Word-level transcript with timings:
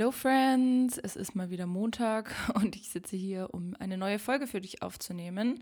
Hello 0.00 0.12
Friends, 0.12 0.96
es 0.96 1.14
ist 1.14 1.36
mal 1.36 1.50
wieder 1.50 1.66
Montag 1.66 2.34
und 2.54 2.74
ich 2.74 2.88
sitze 2.88 3.16
hier, 3.16 3.50
um 3.52 3.76
eine 3.78 3.98
neue 3.98 4.18
Folge 4.18 4.46
für 4.46 4.62
dich 4.62 4.80
aufzunehmen. 4.80 5.60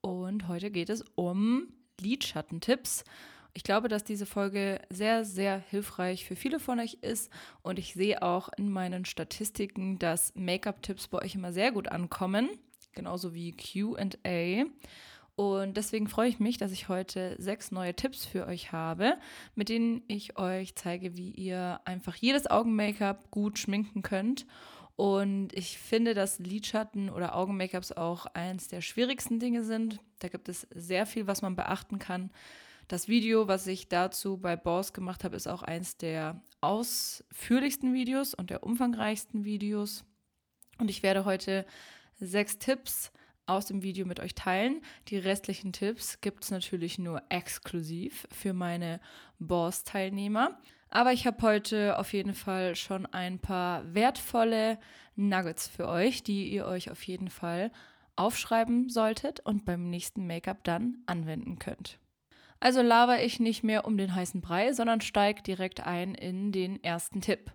Und 0.00 0.48
heute 0.48 0.72
geht 0.72 0.90
es 0.90 1.04
um 1.14 1.68
Lidschattentipps. 2.00 3.04
Ich 3.54 3.62
glaube, 3.62 3.86
dass 3.86 4.02
diese 4.02 4.26
Folge 4.26 4.80
sehr, 4.90 5.24
sehr 5.24 5.60
hilfreich 5.60 6.24
für 6.24 6.34
viele 6.34 6.58
von 6.58 6.80
euch 6.80 6.94
ist 7.02 7.30
und 7.62 7.78
ich 7.78 7.94
sehe 7.94 8.20
auch 8.20 8.48
in 8.56 8.68
meinen 8.68 9.04
Statistiken, 9.04 10.00
dass 10.00 10.34
Make-up-Tipps 10.34 11.06
bei 11.06 11.22
euch 11.22 11.36
immer 11.36 11.52
sehr 11.52 11.70
gut 11.70 11.86
ankommen, 11.86 12.48
genauso 12.90 13.32
wie 13.32 13.52
QA. 13.52 14.64
Und 15.38 15.76
deswegen 15.76 16.08
freue 16.08 16.28
ich 16.28 16.40
mich, 16.40 16.56
dass 16.56 16.72
ich 16.72 16.88
heute 16.88 17.36
sechs 17.38 17.70
neue 17.70 17.94
Tipps 17.94 18.26
für 18.26 18.44
euch 18.48 18.72
habe, 18.72 19.16
mit 19.54 19.68
denen 19.68 20.02
ich 20.08 20.36
euch 20.36 20.74
zeige, 20.74 21.16
wie 21.16 21.30
ihr 21.30 21.80
einfach 21.84 22.16
jedes 22.16 22.50
Augen-Make-up 22.50 23.30
gut 23.30 23.56
schminken 23.56 24.02
könnt. 24.02 24.46
Und 24.96 25.52
ich 25.52 25.78
finde, 25.78 26.14
dass 26.14 26.40
Lidschatten 26.40 27.08
oder 27.08 27.36
Augen-Make-ups 27.36 27.92
auch 27.92 28.26
eins 28.26 28.66
der 28.66 28.80
schwierigsten 28.80 29.38
Dinge 29.38 29.62
sind. 29.62 30.00
Da 30.18 30.26
gibt 30.26 30.48
es 30.48 30.66
sehr 30.74 31.06
viel, 31.06 31.28
was 31.28 31.40
man 31.40 31.54
beachten 31.54 32.00
kann. 32.00 32.32
Das 32.88 33.06
Video, 33.06 33.46
was 33.46 33.68
ich 33.68 33.88
dazu 33.88 34.38
bei 34.38 34.56
Boss 34.56 34.92
gemacht 34.92 35.22
habe, 35.22 35.36
ist 35.36 35.46
auch 35.46 35.62
eins 35.62 35.96
der 35.96 36.42
ausführlichsten 36.62 37.94
Videos 37.94 38.34
und 38.34 38.50
der 38.50 38.64
umfangreichsten 38.64 39.44
Videos. 39.44 40.02
Und 40.80 40.90
ich 40.90 41.04
werde 41.04 41.24
heute 41.24 41.64
sechs 42.18 42.58
Tipps 42.58 43.12
aus 43.48 43.66
dem 43.66 43.82
Video 43.82 44.06
mit 44.06 44.20
euch 44.20 44.34
teilen. 44.34 44.82
Die 45.08 45.18
restlichen 45.18 45.72
Tipps 45.72 46.20
gibt 46.20 46.44
es 46.44 46.50
natürlich 46.50 46.98
nur 46.98 47.22
exklusiv 47.28 48.26
für 48.30 48.52
meine 48.52 49.00
Boss-Teilnehmer. 49.38 50.58
Aber 50.90 51.12
ich 51.12 51.26
habe 51.26 51.42
heute 51.42 51.98
auf 51.98 52.12
jeden 52.12 52.34
Fall 52.34 52.74
schon 52.74 53.06
ein 53.06 53.38
paar 53.38 53.94
wertvolle 53.94 54.78
Nuggets 55.16 55.68
für 55.68 55.88
euch, 55.88 56.22
die 56.22 56.48
ihr 56.48 56.66
euch 56.66 56.90
auf 56.90 57.02
jeden 57.02 57.28
Fall 57.28 57.70
aufschreiben 58.16 58.88
solltet 58.88 59.40
und 59.40 59.64
beim 59.64 59.90
nächsten 59.90 60.26
Make-up 60.26 60.64
dann 60.64 60.98
anwenden 61.06 61.58
könnt. 61.58 61.98
Also 62.60 62.82
laber 62.82 63.22
ich 63.22 63.38
nicht 63.38 63.62
mehr 63.62 63.84
um 63.84 63.96
den 63.96 64.14
heißen 64.14 64.40
Brei, 64.40 64.72
sondern 64.72 65.00
steige 65.00 65.42
direkt 65.42 65.86
ein 65.86 66.14
in 66.14 66.50
den 66.50 66.82
ersten 66.82 67.20
Tipp. 67.20 67.52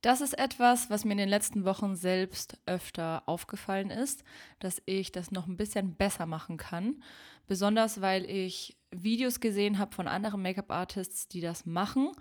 Das 0.00 0.22
ist 0.22 0.38
etwas, 0.38 0.88
was 0.88 1.04
mir 1.04 1.12
in 1.12 1.18
den 1.18 1.28
letzten 1.28 1.64
Wochen 1.64 1.94
selbst 1.94 2.58
öfter 2.64 3.22
aufgefallen 3.26 3.90
ist, 3.90 4.24
dass 4.58 4.80
ich 4.86 5.12
das 5.12 5.30
noch 5.30 5.46
ein 5.46 5.58
bisschen 5.58 5.94
besser 5.94 6.24
machen 6.24 6.56
kann. 6.56 7.02
Besonders 7.46 8.00
weil 8.00 8.24
ich 8.24 8.78
Videos 8.90 9.40
gesehen 9.40 9.78
habe 9.78 9.94
von 9.94 10.08
anderen 10.08 10.40
Make-up-Artists, 10.42 11.28
die 11.28 11.40
das 11.40 11.66
machen 11.66 12.12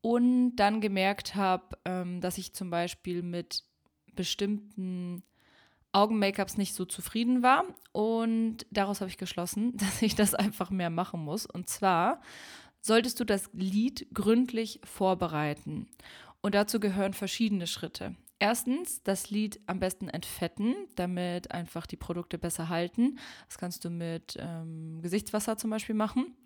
und 0.00 0.56
dann 0.56 0.80
gemerkt 0.80 1.34
habe, 1.34 1.76
ähm, 1.84 2.20
dass 2.20 2.38
ich 2.38 2.54
zum 2.54 2.70
Beispiel 2.70 3.22
mit 3.22 3.64
bestimmten 4.14 5.24
Augen-Make-ups 5.92 6.58
nicht 6.58 6.74
so 6.74 6.84
zufrieden 6.84 7.42
war. 7.42 7.64
Und 7.92 8.66
daraus 8.70 9.00
habe 9.00 9.10
ich 9.10 9.18
geschlossen, 9.18 9.76
dass 9.76 10.00
ich 10.02 10.14
das 10.14 10.34
einfach 10.34 10.70
mehr 10.70 10.90
machen 10.90 11.24
muss. 11.24 11.44
Und 11.46 11.68
zwar 11.68 12.20
solltest 12.80 13.18
du 13.18 13.24
das 13.24 13.50
Lied 13.52 14.06
gründlich 14.14 14.80
vorbereiten. 14.84 15.88
Und 16.46 16.54
dazu 16.54 16.78
gehören 16.78 17.12
verschiedene 17.12 17.66
Schritte. 17.66 18.14
Erstens, 18.38 19.02
das 19.02 19.30
Lid 19.30 19.58
am 19.66 19.80
besten 19.80 20.08
entfetten, 20.08 20.76
damit 20.94 21.50
einfach 21.50 21.86
die 21.86 21.96
Produkte 21.96 22.38
besser 22.38 22.68
halten. 22.68 23.18
Das 23.48 23.58
kannst 23.58 23.84
du 23.84 23.90
mit 23.90 24.36
ähm, 24.38 25.02
Gesichtswasser 25.02 25.56
zum 25.56 25.70
Beispiel 25.70 25.96
machen. 25.96 26.36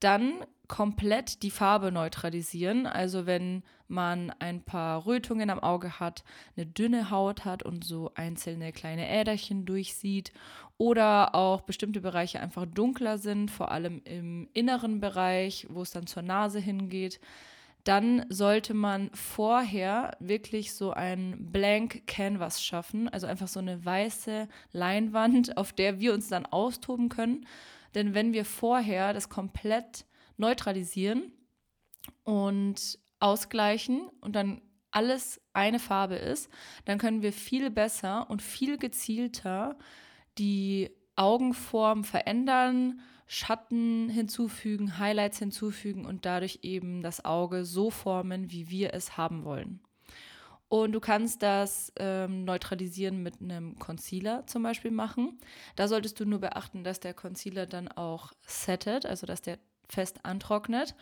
Dann 0.00 0.44
komplett 0.66 1.44
die 1.44 1.52
Farbe 1.52 1.92
neutralisieren. 1.92 2.88
Also 2.88 3.26
wenn 3.26 3.62
man 3.86 4.32
ein 4.40 4.64
paar 4.64 5.06
Rötungen 5.06 5.50
am 5.50 5.60
Auge 5.60 6.00
hat, 6.00 6.24
eine 6.56 6.66
dünne 6.66 7.12
Haut 7.12 7.44
hat 7.44 7.62
und 7.62 7.84
so 7.84 8.10
einzelne 8.16 8.72
kleine 8.72 9.08
Äderchen 9.08 9.66
durchsieht 9.66 10.32
oder 10.78 11.36
auch 11.36 11.60
bestimmte 11.60 12.00
Bereiche 12.00 12.40
einfach 12.40 12.66
dunkler 12.66 13.18
sind, 13.18 13.52
vor 13.52 13.70
allem 13.70 14.02
im 14.02 14.48
inneren 14.52 14.98
Bereich, 14.98 15.68
wo 15.70 15.82
es 15.82 15.92
dann 15.92 16.08
zur 16.08 16.24
Nase 16.24 16.58
hingeht, 16.58 17.20
dann 17.88 18.26
sollte 18.28 18.74
man 18.74 19.08
vorher 19.14 20.14
wirklich 20.20 20.74
so 20.74 20.90
ein 20.92 21.50
Blank 21.50 22.06
Canvas 22.06 22.62
schaffen, 22.62 23.08
also 23.08 23.26
einfach 23.26 23.48
so 23.48 23.60
eine 23.60 23.82
weiße 23.82 24.46
Leinwand, 24.72 25.56
auf 25.56 25.72
der 25.72 25.98
wir 25.98 26.12
uns 26.12 26.28
dann 26.28 26.44
austoben 26.44 27.08
können. 27.08 27.46
Denn 27.94 28.12
wenn 28.12 28.34
wir 28.34 28.44
vorher 28.44 29.14
das 29.14 29.30
komplett 29.30 30.04
neutralisieren 30.36 31.32
und 32.24 32.98
ausgleichen 33.20 34.10
und 34.20 34.36
dann 34.36 34.60
alles 34.90 35.40
eine 35.54 35.78
Farbe 35.78 36.16
ist, 36.16 36.50
dann 36.84 36.98
können 36.98 37.22
wir 37.22 37.32
viel 37.32 37.70
besser 37.70 38.28
und 38.28 38.42
viel 38.42 38.76
gezielter 38.76 39.78
die 40.36 40.90
Augenform 41.16 42.04
verändern, 42.04 43.00
Schatten 43.28 44.08
hinzufügen, 44.08 44.98
Highlights 44.98 45.38
hinzufügen 45.38 46.06
und 46.06 46.24
dadurch 46.24 46.60
eben 46.62 47.02
das 47.02 47.24
Auge 47.24 47.64
so 47.64 47.90
formen, 47.90 48.50
wie 48.50 48.70
wir 48.70 48.94
es 48.94 49.18
haben 49.18 49.44
wollen. 49.44 49.80
Und 50.68 50.92
du 50.92 51.00
kannst 51.00 51.42
das 51.42 51.92
ähm, 51.98 52.44
neutralisieren 52.44 53.22
mit 53.22 53.40
einem 53.40 53.78
Concealer 53.78 54.46
zum 54.46 54.62
Beispiel 54.62 54.90
machen. 54.90 55.38
Da 55.76 55.88
solltest 55.88 56.18
du 56.20 56.24
nur 56.24 56.40
beachten, 56.40 56.84
dass 56.84 57.00
der 57.00 57.14
Concealer 57.14 57.66
dann 57.66 57.88
auch 57.88 58.32
settet, 58.46 59.06
also 59.06 59.26
dass 59.26 59.42
der 59.42 59.58
fest 59.88 60.24
antrocknet. 60.24 60.94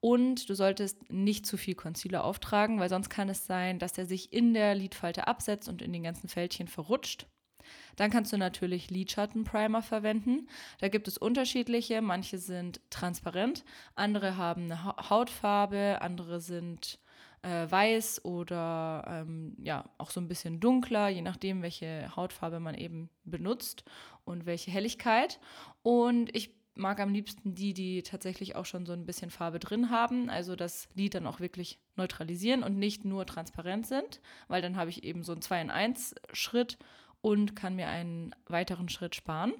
Und 0.00 0.48
du 0.48 0.54
solltest 0.54 1.10
nicht 1.12 1.46
zu 1.46 1.56
viel 1.56 1.76
Concealer 1.76 2.24
auftragen, 2.24 2.80
weil 2.80 2.88
sonst 2.88 3.08
kann 3.08 3.28
es 3.28 3.46
sein, 3.46 3.78
dass 3.78 3.92
der 3.92 4.06
sich 4.06 4.32
in 4.32 4.54
der 4.54 4.74
Lidfalte 4.74 5.28
absetzt 5.28 5.68
und 5.68 5.82
in 5.82 5.92
den 5.92 6.02
ganzen 6.02 6.28
Fältchen 6.28 6.66
verrutscht. 6.66 7.26
Dann 7.96 8.10
kannst 8.10 8.32
du 8.32 8.36
natürlich 8.36 8.90
Lidschattenprimer 8.90 9.82
verwenden. 9.82 10.48
Da 10.80 10.88
gibt 10.88 11.08
es 11.08 11.18
unterschiedliche. 11.18 12.02
Manche 12.02 12.38
sind 12.38 12.80
transparent, 12.90 13.64
andere 13.94 14.36
haben 14.36 14.64
eine 14.64 14.84
Hautfarbe, 14.84 15.98
andere 16.00 16.40
sind 16.40 16.98
äh, 17.42 17.70
weiß 17.70 18.24
oder 18.24 19.04
ähm, 19.06 19.56
ja 19.62 19.84
auch 19.98 20.10
so 20.10 20.20
ein 20.20 20.28
bisschen 20.28 20.60
dunkler, 20.60 21.08
je 21.08 21.22
nachdem, 21.22 21.62
welche 21.62 22.14
Hautfarbe 22.14 22.60
man 22.60 22.74
eben 22.74 23.10
benutzt 23.24 23.84
und 24.24 24.46
welche 24.46 24.70
Helligkeit. 24.70 25.40
Und 25.82 26.34
ich 26.34 26.54
mag 26.74 27.00
am 27.00 27.12
liebsten 27.12 27.54
die, 27.54 27.74
die 27.74 28.02
tatsächlich 28.02 28.56
auch 28.56 28.64
schon 28.64 28.86
so 28.86 28.92
ein 28.92 29.04
bisschen 29.04 29.30
Farbe 29.30 29.58
drin 29.58 29.90
haben, 29.90 30.30
also 30.30 30.56
das 30.56 30.88
Lid 30.94 31.14
dann 31.14 31.26
auch 31.26 31.40
wirklich 31.40 31.78
neutralisieren 31.96 32.62
und 32.62 32.78
nicht 32.78 33.04
nur 33.04 33.26
transparent 33.26 33.86
sind, 33.86 34.20
weil 34.48 34.62
dann 34.62 34.76
habe 34.76 34.90
ich 34.90 35.04
eben 35.04 35.22
so 35.22 35.32
einen 35.32 35.42
2 35.42 35.60
in 35.60 35.70
1 35.70 36.14
Schritt 36.32 36.78
und 37.22 37.56
kann 37.56 37.76
mir 37.76 37.88
einen 37.88 38.34
weiteren 38.46 38.88
Schritt 38.88 39.14
sparen. 39.14 39.54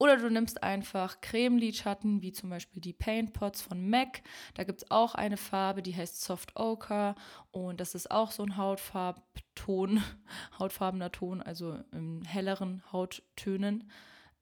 Oder 0.00 0.16
du 0.16 0.30
nimmst 0.30 0.62
einfach 0.62 1.20
Cremelidschatten, 1.20 2.22
wie 2.22 2.32
zum 2.32 2.48
Beispiel 2.48 2.80
die 2.80 2.94
Paint 2.94 3.34
Pots 3.34 3.60
von 3.60 3.90
MAC. 3.90 4.22
Da 4.54 4.64
gibt 4.64 4.82
es 4.82 4.90
auch 4.90 5.14
eine 5.14 5.36
Farbe, 5.36 5.82
die 5.82 5.94
heißt 5.94 6.22
Soft 6.22 6.56
Ochre. 6.56 7.14
Und 7.50 7.80
das 7.80 7.94
ist 7.94 8.10
auch 8.10 8.30
so 8.30 8.42
ein 8.42 8.56
Hautfarbton, 8.56 10.02
hautfarbener 10.58 11.12
Ton, 11.12 11.42
also 11.42 11.78
in 11.92 12.24
helleren 12.24 12.82
Hauttönen. 12.90 13.90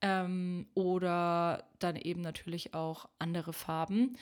Ähm, 0.01 0.67
oder 0.75 1.65
dann 1.79 1.97
eben 1.97 2.21
natürlich 2.21 2.73
auch 2.73 3.09
andere 3.19 3.51
Farben, 3.51 4.15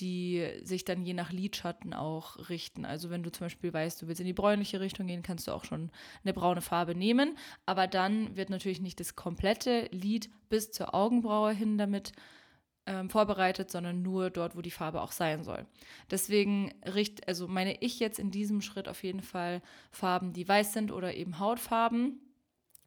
die 0.00 0.48
sich 0.62 0.84
dann 0.84 1.04
je 1.04 1.14
nach 1.14 1.32
Lidschatten 1.32 1.92
auch 1.94 2.48
richten. 2.48 2.84
Also 2.84 3.10
wenn 3.10 3.22
du 3.22 3.30
zum 3.30 3.46
Beispiel 3.46 3.72
weißt, 3.72 4.00
du 4.00 4.08
willst 4.08 4.20
in 4.20 4.26
die 4.26 4.32
bräunliche 4.32 4.80
Richtung 4.80 5.06
gehen, 5.06 5.22
kannst 5.22 5.46
du 5.46 5.52
auch 5.52 5.64
schon 5.64 5.90
eine 6.24 6.32
braune 6.32 6.62
Farbe 6.62 6.94
nehmen. 6.94 7.36
Aber 7.66 7.86
dann 7.86 8.36
wird 8.36 8.50
natürlich 8.50 8.80
nicht 8.80 9.00
das 9.00 9.16
komplette 9.16 9.88
Lid 9.92 10.30
bis 10.48 10.70
zur 10.70 10.94
Augenbraue 10.94 11.52
hin 11.52 11.78
damit 11.78 12.12
ähm, 12.86 13.10
vorbereitet, 13.10 13.70
sondern 13.70 14.02
nur 14.02 14.30
dort, 14.30 14.56
wo 14.56 14.62
die 14.62 14.70
Farbe 14.70 15.02
auch 15.02 15.12
sein 15.12 15.44
soll. 15.44 15.66
Deswegen 16.10 16.72
richt, 16.84 17.28
also 17.28 17.46
meine 17.46 17.80
ich 17.80 18.00
jetzt 18.00 18.18
in 18.18 18.30
diesem 18.30 18.62
Schritt 18.62 18.88
auf 18.88 19.04
jeden 19.04 19.22
Fall 19.22 19.62
Farben, 19.92 20.32
die 20.32 20.48
weiß 20.48 20.72
sind 20.72 20.90
oder 20.90 21.14
eben 21.14 21.38
Hautfarben, 21.38 22.20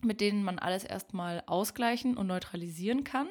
mit 0.01 0.19
denen 0.19 0.43
man 0.43 0.59
alles 0.59 0.83
erstmal 0.83 1.43
ausgleichen 1.45 2.17
und 2.17 2.27
neutralisieren 2.27 3.03
kann. 3.03 3.27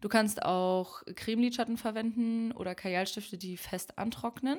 Du 0.00 0.08
kannst 0.08 0.42
auch 0.42 1.02
Cremelidschatten 1.14 1.76
verwenden 1.76 2.52
oder 2.52 2.74
Kajalstifte, 2.74 3.36
die 3.36 3.56
fest 3.56 3.98
antrocknen. 3.98 4.58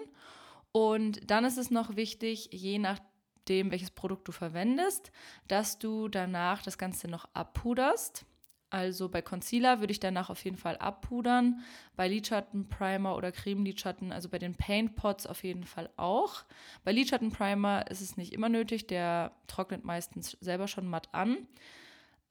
Und 0.71 1.29
dann 1.29 1.45
ist 1.45 1.57
es 1.57 1.71
noch 1.71 1.95
wichtig, 1.95 2.49
je 2.51 2.79
nachdem, 2.79 3.71
welches 3.71 3.91
Produkt 3.91 4.27
du 4.27 4.31
verwendest, 4.31 5.11
dass 5.47 5.79
du 5.79 6.07
danach 6.07 6.61
das 6.61 6.77
Ganze 6.77 7.07
noch 7.07 7.27
abpuderst. 7.33 8.25
Also 8.71 9.09
bei 9.09 9.21
Concealer 9.21 9.81
würde 9.81 9.91
ich 9.91 9.99
danach 9.99 10.29
auf 10.29 10.45
jeden 10.45 10.55
Fall 10.55 10.77
abpudern. 10.77 11.61
Bei 11.97 12.07
Lidschatten, 12.07 12.69
Primer 12.69 13.17
oder 13.17 13.33
Cremelidschatten, 13.33 14.13
also 14.13 14.29
bei 14.29 14.39
den 14.39 14.55
Paint 14.55 14.95
Pots 14.95 15.27
auf 15.27 15.44
jeden 15.44 15.65
Fall 15.65 15.89
auch. 15.97 16.45
Bei 16.85 16.94
Lidschatten 16.94 17.31
Primer 17.31 17.91
ist 17.91 17.99
es 17.99 18.15
nicht 18.15 18.31
immer 18.31 18.47
nötig, 18.47 18.87
der 18.87 19.33
trocknet 19.47 19.83
meistens 19.83 20.37
selber 20.39 20.69
schon 20.69 20.87
matt 20.87 21.13
an. 21.13 21.47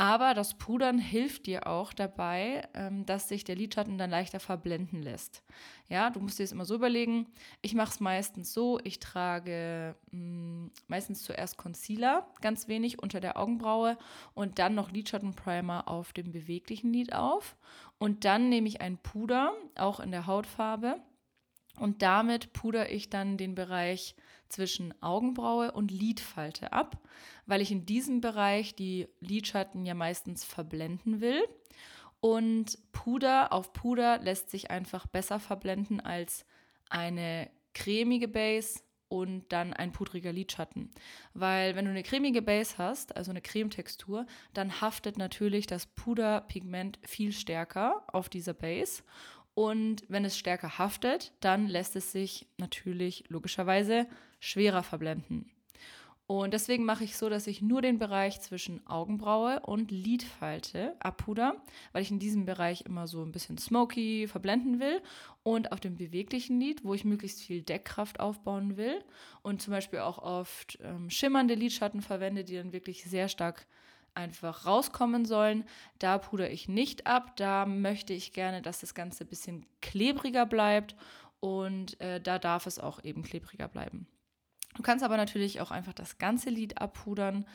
Aber 0.00 0.32
das 0.32 0.55
Pudern 0.55 0.99
hilft 0.99 1.44
dir 1.44 1.67
auch 1.67 1.93
dabei, 1.93 2.67
ähm, 2.73 3.05
dass 3.05 3.29
sich 3.29 3.44
der 3.44 3.55
Lidschatten 3.55 3.99
dann 3.99 4.08
leichter 4.08 4.41
verblenden 4.41 5.02
lässt. 5.02 5.43
Ja, 5.91 6.08
du 6.08 6.20
musst 6.20 6.38
dir 6.38 6.44
das 6.44 6.52
immer 6.52 6.64
so 6.64 6.75
überlegen. 6.75 7.26
Ich 7.61 7.75
mache 7.75 7.91
es 7.91 8.00
meistens 8.00 8.55
so, 8.55 8.81
ich 8.82 8.99
trage 8.99 9.94
mh, 10.11 10.19
mm, 10.19 10.70
meistens 10.88 11.23
zuerst 11.23 11.58
Concealer, 11.58 12.26
ganz 12.41 12.67
wenig 12.67 13.02
unter 13.02 13.20
der 13.20 13.38
Augenbraue 13.38 13.99
und 14.32 14.58
dann 14.58 14.75
noch 14.75 14.91
Lidschattenprimer 14.91 15.87
auf 15.87 16.14
dem 16.14 16.32
beweglichen 16.32 16.94
Lid 16.94 17.12
auf. 17.12 17.58
Und 17.99 18.25
dann 18.25 18.49
nehme 18.49 18.69
ich 18.69 18.81
ein 18.81 18.97
Puder, 18.97 19.52
auch 19.75 20.00
in 20.00 20.12
der 20.12 20.26
Hautfarbe. 20.26 20.99
Und 21.76 22.00
damit 22.00 22.55
pudere 22.55 22.88
ich 22.88 23.11
dann 23.11 23.37
den 23.37 23.55
Bereich 23.55 24.14
zwischen 24.49 24.94
Augenbraue 25.02 25.73
und 25.73 25.91
Lidfalte 25.91 26.73
ab, 26.73 26.99
weil 27.50 27.62
ich 27.62 27.73
in 27.73 27.85
diesem 27.85 28.20
Bereich 28.20 28.76
die 28.76 29.08
Lidschatten 29.19 29.85
ja 29.85 29.94
meistens 29.94 30.44
verblenden 30.44 31.20
will. 31.20 31.43
Und 32.20 32.79
Puder 32.93 33.52
auf 33.52 33.73
Puder 33.73 34.19
lässt 34.19 34.50
sich 34.50 34.70
einfach 34.70 35.08
besser 35.08 35.41
verblenden 35.41 36.00
als 36.00 36.47
eine 36.91 37.50
cremige 37.75 38.29
Base 38.29 38.81
und 39.08 39.47
dann 39.49 39.73
ein 39.73 39.91
pudriger 39.91 40.32
Lidschatten. 40.32 40.93
Weil 41.35 41.75
wenn 41.75 41.87
du 41.87 41.91
eine 41.91 42.05
cremige 42.05 42.41
Base 42.41 42.79
hast, 42.79 43.17
also 43.17 43.32
eine 43.32 43.41
Cremetextur, 43.41 44.26
dann 44.55 44.81
haftet 44.81 45.19
natürlich 45.19 45.67
das 45.67 45.87
Puderpigment 45.87 47.00
viel 47.02 47.32
stärker 47.32 48.05
auf 48.06 48.29
dieser 48.29 48.55
Base. 48.55 49.02
Und 49.55 50.05
wenn 50.06 50.25
es 50.25 50.38
stärker 50.38 50.79
haftet, 50.79 51.32
dann 51.41 51.67
lässt 51.67 51.97
es 51.97 52.12
sich 52.12 52.47
natürlich 52.58 53.25
logischerweise 53.29 54.06
schwerer 54.38 54.85
verblenden. 54.85 55.50
Und 56.30 56.54
deswegen 56.54 56.84
mache 56.84 57.02
ich 57.02 57.16
so, 57.16 57.28
dass 57.28 57.48
ich 57.48 57.60
nur 57.60 57.82
den 57.82 57.98
Bereich 57.98 58.40
zwischen 58.40 58.86
Augenbraue 58.86 59.58
und 59.66 59.90
Lidfalte 59.90 60.94
abpuder, 61.00 61.60
weil 61.90 62.02
ich 62.02 62.12
in 62.12 62.20
diesem 62.20 62.44
Bereich 62.44 62.82
immer 62.82 63.08
so 63.08 63.24
ein 63.24 63.32
bisschen 63.32 63.58
smoky 63.58 64.28
verblenden 64.28 64.78
will. 64.78 65.02
Und 65.42 65.72
auf 65.72 65.80
dem 65.80 65.96
beweglichen 65.96 66.60
Lid, 66.60 66.84
wo 66.84 66.94
ich 66.94 67.04
möglichst 67.04 67.42
viel 67.42 67.62
Deckkraft 67.62 68.20
aufbauen 68.20 68.76
will 68.76 69.02
und 69.42 69.60
zum 69.60 69.72
Beispiel 69.72 69.98
auch 69.98 70.18
oft 70.18 70.78
ähm, 70.82 71.10
schimmernde 71.10 71.54
Lidschatten 71.54 72.00
verwende, 72.00 72.44
die 72.44 72.54
dann 72.54 72.72
wirklich 72.72 73.02
sehr 73.02 73.28
stark 73.28 73.66
einfach 74.14 74.66
rauskommen 74.66 75.24
sollen. 75.24 75.64
Da 75.98 76.18
pudere 76.18 76.50
ich 76.50 76.68
nicht 76.68 77.08
ab. 77.08 77.34
Da 77.38 77.66
möchte 77.66 78.12
ich 78.12 78.32
gerne, 78.32 78.62
dass 78.62 78.78
das 78.78 78.94
Ganze 78.94 79.24
ein 79.24 79.30
bisschen 79.30 79.66
klebriger 79.82 80.46
bleibt 80.46 80.94
und 81.40 82.00
äh, 82.00 82.20
da 82.20 82.38
darf 82.38 82.68
es 82.68 82.78
auch 82.78 83.02
eben 83.02 83.24
klebriger 83.24 83.66
bleiben. 83.66 84.06
Du 84.75 84.82
kannst 84.82 85.05
aber 85.05 85.17
natürlich 85.17 85.61
auch 85.61 85.70
einfach 85.70 85.93
das 85.93 86.19
ganze 86.19 86.50
Lid 86.50 86.78
abpudern. 86.78 87.46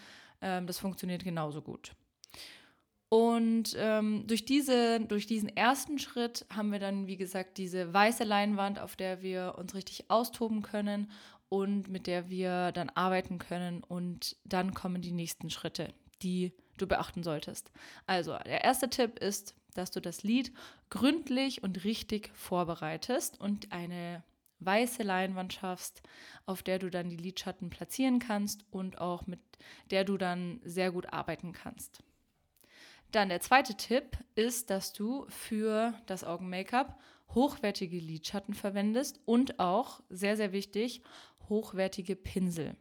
Ähm, 0.41 0.67
das 0.67 0.79
funktioniert 0.79 1.23
genauso 1.23 1.61
gut. 1.61 1.93
Und 3.09 3.75
ähm, 3.77 4.25
durch, 4.27 4.45
diese, 4.45 4.99
durch 4.99 5.27
diesen 5.27 5.55
ersten 5.55 5.99
Schritt 5.99 6.45
haben 6.53 6.71
wir 6.71 6.79
dann, 6.79 7.07
wie 7.07 7.17
gesagt, 7.17 7.57
diese 7.57 7.93
weiße 7.93 8.23
Leinwand, 8.23 8.79
auf 8.79 8.95
der 8.95 9.21
wir 9.21 9.55
uns 9.57 9.75
richtig 9.75 10.09
austoben 10.09 10.63
können 10.63 11.11
und 11.47 11.87
mit 11.87 12.07
der 12.07 12.29
wir 12.29 12.71
dann 12.71 12.89
arbeiten 12.89 13.37
können. 13.37 13.83
Und 13.83 14.35
dann 14.43 14.73
kommen 14.73 15.01
die 15.01 15.11
nächsten 15.13 15.49
Schritte, 15.49 15.93
die 16.21 16.51
du 16.77 16.87
beachten 16.87 17.23
solltest. 17.23 17.71
Also, 18.05 18.37
der 18.45 18.63
erste 18.63 18.89
Tipp 18.89 19.19
ist, 19.19 19.55
dass 19.75 19.91
du 19.91 20.01
das 20.01 20.23
Lied 20.23 20.51
gründlich 20.89 21.63
und 21.63 21.83
richtig 21.83 22.31
vorbereitest 22.33 23.39
und 23.39 23.71
eine 23.71 24.23
weiße 24.59 25.03
Leinwand 25.03 25.53
schaffst, 25.53 26.01
auf 26.45 26.63
der 26.63 26.79
du 26.79 26.89
dann 26.89 27.09
die 27.09 27.17
Lidschatten 27.17 27.69
platzieren 27.69 28.19
kannst 28.19 28.65
und 28.71 28.99
auch 28.99 29.27
mit 29.27 29.39
der 29.91 30.03
du 30.03 30.17
dann 30.17 30.59
sehr 30.63 30.91
gut 30.91 31.11
arbeiten 31.11 31.51
kannst. 31.51 32.03
Dann 33.11 33.29
der 33.29 33.41
zweite 33.41 33.75
Tipp 33.75 34.17
ist, 34.35 34.69
dass 34.69 34.91
du 34.91 35.25
für 35.29 35.93
das 36.05 36.23
Augen-Make-up 36.23 36.99
hochwertige 37.33 37.97
Lidschatten 37.97 38.53
verwendest 38.53 39.19
und 39.25 39.59
auch, 39.59 40.01
sehr, 40.09 40.37
sehr 40.37 40.51
wichtig, 40.51 41.01
hochwertige 41.49 42.15
Pinsel. 42.15 42.75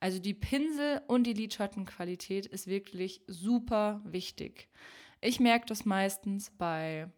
Also 0.00 0.18
die 0.18 0.34
Pinsel 0.34 1.02
und 1.06 1.24
die 1.24 1.32
Lidschattenqualität 1.32 2.46
ist 2.46 2.66
wirklich 2.66 3.22
super 3.26 4.02
wichtig. 4.04 4.68
Ich 5.20 5.40
merke 5.40 5.66
das 5.66 5.84
meistens 5.84 6.50
bei 6.50 7.10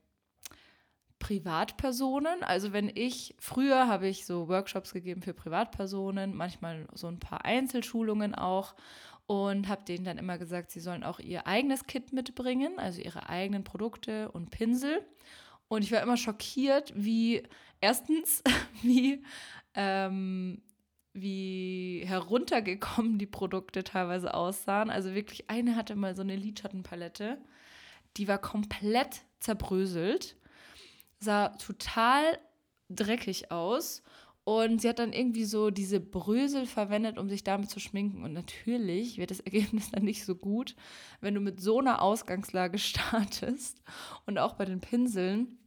Privatpersonen. 1.18 2.42
Also 2.42 2.72
wenn 2.72 2.90
ich, 2.94 3.34
früher 3.38 3.88
habe 3.88 4.08
ich 4.08 4.26
so 4.26 4.48
Workshops 4.48 4.92
gegeben 4.92 5.22
für 5.22 5.34
Privatpersonen, 5.34 6.34
manchmal 6.34 6.86
so 6.92 7.06
ein 7.06 7.18
paar 7.18 7.44
Einzelschulungen 7.44 8.34
auch 8.34 8.74
und 9.26 9.68
habe 9.68 9.84
denen 9.84 10.04
dann 10.04 10.18
immer 10.18 10.38
gesagt, 10.38 10.70
sie 10.70 10.80
sollen 10.80 11.02
auch 11.02 11.18
ihr 11.18 11.46
eigenes 11.46 11.84
Kit 11.86 12.12
mitbringen, 12.12 12.78
also 12.78 13.00
ihre 13.00 13.28
eigenen 13.28 13.64
Produkte 13.64 14.30
und 14.32 14.50
Pinsel. 14.50 15.04
Und 15.68 15.82
ich 15.82 15.92
war 15.92 16.02
immer 16.02 16.18
schockiert, 16.18 16.92
wie 16.94 17.42
erstens, 17.80 18.42
wie 18.82 19.24
ähm, 19.74 20.62
wie 21.14 22.02
heruntergekommen 22.04 23.18
die 23.18 23.26
Produkte 23.26 23.84
teilweise 23.84 24.34
aussahen. 24.34 24.90
Also 24.90 25.14
wirklich, 25.14 25.48
eine 25.48 25.76
hatte 25.76 25.94
mal 25.94 26.14
so 26.14 26.22
eine 26.22 26.36
Lidschattenpalette, 26.36 27.38
die 28.16 28.28
war 28.28 28.38
komplett 28.38 29.22
zerbröselt, 29.38 30.36
sah 31.24 31.48
total 31.48 32.38
dreckig 32.88 33.50
aus 33.50 34.02
und 34.44 34.82
sie 34.82 34.90
hat 34.90 34.98
dann 34.98 35.14
irgendwie 35.14 35.46
so 35.46 35.70
diese 35.70 36.00
Brösel 36.00 36.66
verwendet, 36.66 37.16
um 37.16 37.30
sich 37.30 37.44
damit 37.44 37.70
zu 37.70 37.80
schminken. 37.80 38.22
Und 38.22 38.34
natürlich 38.34 39.16
wird 39.16 39.30
das 39.30 39.40
Ergebnis 39.40 39.90
dann 39.90 40.04
nicht 40.04 40.24
so 40.24 40.34
gut, 40.34 40.76
wenn 41.20 41.34
du 41.34 41.40
mit 41.40 41.60
so 41.60 41.80
einer 41.80 42.02
Ausgangslage 42.02 42.78
startest 42.78 43.82
und 44.26 44.38
auch 44.38 44.54
bei 44.54 44.66
den 44.66 44.80
Pinseln 44.80 45.58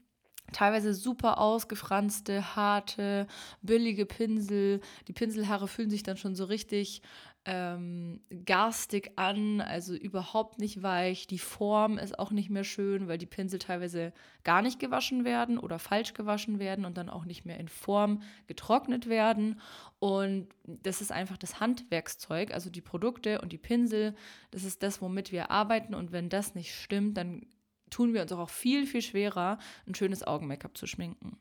teilweise 0.54 0.94
super 0.94 1.39
ausgefranste, 1.39 2.56
harte, 2.56 3.27
billige 3.62 4.06
Pinsel. 4.06 4.80
Die 5.07 5.13
Pinselhaare 5.13 5.68
fühlen 5.68 5.89
sich 5.89 6.04
dann 6.04 6.15
schon 6.15 6.36
so 6.36 6.45
richtig 6.45 7.01
ähm, 7.49 8.19
garstig 8.45 9.13
an, 9.15 9.61
also 9.61 9.95
überhaupt 9.95 10.59
nicht 10.59 10.83
weich. 10.83 11.27
Die 11.27 11.39
Form 11.39 11.97
ist 11.97 12.19
auch 12.19 12.31
nicht 12.31 12.49
mehr 12.49 12.65
schön, 12.65 13.07
weil 13.07 13.17
die 13.17 13.25
Pinsel 13.25 13.57
teilweise 13.57 14.11
gar 14.44 14.61
nicht 14.61 14.79
gewaschen 14.79 15.23
werden 15.23 15.57
oder 15.57 15.79
falsch 15.79 16.13
gewaschen 16.13 16.59
werden 16.59 16.83
und 16.83 16.97
dann 16.97 17.09
auch 17.09 17.23
nicht 17.23 17.45
mehr 17.45 17.57
in 17.57 17.69
Form 17.69 18.21
getrocknet 18.47 19.07
werden. 19.07 19.61
Und 19.99 20.49
das 20.65 20.99
ist 20.99 21.13
einfach 21.13 21.38
das 21.38 21.61
Handwerkszeug, 21.61 22.53
also 22.53 22.69
die 22.69 22.81
Produkte 22.81 23.39
und 23.39 23.53
die 23.53 23.57
Pinsel. 23.57 24.13
Das 24.51 24.65
ist 24.65 24.83
das, 24.83 25.01
womit 25.01 25.31
wir 25.31 25.49
arbeiten. 25.49 25.95
Und 25.95 26.11
wenn 26.11 26.27
das 26.27 26.53
nicht 26.53 26.75
stimmt, 26.75 27.15
dann 27.15 27.45
tun 27.89 28.13
wir 28.13 28.23
uns 28.23 28.33
auch 28.33 28.49
viel, 28.49 28.85
viel 28.85 29.01
schwerer, 29.01 29.57
ein 29.88 29.95
schönes 29.95 30.27
Augen-Make-up 30.27 30.77
zu 30.77 30.85
schminken. 30.85 31.37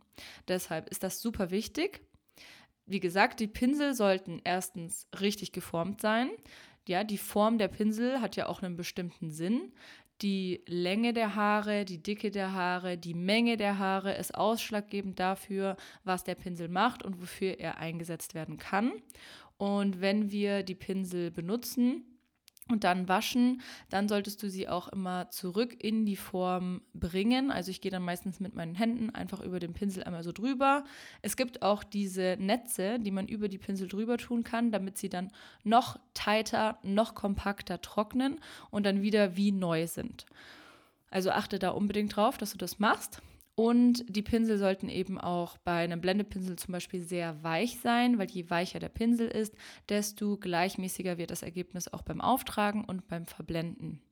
Deshalb 0.46 0.88
ist 0.88 1.02
das 1.02 1.20
super 1.20 1.50
wichtig. 1.50 2.00
Wie 2.86 3.00
gesagt, 3.00 3.40
die 3.40 3.48
Pinsel 3.48 3.94
sollten 3.94 4.40
erstens 4.44 5.08
richtig 5.20 5.52
geformt 5.52 6.00
sein. 6.00 6.30
Ja, 6.86 7.02
die 7.02 7.18
Form 7.18 7.58
der 7.58 7.68
Pinsel 7.68 8.20
hat 8.20 8.36
ja 8.36 8.46
auch 8.46 8.62
einen 8.62 8.76
bestimmten 8.76 9.30
Sinn. 9.30 9.72
Die 10.22 10.62
Länge 10.66 11.12
der 11.12 11.34
Haare, 11.34 11.84
die 11.84 12.02
Dicke 12.02 12.30
der 12.30 12.52
Haare, 12.52 12.96
die 12.96 13.12
Menge 13.12 13.56
der 13.56 13.78
Haare 13.78 14.14
ist 14.14 14.34
ausschlaggebend 14.34 15.18
dafür, 15.18 15.76
was 16.04 16.24
der 16.24 16.36
Pinsel 16.36 16.68
macht 16.68 17.02
und 17.02 17.20
wofür 17.20 17.58
er 17.58 17.78
eingesetzt 17.78 18.34
werden 18.34 18.56
kann. 18.56 18.92
Und 19.58 20.00
wenn 20.00 20.30
wir 20.30 20.62
die 20.62 20.74
Pinsel 20.74 21.30
benutzen, 21.30 22.15
und 22.68 22.82
dann 22.82 23.08
waschen, 23.08 23.60
dann 23.90 24.08
solltest 24.08 24.42
du 24.42 24.50
sie 24.50 24.68
auch 24.68 24.88
immer 24.88 25.30
zurück 25.30 25.76
in 25.78 26.04
die 26.04 26.16
Form 26.16 26.82
bringen. 26.94 27.50
Also 27.52 27.70
ich 27.70 27.80
gehe 27.80 27.92
dann 27.92 28.02
meistens 28.02 28.40
mit 28.40 28.54
meinen 28.54 28.74
Händen 28.74 29.10
einfach 29.10 29.40
über 29.40 29.60
den 29.60 29.72
Pinsel 29.72 30.02
einmal 30.02 30.24
so 30.24 30.32
drüber. 30.32 30.84
Es 31.22 31.36
gibt 31.36 31.62
auch 31.62 31.84
diese 31.84 32.36
Netze, 32.40 32.98
die 32.98 33.12
man 33.12 33.28
über 33.28 33.48
die 33.48 33.58
Pinsel 33.58 33.86
drüber 33.86 34.18
tun 34.18 34.42
kann, 34.42 34.72
damit 34.72 34.98
sie 34.98 35.08
dann 35.08 35.30
noch 35.62 35.98
tighter, 36.14 36.78
noch 36.82 37.14
kompakter 37.14 37.80
trocknen 37.80 38.40
und 38.70 38.84
dann 38.84 39.02
wieder 39.02 39.36
wie 39.36 39.52
neu 39.52 39.86
sind. 39.86 40.26
Also 41.08 41.30
achte 41.30 41.60
da 41.60 41.70
unbedingt 41.70 42.16
drauf, 42.16 42.36
dass 42.36 42.50
du 42.50 42.58
das 42.58 42.80
machst. 42.80 43.22
Und 43.56 44.04
die 44.14 44.22
Pinsel 44.22 44.58
sollten 44.58 44.90
eben 44.90 45.18
auch 45.18 45.56
bei 45.56 45.82
einem 45.82 46.02
Blendepinsel 46.02 46.56
zum 46.56 46.72
Beispiel 46.72 47.02
sehr 47.02 47.42
weich 47.42 47.80
sein, 47.80 48.18
weil 48.18 48.30
je 48.30 48.50
weicher 48.50 48.78
der 48.78 48.90
Pinsel 48.90 49.28
ist, 49.28 49.54
desto 49.88 50.36
gleichmäßiger 50.36 51.16
wird 51.16 51.30
das 51.30 51.42
Ergebnis 51.42 51.88
auch 51.88 52.02
beim 52.02 52.20
Auftragen 52.20 52.84
und 52.84 53.08
beim 53.08 53.24
Verblenden. 53.24 54.02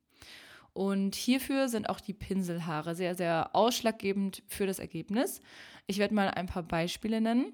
Und 0.72 1.14
hierfür 1.14 1.68
sind 1.68 1.90
auch 1.90 2.00
die 2.00 2.14
Pinselhaare 2.14 2.94
sehr, 2.94 3.14
sehr 3.14 3.54
ausschlaggebend 3.54 4.42
für 4.46 4.66
das 4.66 4.78
Ergebnis. 4.78 5.42
Ich 5.86 5.98
werde 5.98 6.14
mal 6.14 6.28
ein 6.30 6.46
paar 6.46 6.62
Beispiele 6.62 7.20
nennen. 7.20 7.52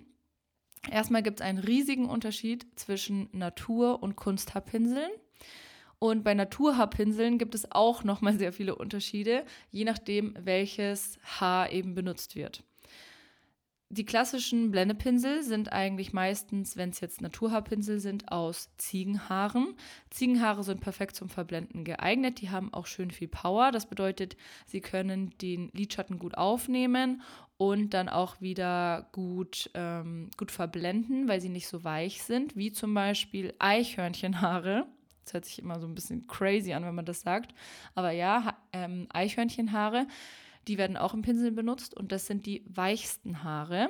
Erstmal 0.88 1.25
gibt 1.25 1.40
es 1.40 1.47
einen 1.47 1.59
riesigen 1.59 2.09
Unterschied 2.09 2.66
zwischen 2.76 3.28
Natur- 3.32 4.00
und 4.00 4.14
Kunsthaarpinseln. 4.14 5.11
Und 6.00 6.25
bei 6.25 6.33
Naturhaarpinseln 6.33 7.37
gibt 7.37 7.54
es 7.54 7.71
auch 7.71 8.04
nochmal 8.04 8.38
sehr 8.38 8.54
viele 8.54 8.75
Unterschiede, 8.75 9.45
je 9.71 9.85
nachdem, 9.85 10.35
welches 10.42 11.19
Haar 11.23 11.71
eben 11.71 11.95
benutzt 11.95 12.35
wird. 12.35 12.64
die 13.92 14.07
klassischen 14.07 14.71
Blendepinsel 14.71 15.42
sind 15.42 15.73
eigentlich 15.73 16.12
meistens, 16.12 16.76
wenn 16.76 16.90
es 16.90 17.00
jetzt 17.00 17.21
Naturhaarpinsel 17.21 17.99
sind, 17.99 18.30
aus 18.33 18.71
Ziegenhaaren. 18.78 19.75
Ziegenhaare 20.11 20.62
sind 20.62 20.80
perfekt 20.80 21.16
zum 21.16 21.28
Verblenden 21.28 21.85
geeignet. 21.85 22.40
Die 22.40 22.50
haben 22.50 22.73
auch 22.73 22.87
schön 22.87 23.11
viel 23.11 23.28
Power. 23.28 23.71
Das 23.73 23.87
bedeutet, 23.87 24.37
sie 24.64 24.80
können 24.80 25.35
den 25.42 25.71
Lidschatten 25.75 26.19
gut 26.19 26.38
aufnehmen 26.38 27.21
und 27.59 27.92
dann 27.92 28.09
auch 28.09 28.40
wieder 28.40 29.09
gut, 29.12 29.71
ähm, 29.75 30.30
gut 30.38 30.50
verblenden, 30.52 31.28
weil 31.28 31.40
sie 31.42 31.50
nicht 31.50 31.66
so 31.66 31.85
weich 31.85 32.23
sind, 32.23 32.57
wie 32.57 32.73
zum 32.73 32.95
Beispiel 32.95 33.52
Eichhörnchenhaare. 33.59 34.87
Das 35.25 35.35
hört 35.35 35.45
sich 35.45 35.59
immer 35.59 35.79
so 35.81 35.87
ein 35.87 35.95
bisschen 35.95 36.27
crazy 36.27 36.73
an, 36.73 36.85
wenn 36.85 36.95
man 36.95 37.05
das 37.05 37.21
sagt. 37.21 37.55
Aber 37.95 38.11
ja, 38.11 38.57
ähm, 38.73 39.07
Eichhörnchenhaare 39.12 40.07
die 40.69 40.79
werden 40.79 40.97
auch 40.97 41.15
im 41.15 41.23
Pinsel 41.23 41.53
benutzt 41.53 41.97
und 41.97 42.12
das 42.12 42.27
sind 42.27 42.47
die 42.47 42.65
weichsten 42.69 43.43
Haare. 43.43 43.89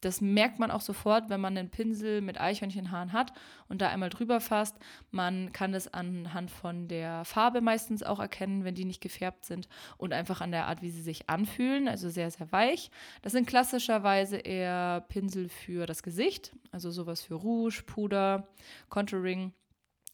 Das 0.00 0.20
merkt 0.20 0.58
man 0.58 0.70
auch 0.70 0.82
sofort, 0.82 1.30
wenn 1.30 1.40
man 1.40 1.56
einen 1.56 1.70
Pinsel 1.70 2.20
mit 2.20 2.38
Eichhörnchenhaaren 2.38 3.14
hat 3.14 3.32
und 3.68 3.80
da 3.80 3.88
einmal 3.88 4.10
drüber 4.10 4.38
fasst. 4.38 4.76
Man 5.10 5.52
kann 5.52 5.72
das 5.72 5.92
anhand 5.92 6.50
von 6.50 6.88
der 6.88 7.24
Farbe 7.24 7.62
meistens 7.62 8.02
auch 8.02 8.20
erkennen, 8.20 8.64
wenn 8.64 8.74
die 8.74 8.84
nicht 8.84 9.00
gefärbt 9.00 9.46
sind 9.46 9.66
und 9.96 10.12
einfach 10.12 10.42
an 10.42 10.50
der 10.50 10.66
Art, 10.66 10.82
wie 10.82 10.90
sie 10.90 11.00
sich 11.00 11.30
anfühlen, 11.30 11.88
also 11.88 12.10
sehr, 12.10 12.30
sehr 12.30 12.52
weich. 12.52 12.90
Das 13.22 13.32
sind 13.32 13.46
klassischerweise 13.46 14.36
eher 14.36 15.06
Pinsel 15.08 15.48
für 15.48 15.86
das 15.86 16.02
Gesicht, 16.02 16.54
also 16.70 16.90
sowas 16.90 17.22
für 17.22 17.34
Rouge, 17.34 17.82
Puder, 17.86 18.46
Contouring 18.90 19.54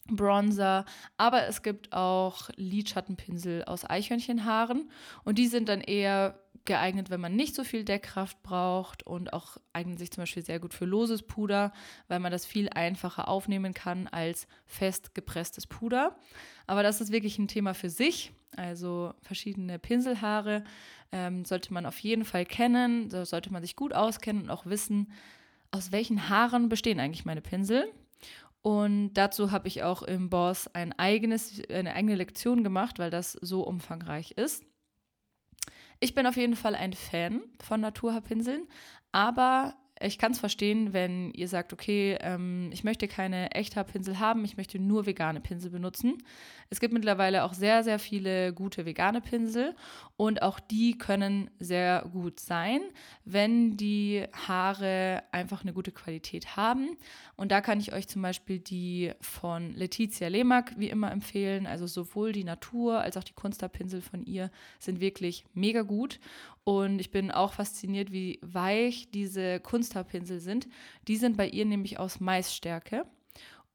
Bronzer, 0.08 0.84
aber 1.16 1.46
es 1.46 1.62
gibt 1.62 1.92
auch 1.92 2.50
Lidschattenpinsel 2.56 3.64
aus 3.64 3.88
Eichhörnchenhaaren 3.88 4.90
und 5.24 5.38
die 5.38 5.46
sind 5.46 5.68
dann 5.68 5.80
eher 5.80 6.38
geeignet, 6.64 7.10
wenn 7.10 7.20
man 7.20 7.36
nicht 7.36 7.54
so 7.54 7.64
viel 7.64 7.84
Deckkraft 7.84 8.42
braucht 8.42 9.02
und 9.06 9.32
auch 9.32 9.56
eignen 9.72 9.96
sich 9.96 10.10
zum 10.10 10.22
Beispiel 10.22 10.44
sehr 10.44 10.60
gut 10.60 10.74
für 10.74 10.84
loses 10.84 11.22
Puder, 11.22 11.72
weil 12.08 12.20
man 12.20 12.32
das 12.32 12.44
viel 12.44 12.68
einfacher 12.68 13.28
aufnehmen 13.28 13.74
kann 13.74 14.08
als 14.08 14.46
fest 14.66 15.14
gepresstes 15.14 15.66
Puder. 15.66 16.16
Aber 16.66 16.82
das 16.82 17.00
ist 17.00 17.12
wirklich 17.12 17.38
ein 17.38 17.48
Thema 17.48 17.74
für 17.74 17.90
sich. 17.90 18.32
Also 18.56 19.14
verschiedene 19.22 19.78
Pinselhaare 19.78 20.64
ähm, 21.12 21.44
sollte 21.44 21.72
man 21.72 21.86
auf 21.86 21.98
jeden 22.00 22.24
Fall 22.24 22.44
kennen, 22.44 23.08
da 23.08 23.24
sollte 23.24 23.52
man 23.52 23.62
sich 23.62 23.76
gut 23.76 23.94
auskennen 23.94 24.42
und 24.42 24.50
auch 24.50 24.66
wissen, 24.66 25.12
aus 25.70 25.92
welchen 25.92 26.28
Haaren 26.28 26.68
bestehen 26.68 27.00
eigentlich 27.00 27.24
meine 27.24 27.40
Pinsel. 27.40 27.90
Und 28.62 29.14
dazu 29.14 29.50
habe 29.50 29.68
ich 29.68 29.82
auch 29.82 30.02
im 30.02 30.28
Boss 30.28 30.68
ein 30.74 30.92
eigenes, 30.98 31.62
eine 31.70 31.94
eigene 31.94 32.14
Lektion 32.14 32.62
gemacht, 32.62 32.98
weil 32.98 33.10
das 33.10 33.32
so 33.32 33.62
umfangreich 33.62 34.32
ist. 34.32 34.64
Ich 35.98 36.14
bin 36.14 36.26
auf 36.26 36.36
jeden 36.36 36.56
Fall 36.56 36.74
ein 36.74 36.92
Fan 36.92 37.42
von 37.62 37.80
Naturhaarpinseln, 37.80 38.66
aber 39.12 39.74
ich 40.02 40.18
kann 40.18 40.32
es 40.32 40.38
verstehen, 40.38 40.94
wenn 40.94 41.30
ihr 41.32 41.46
sagt, 41.46 41.74
okay, 41.74 42.16
ähm, 42.20 42.70
ich 42.72 42.84
möchte 42.84 43.06
keine 43.06 43.50
Echthaarpinsel 43.50 44.18
haben, 44.18 44.44
ich 44.44 44.56
möchte 44.56 44.78
nur 44.78 45.04
vegane 45.04 45.40
Pinsel 45.40 45.70
benutzen. 45.70 46.16
Es 46.70 46.80
gibt 46.80 46.94
mittlerweile 46.94 47.44
auch 47.44 47.52
sehr, 47.52 47.84
sehr 47.84 47.98
viele 47.98 48.54
gute 48.54 48.86
vegane 48.86 49.20
Pinsel 49.20 49.74
und 50.16 50.40
auch 50.40 50.58
die 50.58 50.96
können 50.96 51.50
sehr 51.58 52.08
gut 52.12 52.40
sein, 52.40 52.80
wenn 53.24 53.76
die 53.76 54.24
Haare 54.48 55.22
einfach 55.32 55.62
eine 55.62 55.74
gute 55.74 55.92
Qualität 55.92 56.56
haben. 56.56 56.96
Und 57.36 57.52
da 57.52 57.60
kann 57.60 57.80
ich 57.80 57.92
euch 57.92 58.08
zum 58.08 58.22
Beispiel 58.22 58.58
die 58.58 59.12
von 59.20 59.74
Letizia 59.74 60.28
Lehmack 60.28 60.74
wie 60.78 60.88
immer 60.88 61.10
empfehlen. 61.10 61.66
Also 61.66 61.86
sowohl 61.86 62.32
die 62.32 62.44
Natur 62.44 63.00
als 63.00 63.16
auch 63.16 63.24
die 63.24 63.34
Kunsthaarpinsel 63.34 64.00
von 64.00 64.24
ihr 64.24 64.50
sind 64.78 65.00
wirklich 65.00 65.44
mega 65.52 65.82
gut. 65.82 66.20
Und 66.64 67.00
ich 67.00 67.10
bin 67.10 67.30
auch 67.30 67.54
fasziniert, 67.54 68.12
wie 68.12 68.38
weich 68.42 69.10
diese 69.10 69.60
Kunsthaarpinsel 69.60 70.40
sind. 70.40 70.68
Die 71.08 71.16
sind 71.16 71.36
bei 71.36 71.48
ihr 71.48 71.64
nämlich 71.64 71.98
aus 71.98 72.20
Maisstärke. 72.20 73.06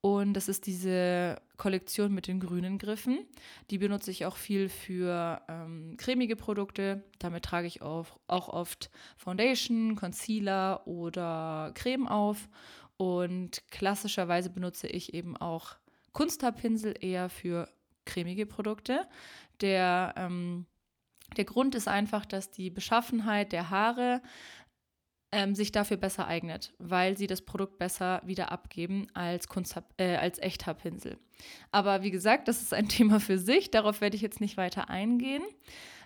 Und 0.01 0.33
das 0.33 0.49
ist 0.49 0.67
diese 0.67 1.41
Kollektion 1.57 2.13
mit 2.13 2.27
den 2.27 2.39
grünen 2.39 2.77
Griffen. 2.77 3.25
Die 3.71 3.79
benutze 3.79 4.11
ich 4.11 4.27
auch 4.27 4.35
viel 4.37 4.69
für 4.69 5.41
ähm, 5.47 5.95
cremige 5.97 6.35
Produkte. 6.35 7.03
Damit 7.17 7.43
trage 7.43 7.65
ich 7.65 7.81
auch, 7.81 8.05
auch 8.27 8.49
oft 8.49 8.91
Foundation, 9.17 9.95
Concealer 9.95 10.85
oder 10.85 11.71
Creme 11.73 12.07
auf. 12.07 12.49
Und 12.97 13.63
klassischerweise 13.71 14.51
benutze 14.51 14.85
ich 14.85 15.15
eben 15.15 15.35
auch 15.35 15.75
Kunsthaarpinsel 16.13 16.93
eher 17.01 17.29
für 17.29 17.67
cremige 18.05 18.45
Produkte. 18.45 19.07
Der 19.59 20.13
ähm, 20.17 20.67
der 21.37 21.45
Grund 21.45 21.75
ist 21.75 21.87
einfach, 21.87 22.25
dass 22.25 22.51
die 22.51 22.69
Beschaffenheit 22.69 23.51
der 23.51 23.69
Haare 23.69 24.21
ähm, 25.31 25.53
sich 25.53 25.71
dafür 25.71 25.97
besser 25.97 26.27
eignet, 26.27 26.73
weil 26.77 27.17
sie 27.17 27.27
das 27.27 27.41
Produkt 27.41 27.77
besser 27.77 28.21
wieder 28.25 28.51
abgeben 28.51 29.07
als, 29.13 29.47
Kunst, 29.47 29.75
äh, 29.97 30.15
als 30.15 30.39
Echthaarpinsel. 30.39 31.17
Aber 31.71 32.03
wie 32.03 32.11
gesagt, 32.11 32.47
das 32.47 32.61
ist 32.61 32.73
ein 32.73 32.87
Thema 32.89 33.19
für 33.19 33.37
sich, 33.37 33.69
darauf 33.71 34.01
werde 34.01 34.15
ich 34.15 34.21
jetzt 34.21 34.39
nicht 34.39 34.55
weiter 34.57 34.89
eingehen. 34.89 35.43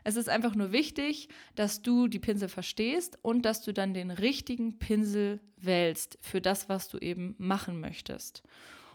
Es 0.04 0.16
ist 0.16 0.30
einfach 0.30 0.56
nur 0.56 0.72
wichtig, 0.72 1.30
dass 1.56 1.82
du 1.82 2.08
die 2.08 2.20
Pinsel 2.20 2.50
verstehst 2.50 3.20
und 3.22 3.44
dass 3.44 3.62
du 3.62 3.74
dann 3.74 3.94
den 3.94 4.12
richtigen 4.12 4.80
Pinsel 4.80 5.42
wählst 5.58 6.18
für 6.22 6.42
das, 6.42 6.70
was 6.70 6.88
du 6.88 6.98
eben 6.98 7.36
machen 7.38 7.80
möchtest. 7.80 8.42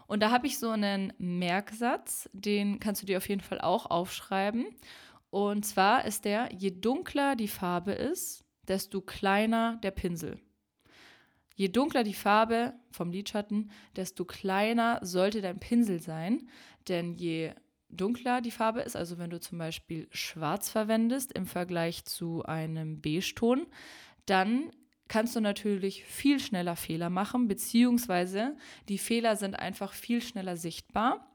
Und 0.07 0.21
da 0.21 0.31
habe 0.31 0.47
ich 0.47 0.59
so 0.59 0.69
einen 0.69 1.13
Merksatz, 1.17 2.29
den 2.33 2.79
kannst 2.79 3.01
du 3.01 3.05
dir 3.05 3.17
auf 3.17 3.29
jeden 3.29 3.41
Fall 3.41 3.61
auch 3.61 3.85
aufschreiben. 3.85 4.65
Und 5.29 5.65
zwar 5.65 6.05
ist 6.05 6.25
der, 6.25 6.49
je 6.53 6.71
dunkler 6.71 7.35
die 7.35 7.47
Farbe 7.47 7.91
ist, 7.91 8.45
desto 8.67 9.01
kleiner 9.01 9.77
der 9.83 9.91
Pinsel. 9.91 10.39
Je 11.55 11.69
dunkler 11.69 12.03
die 12.03 12.13
Farbe 12.13 12.73
vom 12.91 13.11
Lidschatten, 13.11 13.71
desto 13.95 14.25
kleiner 14.25 14.99
sollte 15.01 15.41
dein 15.41 15.59
Pinsel 15.59 16.01
sein. 16.01 16.49
Denn 16.87 17.13
je 17.13 17.53
dunkler 17.89 18.41
die 18.41 18.51
Farbe 18.51 18.81
ist, 18.81 18.95
also 18.95 19.17
wenn 19.17 19.29
du 19.29 19.39
zum 19.39 19.57
Beispiel 19.57 20.07
schwarz 20.11 20.69
verwendest 20.69 21.31
im 21.31 21.45
Vergleich 21.45 22.05
zu 22.05 22.43
einem 22.43 23.01
Beige-Ton, 23.01 23.67
dann 24.25 24.71
kannst 25.07 25.35
du 25.35 25.39
natürlich 25.39 26.03
viel 26.03 26.39
schneller 26.39 26.75
Fehler 26.75 27.09
machen, 27.09 27.47
beziehungsweise 27.47 28.57
die 28.89 28.97
Fehler 28.97 29.35
sind 29.35 29.55
einfach 29.55 29.93
viel 29.93 30.21
schneller 30.21 30.57
sichtbar. 30.57 31.34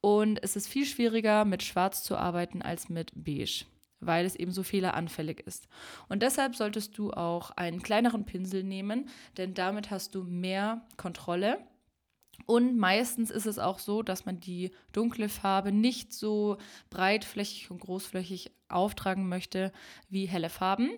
Und 0.00 0.42
es 0.42 0.56
ist 0.56 0.68
viel 0.68 0.86
schwieriger, 0.86 1.44
mit 1.44 1.62
Schwarz 1.62 2.02
zu 2.02 2.16
arbeiten 2.16 2.62
als 2.62 2.88
mit 2.88 3.12
Beige, 3.14 3.64
weil 4.00 4.24
es 4.24 4.36
eben 4.36 4.52
so 4.52 4.62
fehleranfällig 4.62 5.40
ist. 5.40 5.68
Und 6.08 6.22
deshalb 6.22 6.54
solltest 6.54 6.96
du 6.98 7.12
auch 7.12 7.50
einen 7.52 7.82
kleineren 7.82 8.24
Pinsel 8.24 8.62
nehmen, 8.62 9.08
denn 9.36 9.54
damit 9.54 9.90
hast 9.90 10.14
du 10.14 10.22
mehr 10.22 10.86
Kontrolle 10.96 11.58
und 12.46 12.76
meistens 12.76 13.32
ist 13.32 13.46
es 13.46 13.58
auch 13.58 13.80
so, 13.80 14.02
dass 14.02 14.24
man 14.24 14.38
die 14.38 14.70
dunkle 14.92 15.28
Farbe 15.28 15.72
nicht 15.72 16.12
so 16.12 16.58
breitflächig 16.90 17.72
und 17.72 17.80
großflächig 17.80 18.52
auftragen 18.68 19.28
möchte 19.28 19.72
wie 20.08 20.26
helle 20.26 20.48
Farben. 20.48 20.90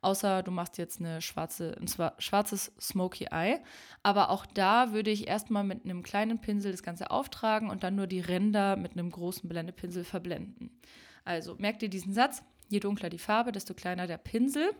Außer 0.00 0.42
du 0.42 0.50
machst 0.50 0.78
jetzt 0.78 1.00
eine 1.00 1.22
schwarze, 1.22 1.76
ein 1.80 1.86
schwarzes 2.18 2.72
Smoky 2.80 3.28
Eye. 3.30 3.60
Aber 4.02 4.30
auch 4.30 4.46
da 4.46 4.92
würde 4.92 5.10
ich 5.10 5.28
erstmal 5.28 5.62
mit 5.62 5.84
einem 5.84 6.02
kleinen 6.02 6.40
Pinsel 6.40 6.72
das 6.72 6.82
Ganze 6.82 7.10
auftragen 7.12 7.70
und 7.70 7.84
dann 7.84 7.94
nur 7.94 8.08
die 8.08 8.20
Ränder 8.20 8.76
mit 8.76 8.92
einem 8.92 9.10
großen 9.10 9.48
Blendepinsel 9.48 10.02
verblenden. 10.02 10.80
Also 11.24 11.54
merkt 11.58 11.82
ihr 11.84 11.88
diesen 11.88 12.14
Satz? 12.14 12.42
Je 12.68 12.80
dunkler 12.80 13.10
die 13.10 13.18
Farbe, 13.18 13.52
desto 13.52 13.74
kleiner 13.74 14.08
der 14.08 14.18
Pinsel. 14.18 14.72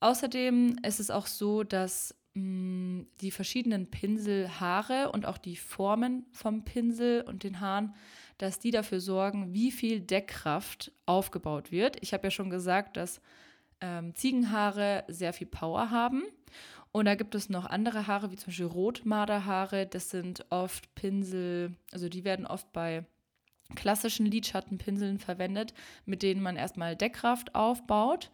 Außerdem 0.00 0.78
ist 0.86 1.00
es 1.00 1.10
auch 1.10 1.26
so, 1.26 1.62
dass 1.62 2.14
die 2.36 3.30
verschiedenen 3.30 3.90
Pinselhaare 3.90 5.10
und 5.10 5.24
auch 5.24 5.38
die 5.38 5.56
Formen 5.56 6.26
vom 6.32 6.64
Pinsel 6.64 7.22
und 7.22 7.44
den 7.44 7.60
Haaren, 7.60 7.94
dass 8.36 8.58
die 8.58 8.70
dafür 8.70 9.00
sorgen, 9.00 9.54
wie 9.54 9.72
viel 9.72 10.00
Deckkraft 10.00 10.92
aufgebaut 11.06 11.72
wird. 11.72 11.96
Ich 12.02 12.12
habe 12.12 12.24
ja 12.24 12.30
schon 12.30 12.50
gesagt, 12.50 12.98
dass 12.98 13.22
ähm, 13.80 14.14
Ziegenhaare 14.14 15.04
sehr 15.08 15.32
viel 15.32 15.46
Power 15.46 15.90
haben. 15.90 16.24
Und 16.92 17.06
da 17.06 17.14
gibt 17.14 17.34
es 17.34 17.48
noch 17.48 17.64
andere 17.64 18.06
Haare, 18.06 18.30
wie 18.30 18.36
zum 18.36 18.48
Beispiel 18.48 18.66
Rotmarderhaare. 18.66 19.86
Das 19.86 20.10
sind 20.10 20.44
oft 20.50 20.94
Pinsel, 20.94 21.74
also 21.90 22.10
die 22.10 22.24
werden 22.24 22.46
oft 22.46 22.70
bei 22.72 23.06
klassischen 23.74 24.26
Lidschattenpinseln 24.26 25.18
verwendet, 25.18 25.72
mit 26.04 26.22
denen 26.22 26.42
man 26.42 26.56
erstmal 26.56 26.96
Deckkraft 26.96 27.54
aufbaut. 27.54 28.30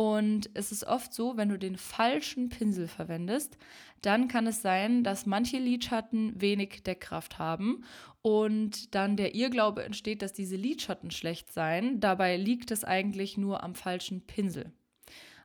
Und 0.00 0.48
es 0.54 0.72
ist 0.72 0.84
oft 0.84 1.12
so, 1.12 1.36
wenn 1.36 1.50
du 1.50 1.58
den 1.58 1.76
falschen 1.76 2.48
Pinsel 2.48 2.88
verwendest, 2.88 3.58
dann 4.00 4.28
kann 4.28 4.46
es 4.46 4.62
sein, 4.62 5.04
dass 5.04 5.26
manche 5.26 5.58
Lidschatten 5.58 6.40
wenig 6.40 6.82
Deckkraft 6.84 7.38
haben 7.38 7.84
und 8.22 8.94
dann 8.94 9.18
der 9.18 9.34
Irrglaube 9.34 9.84
entsteht, 9.84 10.22
dass 10.22 10.32
diese 10.32 10.56
Lidschatten 10.56 11.10
schlecht 11.10 11.52
seien. 11.52 12.00
Dabei 12.00 12.38
liegt 12.38 12.70
es 12.70 12.82
eigentlich 12.82 13.36
nur 13.36 13.62
am 13.62 13.74
falschen 13.74 14.22
Pinsel. 14.22 14.72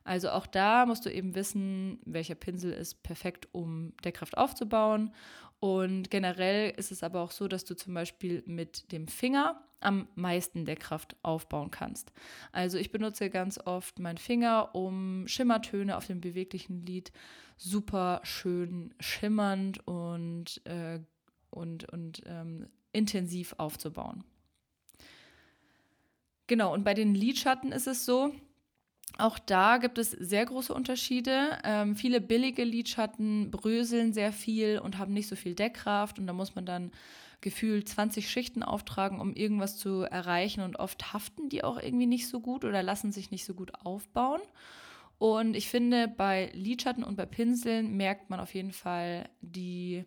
Also 0.04 0.30
auch 0.30 0.46
da 0.46 0.86
musst 0.86 1.04
du 1.04 1.12
eben 1.12 1.34
wissen, 1.34 1.98
welcher 2.06 2.36
Pinsel 2.36 2.72
ist 2.72 3.02
perfekt, 3.02 3.48
um 3.52 3.92
Deckkraft 4.06 4.38
aufzubauen. 4.38 5.12
Und 5.60 6.10
generell 6.10 6.72
ist 6.76 6.92
es 6.92 7.02
aber 7.02 7.22
auch 7.22 7.30
so, 7.30 7.48
dass 7.48 7.64
du 7.64 7.74
zum 7.74 7.94
Beispiel 7.94 8.42
mit 8.46 8.92
dem 8.92 9.08
Finger 9.08 9.62
am 9.80 10.08
meisten 10.14 10.64
Deckkraft 10.64 11.16
aufbauen 11.22 11.70
kannst. 11.70 12.12
Also 12.52 12.78
ich 12.78 12.90
benutze 12.90 13.30
ganz 13.30 13.58
oft 13.64 13.98
meinen 13.98 14.18
Finger, 14.18 14.74
um 14.74 15.26
Schimmertöne 15.28 15.96
auf 15.96 16.06
dem 16.06 16.20
beweglichen 16.20 16.84
Lid 16.84 17.12
super 17.56 18.20
schön 18.22 18.94
schimmernd 19.00 19.86
und, 19.86 20.60
äh, 20.66 21.00
und, 21.50 21.90
und 21.90 22.22
ähm, 22.26 22.68
intensiv 22.92 23.54
aufzubauen. 23.58 24.24
Genau, 26.46 26.72
und 26.72 26.84
bei 26.84 26.94
den 26.94 27.14
Lidschatten 27.14 27.72
ist 27.72 27.86
es 27.86 28.04
so, 28.04 28.32
auch 29.18 29.38
da 29.38 29.78
gibt 29.78 29.98
es 29.98 30.10
sehr 30.10 30.44
große 30.44 30.72
Unterschiede. 30.74 31.58
Ähm, 31.64 31.96
viele 31.96 32.20
billige 32.20 32.64
Lidschatten 32.64 33.50
bröseln 33.50 34.12
sehr 34.12 34.32
viel 34.32 34.78
und 34.78 34.98
haben 34.98 35.12
nicht 35.12 35.28
so 35.28 35.36
viel 35.36 35.54
Deckkraft 35.54 36.18
und 36.18 36.26
da 36.26 36.32
muss 36.32 36.54
man 36.54 36.66
dann 36.66 36.92
gefühlt 37.40 37.88
20 37.88 38.28
Schichten 38.28 38.62
auftragen, 38.62 39.20
um 39.20 39.34
irgendwas 39.34 39.76
zu 39.76 40.02
erreichen 40.02 40.62
und 40.62 40.78
oft 40.78 41.12
haften 41.12 41.48
die 41.48 41.64
auch 41.64 41.80
irgendwie 41.80 42.06
nicht 42.06 42.28
so 42.28 42.40
gut 42.40 42.64
oder 42.64 42.82
lassen 42.82 43.12
sich 43.12 43.30
nicht 43.30 43.44
so 43.44 43.54
gut 43.54 43.74
aufbauen. 43.84 44.40
Und 45.18 45.56
ich 45.56 45.68
finde, 45.68 46.08
bei 46.08 46.50
Lidschatten 46.52 47.04
und 47.04 47.16
bei 47.16 47.26
Pinseln 47.26 47.96
merkt 47.96 48.28
man 48.28 48.40
auf 48.40 48.54
jeden 48.54 48.72
Fall 48.72 49.28
die 49.40 50.04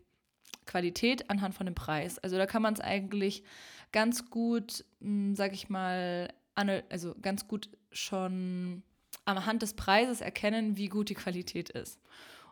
Qualität 0.65 1.29
anhand 1.31 1.55
von 1.55 1.65
dem 1.65 1.75
Preis. 1.75 2.19
Also 2.19 2.37
da 2.37 2.45
kann 2.45 2.61
man 2.61 2.75
es 2.75 2.79
eigentlich 2.79 3.43
ganz 3.91 4.29
gut, 4.29 4.85
hm, 5.01 5.35
sag 5.35 5.53
ich 5.53 5.69
mal, 5.69 6.31
also 6.55 7.15
ganz 7.21 7.47
gut 7.47 7.69
schon 7.91 8.83
anhand 9.29 9.61
des 9.61 9.73
Preises 9.73 10.21
erkennen, 10.21 10.77
wie 10.77 10.89
gut 10.89 11.09
die 11.09 11.15
Qualität 11.15 11.69
ist. 11.69 11.99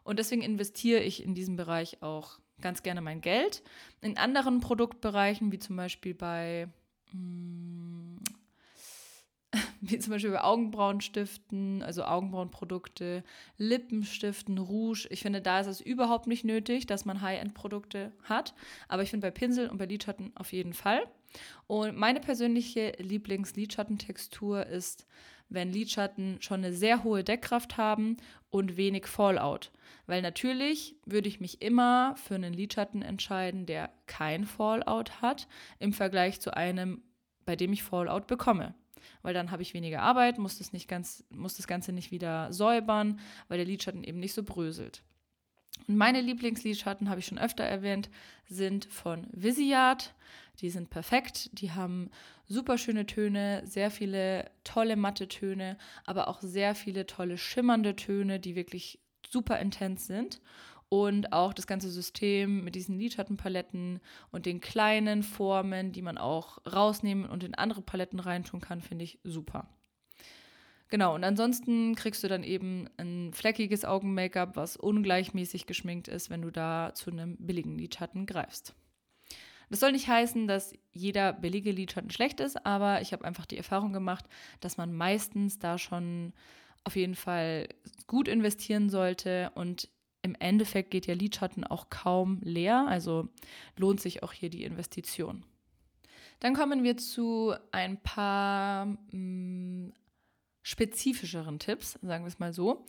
Und 0.04 0.20
deswegen 0.20 0.42
investiere 0.42 1.02
ich 1.02 1.24
in 1.24 1.36
diesem 1.36 1.58
Bereich 1.58 2.02
auch 2.02 2.40
ganz 2.62 2.84
gerne 2.84 3.02
mein 3.02 3.22
Geld. 3.22 3.64
In 4.02 4.18
anderen 4.18 4.62
Produktbereichen, 4.62 5.52
wie 5.52 5.60
zum 5.60 5.76
Beispiel 5.76 6.14
bei, 6.14 6.70
hm, 7.12 8.20
wie 9.82 10.00
zum 10.00 10.12
Beispiel 10.12 10.32
bei 10.32 10.44
Augenbrauenstiften, 10.44 11.84
also 11.84 12.04
Augenbrauenprodukte, 12.04 13.24
Lippenstiften, 13.58 14.58
Rouge. 14.58 15.08
Ich 15.10 15.22
finde, 15.22 15.42
da 15.42 15.60
ist 15.60 15.68
es 15.68 15.82
überhaupt 15.82 16.28
nicht 16.28 16.44
nötig, 16.44 16.86
dass 16.88 17.06
man 17.06 17.22
High-End-Produkte 17.22 18.12
hat. 18.24 18.54
Aber 18.88 19.04
ich 19.04 19.10
finde 19.10 19.28
bei 19.28 19.32
Pinsel 19.32 19.70
und 19.70 19.78
bei 19.78 19.86
Lidschatten 19.86 20.32
auf 20.36 20.54
jeden 20.54 20.74
Fall. 20.74 21.06
Und 21.68 21.98
meine 21.98 22.20
persönliche 22.20 22.94
Lieblings-Lidschattentextur 22.98 24.66
ist 24.66 25.06
wenn 25.50 25.72
Lidschatten 25.72 26.42
schon 26.42 26.63
eine 26.63 26.74
sehr 26.74 27.04
hohe 27.04 27.24
Deckkraft 27.24 27.77
haben 27.77 28.18
und 28.50 28.77
wenig 28.77 29.08
Fallout. 29.08 29.72
Weil 30.06 30.22
natürlich 30.22 30.96
würde 31.06 31.27
ich 31.30 31.39
mich 31.39 31.62
immer 31.62 32.16
für 32.16 32.36
einen 32.36 32.54
Lidschatten 32.54 33.01
entscheiden, 33.01 33.66
der 33.66 33.89
kein 34.06 34.46
Fallout 34.46 35.22
hat, 35.22 35.48
im 35.80 35.94
Vergleich 35.94 36.39
zu 36.39 36.56
einem, 36.56 37.01
bei 37.46 37.56
dem 37.56 37.74
ich 37.74 37.84
Fallout 37.84 38.27
bekomme. 38.27 38.74
Weil 39.22 39.34
dann 39.34 39.51
habe 39.51 39.62
ich 39.62 39.74
weniger 39.74 40.01
Arbeit, 40.01 40.38
muss 40.38 40.58
das, 40.58 40.74
nicht 40.74 40.88
ganz, 40.88 41.24
muss 41.30 41.58
das 41.58 41.68
Ganze 41.68 41.92
nicht 41.92 42.12
wieder 42.12 42.51
säubern, 42.51 43.20
weil 43.48 43.58
der 43.58 43.68
Lidschatten 43.68 44.04
eben 44.04 44.20
nicht 44.20 44.34
so 44.34 44.44
bröselt. 44.44 45.04
Und 45.88 45.98
meine 45.98 46.22
Lieblingslidschatten, 46.22 47.10
habe 47.10 47.20
ich 47.20 47.26
schon 47.26 47.38
öfter 47.38 47.64
erwähnt, 47.64 48.10
sind 48.48 48.86
von 48.86 49.28
Visiat. 49.32 50.14
Die 50.62 50.70
sind 50.70 50.90
perfekt. 50.90 51.50
Die 51.60 51.72
haben 51.72 52.10
super 52.48 52.78
schöne 52.78 53.06
Töne, 53.06 53.62
sehr 53.66 53.92
viele 53.92 54.50
tolle 54.64 54.96
matte 54.96 55.28
Töne, 55.28 55.78
aber 56.06 56.28
auch 56.28 56.42
sehr 56.42 56.76
viele 56.76 57.06
tolle 57.06 57.38
schimmernde 57.38 57.96
Töne, 57.96 58.40
die 58.40 58.56
wirklich 58.56 59.00
super 59.30 59.60
intens 59.60 60.08
sind. 60.08 60.42
Und 60.90 61.34
auch 61.34 61.54
das 61.54 61.68
ganze 61.68 61.90
System 61.90 62.64
mit 62.64 62.76
diesen 62.76 62.98
Lidschattenpaletten 62.98 64.00
und 64.32 64.46
den 64.46 64.62
kleinen 64.62 65.22
Formen, 65.22 65.92
die 65.92 66.02
man 66.02 66.18
auch 66.18 66.60
rausnehmen 66.66 67.26
und 67.26 67.44
in 67.44 67.56
andere 67.56 67.82
Paletten 67.82 68.20
reintun 68.20 68.62
kann, 68.62 68.82
finde 68.82 69.04
ich 69.04 69.20
super. 69.26 69.68
Genau, 70.89 71.15
und 71.15 71.24
ansonsten 71.24 71.96
kriegst 71.96 72.24
du 72.24 72.29
dann 72.29 72.44
eben 72.44 72.89
ein 72.98 73.34
fleckiges 73.34 73.84
Augen-Make-up, 73.84 74.56
was 74.56 74.77
ungleichmäßig 74.77 75.65
geschminkt 75.65 76.08
ist, 76.08 76.29
wenn 76.29 76.41
du 76.41 76.51
da 76.51 76.94
zu 76.94 77.12
einem 77.12 77.36
billigen 77.38 77.77
Lidschatten 77.77 78.25
greifst. 78.25 78.74
Das 79.70 79.82
soll 79.82 79.91
nicht 79.91 80.08
heißen, 80.08 80.48
dass 80.48 80.74
jeder 80.94 81.34
billige 81.34 81.72
Lidschatten 81.72 82.10
schlecht 82.10 82.39
ist, 82.39 82.65
aber 82.65 83.01
ich 83.01 83.12
habe 83.12 83.25
einfach 83.25 83.46
die 83.46 83.58
Erfahrung 83.58 83.91
gemacht, 83.91 84.25
dass 84.62 84.77
man 84.77 84.94
meistens 84.94 85.60
da 85.60 85.77
schon 85.77 86.32
auf 86.86 86.96
jeden 86.96 87.15
Fall 87.15 87.67
gut 88.08 88.29
investieren 88.29 88.89
sollte 88.89 89.51
und 89.56 89.89
im 90.21 90.36
Endeffekt 90.39 90.91
geht 90.91 91.06
ja 91.06 91.15
Lidschatten 91.15 91.65
auch 91.65 91.89
kaum 91.89 92.39
leer, 92.43 92.86
also 92.88 93.28
lohnt 93.76 94.00
sich 94.00 94.23
auch 94.23 94.32
hier 94.32 94.50
die 94.50 94.63
Investition. 94.63 95.43
Dann 96.39 96.54
kommen 96.54 96.84
wir 96.84 96.97
zu 96.97 97.54
ein 97.71 98.02
paar 98.02 98.86
mh, 98.86 98.95
mm, 99.12 99.93
spezifischeren 100.67 101.60
Tipps, 101.60 101.97
sagen 102.01 102.25
wir 102.25 102.27
es 102.27 102.39
mal 102.39 102.51
so. 102.51 102.86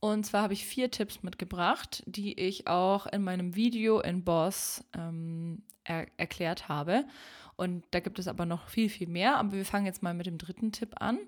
Und 0.00 0.26
zwar 0.26 0.42
habe 0.42 0.52
ich 0.52 0.66
vier 0.66 0.90
Tipps 0.90 1.22
mitgebracht, 1.22 2.02
die 2.06 2.36
ich 2.40 2.66
auch 2.66 3.06
in 3.06 3.22
meinem 3.22 3.54
Video 3.54 4.00
in 4.00 4.24
Boss 4.24 4.84
ähm, 4.98 5.62
er 5.84 6.08
erklärt 6.16 6.68
habe. 6.68 7.04
Und 7.54 7.84
da 7.92 8.00
gibt 8.00 8.18
es 8.18 8.26
aber 8.26 8.46
noch 8.46 8.66
viel, 8.68 8.88
viel 8.88 9.06
mehr. 9.06 9.36
Aber 9.36 9.52
wir 9.52 9.64
fangen 9.64 9.86
jetzt 9.86 10.02
mal 10.02 10.12
mit 10.12 10.26
dem 10.26 10.38
dritten 10.38 10.72
Tipp 10.72 10.94
an. 10.98 11.18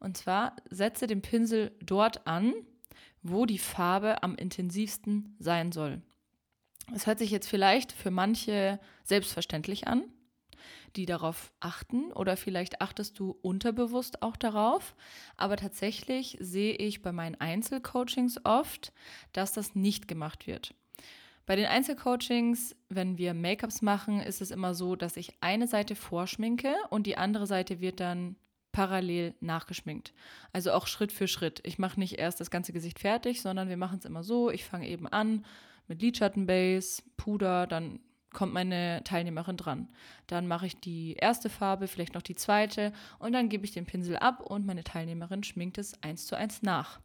Und 0.00 0.16
zwar 0.16 0.56
setze 0.68 1.06
den 1.06 1.22
Pinsel 1.22 1.70
dort 1.80 2.26
an, 2.26 2.54
wo 3.22 3.46
die 3.46 3.58
Farbe 3.58 4.24
am 4.24 4.34
intensivsten 4.34 5.36
sein 5.38 5.70
soll. 5.70 6.02
Es 6.92 7.06
hört 7.06 7.20
sich 7.20 7.30
jetzt 7.30 7.48
vielleicht 7.48 7.92
für 7.92 8.10
manche 8.10 8.80
selbstverständlich 9.04 9.86
an, 9.86 10.02
die 10.96 11.06
darauf 11.06 11.52
achten 11.60 12.12
oder 12.12 12.36
vielleicht 12.36 12.80
achtest 12.80 13.18
du 13.18 13.36
unterbewusst 13.42 14.22
auch 14.22 14.36
darauf. 14.36 14.94
Aber 15.36 15.56
tatsächlich 15.56 16.36
sehe 16.40 16.74
ich 16.74 17.02
bei 17.02 17.12
meinen 17.12 17.40
Einzelcoachings 17.40 18.44
oft, 18.44 18.92
dass 19.32 19.52
das 19.52 19.74
nicht 19.74 20.08
gemacht 20.08 20.46
wird. 20.46 20.74
Bei 21.44 21.56
den 21.56 21.66
Einzelcoachings, 21.66 22.76
wenn 22.88 23.18
wir 23.18 23.34
Make-ups 23.34 23.82
machen, 23.82 24.20
ist 24.20 24.40
es 24.40 24.50
immer 24.50 24.74
so, 24.74 24.94
dass 24.94 25.16
ich 25.16 25.34
eine 25.40 25.66
Seite 25.66 25.96
vorschminke 25.96 26.74
und 26.90 27.06
die 27.06 27.16
andere 27.16 27.46
Seite 27.46 27.80
wird 27.80 27.98
dann 27.98 28.36
parallel 28.70 29.34
nachgeschminkt. 29.40 30.14
Also 30.52 30.72
auch 30.72 30.86
Schritt 30.86 31.12
für 31.12 31.28
Schritt. 31.28 31.60
Ich 31.64 31.78
mache 31.78 32.00
nicht 32.00 32.18
erst 32.18 32.40
das 32.40 32.50
ganze 32.50 32.72
Gesicht 32.72 33.00
fertig, 33.00 33.42
sondern 33.42 33.68
wir 33.68 33.76
machen 33.76 33.98
es 33.98 34.04
immer 34.04 34.22
so. 34.22 34.50
Ich 34.50 34.64
fange 34.64 34.88
eben 34.88 35.06
an 35.06 35.44
mit 35.88 36.00
Lidschattenbase, 36.00 37.02
Puder, 37.16 37.66
dann 37.66 38.00
kommt 38.32 38.52
meine 38.52 39.02
Teilnehmerin 39.04 39.56
dran. 39.56 39.88
Dann 40.26 40.46
mache 40.46 40.66
ich 40.66 40.76
die 40.76 41.14
erste 41.14 41.48
Farbe, 41.48 41.88
vielleicht 41.88 42.14
noch 42.14 42.22
die 42.22 42.34
zweite 42.34 42.92
und 43.18 43.32
dann 43.32 43.48
gebe 43.48 43.64
ich 43.64 43.72
den 43.72 43.86
Pinsel 43.86 44.16
ab 44.16 44.40
und 44.40 44.66
meine 44.66 44.84
Teilnehmerin 44.84 45.42
schminkt 45.42 45.78
es 45.78 46.00
eins 46.02 46.26
zu 46.26 46.36
eins 46.36 46.62
nach. 46.62 47.00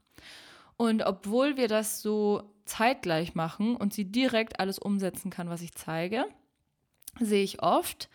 Und 0.77 1.03
obwohl 1.03 1.57
wir 1.57 1.67
das 1.67 2.01
so 2.01 2.53
zeitgleich 2.65 3.33
machen 3.33 3.75
und 3.75 3.93
sie 3.93 4.05
direkt 4.05 4.59
alles 4.59 4.77
umsetzen 4.77 5.31
kann, 5.31 5.49
was 5.49 5.61
ich 5.61 5.73
zeige, 5.73 6.25
sehe 7.19 7.43
ich 7.43 7.63
oft, 7.63 8.09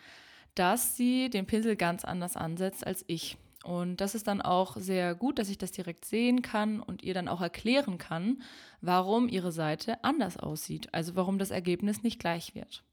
dass 0.55 0.95
sie 0.95 1.29
den 1.29 1.45
Pinsel 1.45 1.75
ganz 1.75 2.05
anders 2.05 2.37
ansetzt 2.37 2.85
als 2.85 3.03
ich. 3.07 3.37
Und 3.63 4.01
das 4.01 4.13
ist 4.13 4.27
dann 4.27 4.41
auch 4.41 4.75
sehr 4.75 5.15
gut, 5.15 5.39
dass 5.39 5.49
ich 5.49 5.57
das 5.57 5.71
direkt 5.71 6.05
sehen 6.05 6.41
kann 6.41 6.81
und 6.81 7.01
ihr 7.01 7.13
dann 7.13 7.29
auch 7.29 7.41
erklären 7.41 7.97
kann, 7.97 8.41
warum 8.81 9.29
ihre 9.29 9.53
Seite 9.53 10.03
anders 10.03 10.37
aussieht, 10.37 10.93
also 10.93 11.15
warum 11.15 11.39
das 11.39 11.49
Ergebnis 11.49 12.03
nicht 12.03 12.19
gleich 12.19 12.55
wird. 12.55 12.83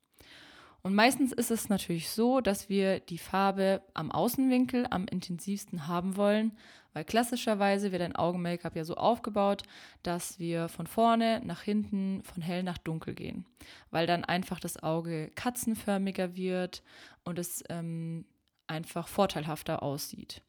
Und 0.83 0.95
meistens 0.95 1.33
ist 1.33 1.51
es 1.51 1.69
natürlich 1.69 2.09
so, 2.09 2.41
dass 2.41 2.69
wir 2.69 3.01
die 3.01 3.19
Farbe 3.19 3.83
am 3.93 4.11
Außenwinkel 4.11 4.87
am 4.91 5.07
intensivsten 5.07 5.87
haben 5.87 6.17
wollen, 6.17 6.57
weil 6.93 7.05
klassischerweise 7.05 7.93
wird 7.93 8.03
ein 8.03 8.17
Augen-Make-up 8.17 8.75
ja 8.75 8.85
so 8.85 8.95
aufgebaut, 8.95 9.63
dass 10.03 10.39
wir 10.39 10.69
von 10.69 10.87
vorne 10.87 11.41
nach 11.45 11.63
hinten, 11.63 12.23
von 12.25 12.43
hell 12.43 12.63
nach 12.63 12.79
dunkel 12.79 13.15
gehen, 13.15 13.45
weil 13.91 14.07
dann 14.07 14.25
einfach 14.25 14.59
das 14.59 14.83
Auge 14.83 15.31
katzenförmiger 15.35 16.35
wird 16.35 16.83
und 17.25 17.39
es 17.39 17.63
ähm, 17.69 18.25
einfach 18.67 19.09
vorteilhafter 19.09 19.83
aussieht. 19.83 20.43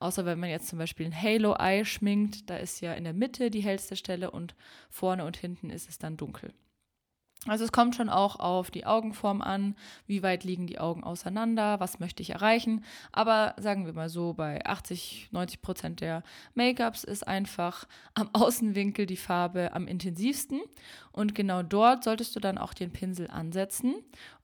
Außer 0.00 0.26
wenn 0.26 0.40
man 0.40 0.50
jetzt 0.50 0.68
zum 0.68 0.78
Beispiel 0.78 1.06
ein 1.06 1.22
Halo-Eye 1.22 1.84
schminkt, 1.84 2.50
da 2.50 2.56
ist 2.56 2.80
ja 2.80 2.92
in 2.94 3.04
der 3.04 3.12
Mitte 3.14 3.50
die 3.50 3.62
hellste 3.62 3.96
Stelle 3.96 4.30
und 4.30 4.54
vorne 4.90 5.24
und 5.24 5.36
hinten 5.36 5.70
ist 5.70 5.88
es 5.88 5.98
dann 5.98 6.16
dunkel. 6.16 6.52
Also 7.48 7.64
es 7.64 7.72
kommt 7.72 7.96
schon 7.96 8.08
auch 8.08 8.36
auf 8.36 8.70
die 8.70 8.86
Augenform 8.86 9.42
an, 9.42 9.74
wie 10.06 10.22
weit 10.22 10.44
liegen 10.44 10.66
die 10.66 10.78
Augen 10.78 11.04
auseinander, 11.04 11.80
was 11.80 12.00
möchte 12.00 12.22
ich 12.22 12.30
erreichen. 12.30 12.84
Aber 13.12 13.54
sagen 13.58 13.86
wir 13.86 13.92
mal 13.92 14.08
so, 14.08 14.34
bei 14.34 14.64
80, 14.64 15.28
90 15.32 15.62
Prozent 15.62 16.00
der 16.00 16.22
Make-ups 16.54 17.04
ist 17.04 17.26
einfach 17.26 17.86
am 18.14 18.28
Außenwinkel 18.32 19.06
die 19.06 19.16
Farbe 19.16 19.72
am 19.72 19.86
intensivsten. 19.86 20.60
Und 21.12 21.34
genau 21.34 21.62
dort 21.62 22.04
solltest 22.04 22.36
du 22.36 22.40
dann 22.40 22.58
auch 22.58 22.74
den 22.74 22.92
Pinsel 22.92 23.28
ansetzen 23.28 23.94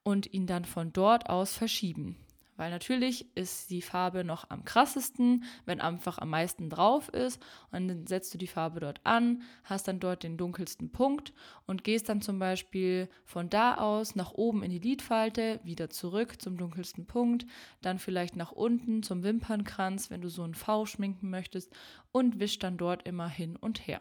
und 0.03 0.33
ihn 0.33 0.47
dann 0.47 0.65
von 0.65 0.93
dort 0.93 1.29
aus 1.29 1.57
verschieben. 1.57 2.17
Weil 2.57 2.71
natürlich 2.71 3.27
ist 3.37 3.71
die 3.71 3.83
Farbe 3.83 4.23
noch 4.23 4.49
am 4.51 4.65
krassesten, 4.65 5.45
wenn 5.65 5.81
einfach 5.81 6.19
am 6.19 6.31
meisten 6.31 6.71
drauf 6.71 7.09
ist. 7.09 7.43
Und 7.73 7.89
dann 7.89 8.07
setzt 8.07 8.33
du 8.33 8.39
die 8.39 8.47
Farbe 8.47 8.81
dort 8.81 9.01
an, 9.05 9.43
hast 9.65 9.89
dann 9.89 9.99
dort 9.99 10.23
den 10.23 10.37
dunkelsten 10.37 10.93
Punkt 10.93 11.33
und 11.67 11.83
gehst 11.83 12.09
dann 12.09 12.23
zum 12.23 12.39
Beispiel 12.39 13.09
von 13.25 13.51
da 13.51 13.77
aus 13.77 14.15
nach 14.15 14.33
oben 14.33 14.63
in 14.63 14.71
die 14.71 14.79
Lidfalte, 14.79 15.61
wieder 15.65 15.91
zurück 15.91 16.41
zum 16.41 16.57
dunkelsten 16.57 17.07
Punkt, 17.07 17.47
dann 17.83 17.99
vielleicht 17.99 18.37
nach 18.37 18.53
unten 18.53 19.03
zum 19.03 19.25
Wimpernkranz, 19.25 20.11
wenn 20.11 20.21
du 20.21 20.29
so 20.29 20.45
ein 20.45 20.55
V 20.55 20.87
schminken 20.87 21.31
möchtest 21.31 21.73
und 22.13 22.39
wisch 22.39 22.59
dann 22.59 22.77
dort 22.77 23.07
immer 23.07 23.29
hin 23.29 23.57
und 23.57 23.87
her. 23.87 24.01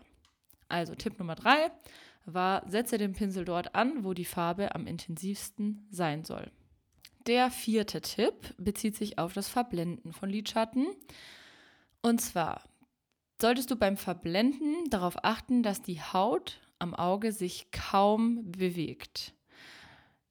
Also 0.69 0.95
Tipp 0.95 1.17
Nummer 1.19 1.35
drei 1.35 1.71
war, 2.25 2.67
setze 2.69 2.97
den 2.97 3.13
Pinsel 3.13 3.45
dort 3.45 3.75
an, 3.75 4.03
wo 4.03 4.13
die 4.13 4.25
Farbe 4.25 4.75
am 4.75 4.87
intensivsten 4.87 5.87
sein 5.89 6.23
soll. 6.23 6.51
Der 7.27 7.49
vierte 7.51 8.01
Tipp 8.01 8.53
bezieht 8.57 8.95
sich 8.95 9.17
auf 9.17 9.33
das 9.33 9.47
Verblenden 9.47 10.11
von 10.11 10.29
Lidschatten. 10.29 10.87
Und 12.01 12.19
zwar 12.19 12.63
solltest 13.41 13.71
du 13.71 13.75
beim 13.75 13.97
Verblenden 13.97 14.89
darauf 14.89 15.23
achten, 15.23 15.63
dass 15.63 15.81
die 15.81 16.01
Haut 16.01 16.59
am 16.79 16.93
Auge 16.93 17.31
sich 17.31 17.71
kaum 17.71 18.51
bewegt. 18.51 19.33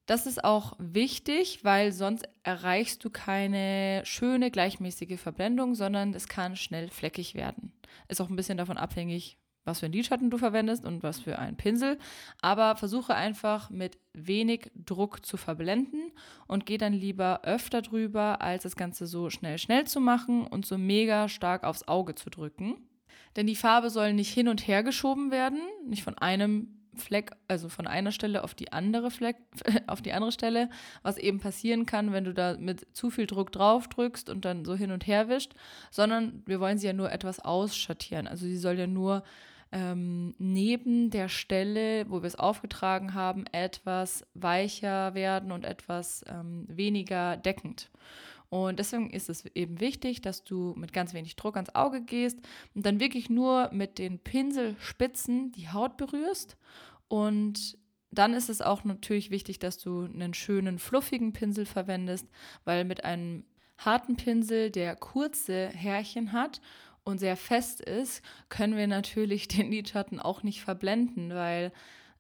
Das 0.06 0.26
ist 0.26 0.44
auch 0.44 0.74
wichtig, 0.78 1.60
weil 1.62 1.92
sonst 1.92 2.28
erreichst 2.42 3.04
du 3.04 3.10
keine 3.10 4.02
schöne 4.04 4.50
gleichmäßige 4.50 5.18
Verblendung, 5.18 5.74
sondern 5.74 6.12
es 6.12 6.28
kann 6.28 6.56
schnell 6.56 6.90
fleckig 6.90 7.34
werden. 7.34 7.72
Ist 8.08 8.20
auch 8.20 8.28
ein 8.28 8.36
bisschen 8.36 8.58
davon 8.58 8.76
abhängig, 8.76 9.38
was 9.64 9.80
für 9.80 9.86
einen 9.86 9.94
Lidschatten 9.94 10.30
du 10.30 10.38
verwendest 10.38 10.84
und 10.84 11.02
was 11.02 11.20
für 11.20 11.38
einen 11.38 11.56
Pinsel. 11.56 11.98
Aber 12.40 12.76
versuche 12.76 13.14
einfach 13.14 13.70
mit 13.70 13.98
wenig 14.12 14.70
Druck 14.74 15.24
zu 15.24 15.36
verblenden 15.36 16.12
und 16.46 16.66
geh 16.66 16.78
dann 16.78 16.92
lieber 16.92 17.40
öfter 17.44 17.82
drüber, 17.82 18.40
als 18.40 18.64
das 18.64 18.76
Ganze 18.76 19.06
so 19.06 19.30
schnell, 19.30 19.58
schnell 19.58 19.86
zu 19.86 20.00
machen 20.00 20.46
und 20.46 20.66
so 20.66 20.78
mega 20.78 21.28
stark 21.28 21.64
aufs 21.64 21.86
Auge 21.88 22.14
zu 22.14 22.30
drücken. 22.30 22.76
Denn 23.36 23.46
die 23.46 23.56
Farbe 23.56 23.90
soll 23.90 24.12
nicht 24.12 24.32
hin 24.32 24.48
und 24.48 24.66
her 24.66 24.82
geschoben 24.82 25.30
werden, 25.30 25.60
nicht 25.86 26.02
von 26.02 26.18
einem 26.18 26.82
Fleck, 26.94 27.32
also 27.48 27.68
von 27.68 27.86
einer 27.86 28.12
Stelle 28.12 28.44
auf 28.44 28.54
die 28.54 28.72
andere 28.72 29.10
Fleck, 29.10 29.36
auf 29.86 30.02
die 30.02 30.12
andere 30.12 30.32
Stelle, 30.32 30.68
was 31.02 31.16
eben 31.16 31.40
passieren 31.40 31.86
kann, 31.86 32.12
wenn 32.12 32.24
du 32.24 32.34
da 32.34 32.56
mit 32.58 32.86
zu 32.94 33.10
viel 33.10 33.26
Druck 33.26 33.52
drauf 33.52 33.88
drückst 33.88 34.28
und 34.28 34.44
dann 34.44 34.64
so 34.64 34.74
hin 34.74 34.92
und 34.92 35.06
her 35.06 35.28
wischt, 35.28 35.52
sondern 35.90 36.42
wir 36.46 36.60
wollen 36.60 36.78
sie 36.78 36.86
ja 36.86 36.92
nur 36.92 37.10
etwas 37.10 37.40
ausschattieren. 37.40 38.26
Also 38.26 38.44
sie 38.44 38.58
soll 38.58 38.78
ja 38.78 38.86
nur 38.86 39.22
ähm, 39.72 40.34
neben 40.38 41.10
der 41.10 41.28
Stelle, 41.28 42.08
wo 42.08 42.22
wir 42.22 42.26
es 42.26 42.36
aufgetragen 42.36 43.14
haben, 43.14 43.46
etwas 43.52 44.26
weicher 44.34 45.14
werden 45.14 45.50
und 45.50 45.64
etwas 45.64 46.24
ähm, 46.28 46.66
weniger 46.68 47.36
deckend. 47.38 47.90
Und 48.50 48.78
deswegen 48.78 49.08
ist 49.08 49.30
es 49.30 49.46
eben 49.54 49.80
wichtig, 49.80 50.20
dass 50.20 50.44
du 50.44 50.74
mit 50.76 50.92
ganz 50.92 51.14
wenig 51.14 51.36
Druck 51.36 51.56
ans 51.56 51.74
Auge 51.74 52.02
gehst 52.02 52.38
und 52.74 52.84
dann 52.84 53.00
wirklich 53.00 53.30
nur 53.30 53.70
mit 53.72 53.98
den 53.98 54.18
Pinselspitzen 54.18 55.52
die 55.52 55.70
Haut 55.70 55.96
berührst. 55.96 56.58
Und 57.08 57.78
dann 58.10 58.34
ist 58.34 58.50
es 58.50 58.60
auch 58.60 58.84
natürlich 58.84 59.30
wichtig, 59.30 59.58
dass 59.58 59.78
du 59.78 60.02
einen 60.02 60.34
schönen, 60.34 60.78
fluffigen 60.78 61.32
Pinsel 61.32 61.64
verwendest, 61.64 62.28
weil 62.66 62.84
mit 62.84 63.04
einem 63.04 63.44
harten 63.78 64.16
Pinsel, 64.16 64.70
der 64.70 64.96
kurze 64.96 65.68
Härchen 65.68 66.32
hat 66.32 66.60
und 67.04 67.18
sehr 67.18 67.36
fest 67.36 67.80
ist, 67.80 68.22
können 68.48 68.76
wir 68.76 68.86
natürlich 68.86 69.48
den 69.48 69.70
Lidschatten 69.70 70.20
auch 70.20 70.42
nicht 70.42 70.62
verblenden, 70.62 71.34
weil 71.34 71.72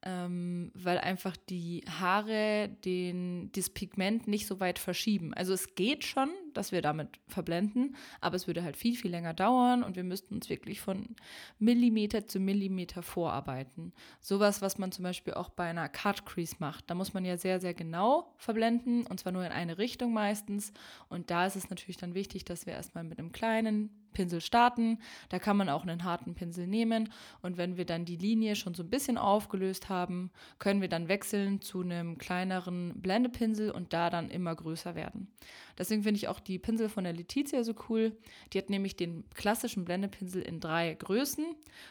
ähm, 0.04 0.72
weil 0.74 0.98
einfach 0.98 1.36
die 1.36 1.84
Haare 1.88 2.68
den, 2.84 3.50
das 3.52 3.70
Pigment 3.70 4.26
nicht 4.26 4.46
so 4.46 4.58
weit 4.58 4.80
verschieben. 4.80 5.32
Also 5.34 5.52
es 5.52 5.76
geht 5.76 6.04
schon, 6.04 6.28
dass 6.54 6.72
wir 6.72 6.82
damit 6.82 7.20
verblenden, 7.28 7.94
aber 8.20 8.34
es 8.34 8.48
würde 8.48 8.64
halt 8.64 8.76
viel, 8.76 8.96
viel 8.96 9.12
länger 9.12 9.32
dauern 9.32 9.84
und 9.84 9.94
wir 9.94 10.02
müssten 10.02 10.34
uns 10.34 10.50
wirklich 10.50 10.80
von 10.80 11.14
Millimeter 11.60 12.26
zu 12.26 12.40
Millimeter 12.40 13.02
vorarbeiten. 13.02 13.92
Sowas, 14.20 14.60
was 14.60 14.76
man 14.76 14.90
zum 14.90 15.04
Beispiel 15.04 15.34
auch 15.34 15.50
bei 15.50 15.70
einer 15.70 15.88
Cut 15.88 16.26
Crease 16.26 16.56
macht. 16.58 16.90
Da 16.90 16.94
muss 16.94 17.14
man 17.14 17.24
ja 17.24 17.36
sehr, 17.36 17.60
sehr 17.60 17.74
genau 17.74 18.34
verblenden 18.38 19.06
und 19.06 19.20
zwar 19.20 19.30
nur 19.30 19.46
in 19.46 19.52
eine 19.52 19.78
Richtung 19.78 20.12
meistens. 20.12 20.72
Und 21.08 21.30
da 21.30 21.46
ist 21.46 21.56
es 21.56 21.70
natürlich 21.70 21.96
dann 21.96 22.14
wichtig, 22.14 22.44
dass 22.44 22.66
wir 22.66 22.72
erstmal 22.72 23.04
mit 23.04 23.20
einem 23.20 23.30
kleinen 23.30 24.01
Pinsel 24.12 24.40
starten. 24.40 24.98
Da 25.28 25.38
kann 25.38 25.56
man 25.56 25.68
auch 25.68 25.82
einen 25.82 26.04
harten 26.04 26.34
Pinsel 26.34 26.66
nehmen. 26.66 27.12
Und 27.42 27.56
wenn 27.56 27.76
wir 27.76 27.84
dann 27.84 28.04
die 28.04 28.16
Linie 28.16 28.56
schon 28.56 28.74
so 28.74 28.82
ein 28.82 28.90
bisschen 28.90 29.18
aufgelöst 29.18 29.88
haben, 29.88 30.30
können 30.58 30.80
wir 30.80 30.88
dann 30.88 31.08
wechseln 31.08 31.60
zu 31.60 31.82
einem 31.82 32.18
kleineren 32.18 33.00
Blendepinsel 33.00 33.70
und 33.70 33.92
da 33.92 34.10
dann 34.10 34.30
immer 34.30 34.54
größer 34.54 34.94
werden. 34.94 35.28
Deswegen 35.78 36.02
finde 36.02 36.18
ich 36.18 36.28
auch 36.28 36.40
die 36.40 36.58
Pinsel 36.58 36.88
von 36.88 37.04
der 37.04 37.12
Letizia 37.12 37.64
so 37.64 37.74
cool. 37.88 38.16
Die 38.52 38.58
hat 38.58 38.70
nämlich 38.70 38.96
den 38.96 39.24
klassischen 39.34 39.84
Blendepinsel 39.84 40.42
in 40.42 40.60
drei 40.60 40.94
Größen 40.94 41.44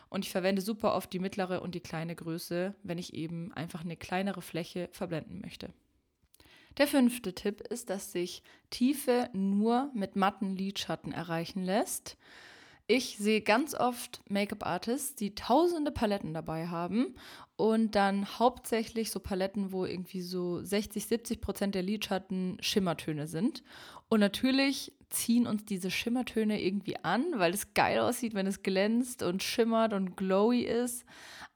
und 0.09 0.25
ich 0.25 0.31
verwende 0.31 0.61
super 0.61 0.95
oft 0.95 1.11
die 1.13 1.19
mittlere 1.19 1.61
und 1.61 1.75
die 1.75 1.79
kleine 1.79 2.15
Größe, 2.15 2.75
wenn 2.83 2.97
ich 2.97 3.13
eben 3.13 3.51
einfach 3.53 3.81
eine 3.83 3.97
kleinere 3.97 4.41
Fläche 4.41 4.89
verblenden 4.91 5.41
möchte. 5.41 5.73
Der 6.77 6.87
fünfte 6.87 7.33
Tipp 7.33 7.61
ist, 7.61 7.89
dass 7.89 8.11
sich 8.11 8.43
Tiefe 8.69 9.29
nur 9.33 9.91
mit 9.93 10.15
matten 10.15 10.55
Lidschatten 10.55 11.11
erreichen 11.11 11.63
lässt. 11.63 12.17
Ich 12.87 13.17
sehe 13.17 13.41
ganz 13.41 13.73
oft 13.73 14.21
Make-up-Artists, 14.29 15.15
die 15.15 15.33
tausende 15.33 15.91
Paletten 15.91 16.33
dabei 16.33 16.67
haben 16.67 17.15
und 17.55 17.95
dann 17.95 18.27
hauptsächlich 18.37 19.11
so 19.11 19.19
Paletten, 19.19 19.71
wo 19.71 19.85
irgendwie 19.85 20.21
so 20.21 20.61
60, 20.61 21.05
70 21.05 21.41
Prozent 21.41 21.75
der 21.75 21.83
Lidschatten 21.83 22.57
Schimmertöne 22.59 23.27
sind. 23.27 23.63
Und 24.09 24.19
natürlich 24.19 24.91
ziehen 25.09 25.47
uns 25.47 25.63
diese 25.63 25.89
Schimmertöne 25.89 26.61
irgendwie 26.61 26.97
an, 26.97 27.23
weil 27.35 27.53
es 27.53 27.73
geil 27.73 27.99
aussieht, 27.99 28.33
wenn 28.33 28.47
es 28.47 28.63
glänzt 28.63 29.23
und 29.23 29.41
schimmert 29.41 29.93
und 29.93 30.17
glowy 30.17 30.63
ist. 30.63 31.05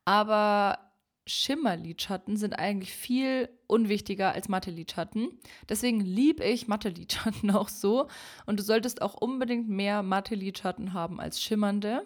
Aber 0.06 0.80
Schimmerlidschatten 1.28 2.38
sind 2.38 2.60
eigentlich 2.60 2.94
viel 2.94 3.50
unwichtiger 3.68 4.34
als 4.34 4.48
Matte-Lidschatten. 4.48 5.30
Deswegen 5.68 6.00
liebe 6.02 6.44
ich 6.44 6.68
Matte-Lidschatten 6.68 7.52
auch 7.56 7.70
so. 7.70 8.08
Und 8.46 8.60
du 8.60 8.64
solltest 8.64 9.02
auch 9.02 9.16
unbedingt 9.16 9.68
mehr 9.68 10.04
Matte-Lidschatten 10.04 10.94
haben 10.94 11.20
als 11.20 11.42
schimmernde, 11.42 12.06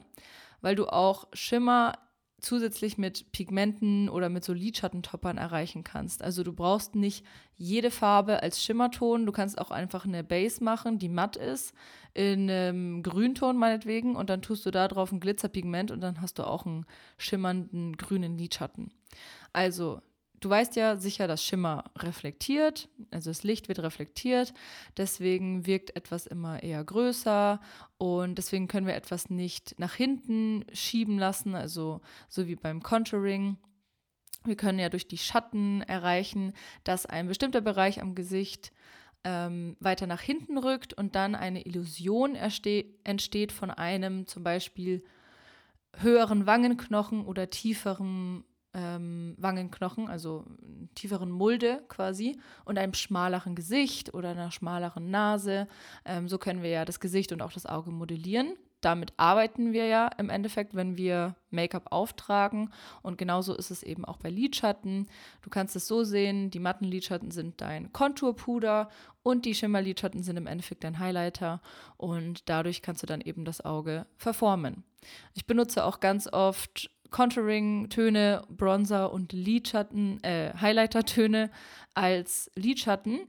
weil 0.62 0.76
du 0.76 0.88
auch 0.88 1.28
Schimmer 1.34 1.94
zusätzlich 2.40 2.98
mit 2.98 3.32
Pigmenten 3.32 4.10
oder 4.10 4.30
mit 4.30 4.44
so 4.44 4.54
Lidschattentoppern 4.54 5.38
erreichen 5.38 5.84
kannst. 5.84 6.24
Also 6.24 6.44
du 6.44 6.54
brauchst 6.54 6.96
nicht 6.96 7.26
jede 7.56 7.92
Farbe 7.92 8.42
als 8.42 8.64
Schimmerton. 8.64 9.26
Du 9.26 9.32
kannst 9.32 9.60
auch 9.60 9.72
einfach 9.72 10.06
eine 10.06 10.24
Base 10.24 10.64
machen, 10.64 11.00
die 11.00 11.10
matt 11.10 11.36
ist, 11.36 11.74
in 12.14 12.50
einem 12.50 13.04
Grünton 13.04 13.58
meinetwegen 13.58 14.16
und 14.16 14.30
dann 14.30 14.42
tust 14.42 14.66
du 14.66 14.72
da 14.72 14.88
drauf 14.88 15.12
ein 15.12 15.20
Glitzerpigment 15.20 15.92
und 15.92 16.02
dann 16.02 16.22
hast 16.22 16.40
du 16.40 16.44
auch 16.44 16.66
einen 16.66 16.86
schimmernden 17.18 17.98
grünen 17.98 18.38
Lidschatten. 18.38 18.92
Also 19.54 20.02
Du 20.40 20.50
weißt 20.50 20.78
ja 20.78 20.96
sicher, 20.96 21.28
dass 21.28 21.44
Schimmer 21.44 21.84
reflektiert, 21.98 22.88
also 23.12 23.30
das 23.30 23.44
Licht 23.44 23.68
wird 23.68 23.80
reflektiert, 23.80 24.54
deswegen 24.96 25.66
wirkt 25.66 25.96
etwas 25.98 26.28
immer 26.28 26.64
eher 26.64 26.84
größer 26.84 27.60
und 27.98 28.38
deswegen 28.38 28.70
können 28.70 28.88
wir 28.88 28.96
etwas 28.96 29.30
nicht 29.30 29.76
nach 29.80 29.94
hinten 29.94 30.66
schieben 30.72 31.20
lassen, 31.20 31.56
also 31.56 32.00
so 32.30 32.48
wie 32.48 32.56
beim 32.56 32.82
Contouring. 32.82 33.58
Wir 34.46 34.56
können 34.56 34.80
ja 34.80 34.88
durch 34.88 35.10
die 35.10 35.18
Schatten 35.18 35.82
erreichen, 35.82 36.54
dass 36.86 37.06
ein 37.06 37.28
bestimmter 37.28 37.60
Bereich 37.60 38.02
am 38.02 38.16
Gesicht 38.16 38.72
ähm, 39.26 39.76
weiter 39.82 40.08
nach 40.08 40.22
hinten 40.22 40.58
rückt 40.58 40.94
und 40.94 41.16
dann 41.16 41.36
eine 41.36 41.66
Illusion 41.66 42.36
entsteht 42.36 43.52
von 43.52 43.72
einem 43.72 44.26
zum 44.28 44.44
Beispiel 44.44 45.04
höheren 45.98 46.46
Wangenknochen 46.46 47.26
oder 47.26 47.50
tieferen 47.50 48.46
ähm, 48.74 49.36
Wangenknochen, 49.38 50.08
also 50.08 50.46
tieferen 50.96 51.32
Mulde 51.32 51.84
quasi, 51.88 52.40
und 52.66 52.78
einem 52.78 52.94
schmaleren 52.94 53.56
Gesicht 53.56 54.14
oder 54.14 54.30
einer 54.30 54.52
schmaleren 54.52 55.10
Nase. 55.10 55.68
Ähm, 56.06 56.28
so 56.28 56.38
können 56.38 56.62
wir 56.62 56.70
ja 56.70 56.86
das 56.86 57.00
Gesicht 57.00 57.32
und 57.32 57.42
auch 57.42 57.52
das 57.52 57.66
Auge 57.66 57.92
modellieren. 57.92 58.56
Damit 58.82 59.12
arbeiten 59.18 59.74
wir 59.74 59.88
ja 59.88 60.10
im 60.18 60.30
Endeffekt, 60.30 60.74
wenn 60.74 60.96
wir 60.96 61.36
Make-up 61.50 61.92
auftragen. 61.92 62.72
Und 63.02 63.18
genauso 63.18 63.54
ist 63.54 63.72
es 63.72 63.84
eben 63.84 64.06
auch 64.06 64.18
bei 64.18 64.30
Lidschatten. 64.30 65.08
Du 65.42 65.50
kannst 65.50 65.76
es 65.76 65.86
so 65.86 66.06
sehen, 66.06 66.50
die 66.50 66.60
matten 66.60 66.86
Lidschatten 66.86 67.32
sind 67.32 67.60
dein 67.60 67.92
Konturpuder 67.92 68.90
und 69.22 69.44
die 69.44 69.56
Schimmerlidschatten 69.56 70.24
sind 70.24 70.38
im 70.38 70.48
Endeffekt 70.48 70.86
dein 70.86 71.00
Highlighter. 71.00 71.62
Und 71.98 72.48
dadurch 72.48 72.82
kannst 72.82 73.04
du 73.04 73.08
dann 73.08 73.20
eben 73.20 73.44
das 73.44 73.64
Auge 73.66 74.06
verformen. 74.16 74.86
Ich 75.34 75.46
benutze 75.46 75.84
auch 75.84 76.00
ganz 76.00 76.32
oft 76.32 76.90
Contouring-Töne, 77.12 78.44
Bronzer 78.50 79.12
und 79.12 79.34
Lidschatten, 79.34 80.24
äh, 80.24 80.54
Highlighter-Töne 80.60 81.50
als 81.94 82.52
Lidschatten. 82.56 83.20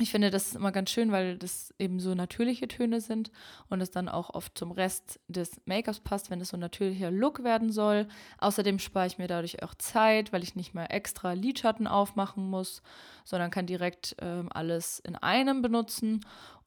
Ich 0.00 0.12
finde 0.12 0.30
das 0.30 0.54
immer 0.54 0.70
ganz 0.70 0.90
schön, 0.90 1.10
weil 1.10 1.36
das 1.36 1.74
eben 1.78 1.98
so 1.98 2.14
natürliche 2.14 2.68
Töne 2.68 3.00
sind 3.00 3.32
und 3.68 3.80
es 3.80 3.90
dann 3.90 4.08
auch 4.08 4.30
oft 4.30 4.56
zum 4.56 4.70
Rest 4.70 5.18
des 5.26 5.60
Make-ups 5.64 6.00
passt, 6.00 6.30
wenn 6.30 6.40
es 6.40 6.50
so 6.50 6.56
ein 6.56 6.60
natürlicher 6.60 7.10
Look 7.10 7.42
werden 7.42 7.72
soll. 7.72 8.06
Außerdem 8.38 8.78
spare 8.78 9.08
ich 9.08 9.18
mir 9.18 9.26
dadurch 9.26 9.60
auch 9.64 9.74
Zeit, 9.74 10.32
weil 10.32 10.44
ich 10.44 10.54
nicht 10.54 10.72
mehr 10.72 10.94
extra 10.94 11.32
Lidschatten 11.32 11.88
aufmachen 11.88 12.48
muss, 12.48 12.80
sondern 13.24 13.50
kann 13.50 13.66
direkt 13.66 14.14
ähm, 14.20 14.48
alles 14.52 15.00
in 15.00 15.16
einem 15.16 15.62
benutzen. 15.62 16.20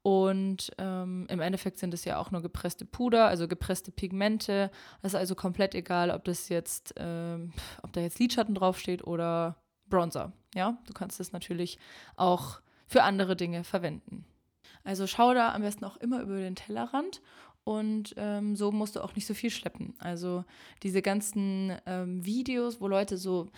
Und 0.04 0.72
ähm, 0.80 1.28
im 1.30 1.42
Endeffekt 1.42 1.78
sind 1.78 1.94
es 1.94 2.06
ja 2.06 2.18
auch 2.18 2.32
nur 2.32 2.42
gepresste 2.42 2.86
Puder, 2.86 3.28
also 3.28 3.48
gepresste 3.48 3.92
Pigmente. 3.92 4.72
Das 5.02 5.14
ist 5.14 5.20
also 5.20 5.36
komplett 5.36 5.76
egal, 5.76 6.10
ob 6.10 6.24
das 6.24 6.50
jetzt, 6.50 6.96
ähm, 6.98 7.54
ob 7.84 7.94
da 7.94 8.02
jetzt 8.02 8.18
Lidschatten 8.18 8.56
draufsteht 8.56 9.06
oder 9.06 9.58
Bronzer. 9.88 10.34
Ja, 10.56 10.78
du 10.88 10.94
kannst 10.94 11.20
es 11.20 11.34
natürlich 11.34 11.78
auch 12.16 12.62
für 12.88 13.04
andere 13.04 13.36
Dinge 13.36 13.64
verwenden. 13.64 14.26
Also 14.84 15.06
schau 15.06 15.34
da 15.36 15.54
am 15.54 15.62
besten 15.62 15.86
auch 15.86 15.98
immer 15.98 16.22
über 16.22 16.38
den 16.38 16.56
Tellerrand 16.56 17.22
und 17.64 18.16
ähm, 18.18 18.56
so 18.56 18.72
musst 18.72 18.96
du 18.96 19.04
auch 19.04 19.16
nicht 19.16 19.28
so 19.28 19.36
viel 19.36 19.52
schleppen. 19.52 19.94
Also 20.00 20.44
diese 20.82 21.04
ganzen 21.04 21.78
ähm, 21.86 22.26
Videos, 22.26 22.82
wo 22.82 22.88
Leute 22.88 23.18
so 23.18 23.52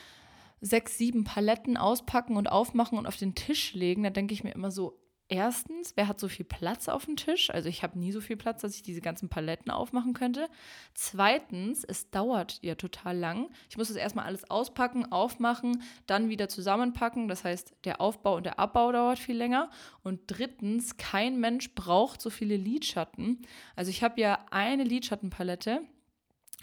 sechs, 0.59 0.97
sieben 0.97 1.23
Paletten 1.23 1.77
auspacken 1.77 2.35
und 2.35 2.47
aufmachen 2.47 2.97
und 2.97 3.07
auf 3.07 3.15
den 3.17 3.35
Tisch 3.35 3.73
legen, 3.73 4.03
da 4.03 4.09
denke 4.09 4.33
ich 4.33 4.43
mir 4.43 4.51
immer 4.51 4.71
so, 4.71 4.99
erstens, 5.29 5.93
wer 5.95 6.07
hat 6.07 6.19
so 6.19 6.27
viel 6.27 6.45
Platz 6.45 6.89
auf 6.89 7.05
dem 7.05 7.15
Tisch? 7.15 7.49
Also 7.49 7.69
ich 7.69 7.83
habe 7.83 7.97
nie 7.97 8.11
so 8.11 8.21
viel 8.21 8.37
Platz, 8.37 8.61
dass 8.61 8.75
ich 8.75 8.83
diese 8.83 9.01
ganzen 9.01 9.29
Paletten 9.29 9.71
aufmachen 9.71 10.13
könnte. 10.13 10.47
Zweitens, 10.93 11.83
es 11.83 12.09
dauert 12.09 12.59
ja 12.61 12.75
total 12.75 13.17
lang. 13.17 13.49
Ich 13.69 13.77
muss 13.77 13.87
das 13.87 13.97
erstmal 13.97 14.25
alles 14.25 14.49
auspacken, 14.49 15.11
aufmachen, 15.11 15.83
dann 16.05 16.29
wieder 16.29 16.49
zusammenpacken. 16.49 17.27
Das 17.27 17.43
heißt, 17.43 17.73
der 17.85 18.01
Aufbau 18.01 18.37
und 18.37 18.45
der 18.45 18.59
Abbau 18.59 18.91
dauert 18.91 19.19
viel 19.19 19.37
länger. 19.37 19.69
Und 20.03 20.21
drittens, 20.27 20.97
kein 20.97 21.39
Mensch 21.39 21.73
braucht 21.73 22.21
so 22.21 22.29
viele 22.29 22.57
Lidschatten. 22.57 23.41
Also 23.75 23.89
ich 23.89 24.03
habe 24.03 24.21
ja 24.21 24.45
eine 24.51 24.83
Lidschattenpalette 24.83 25.81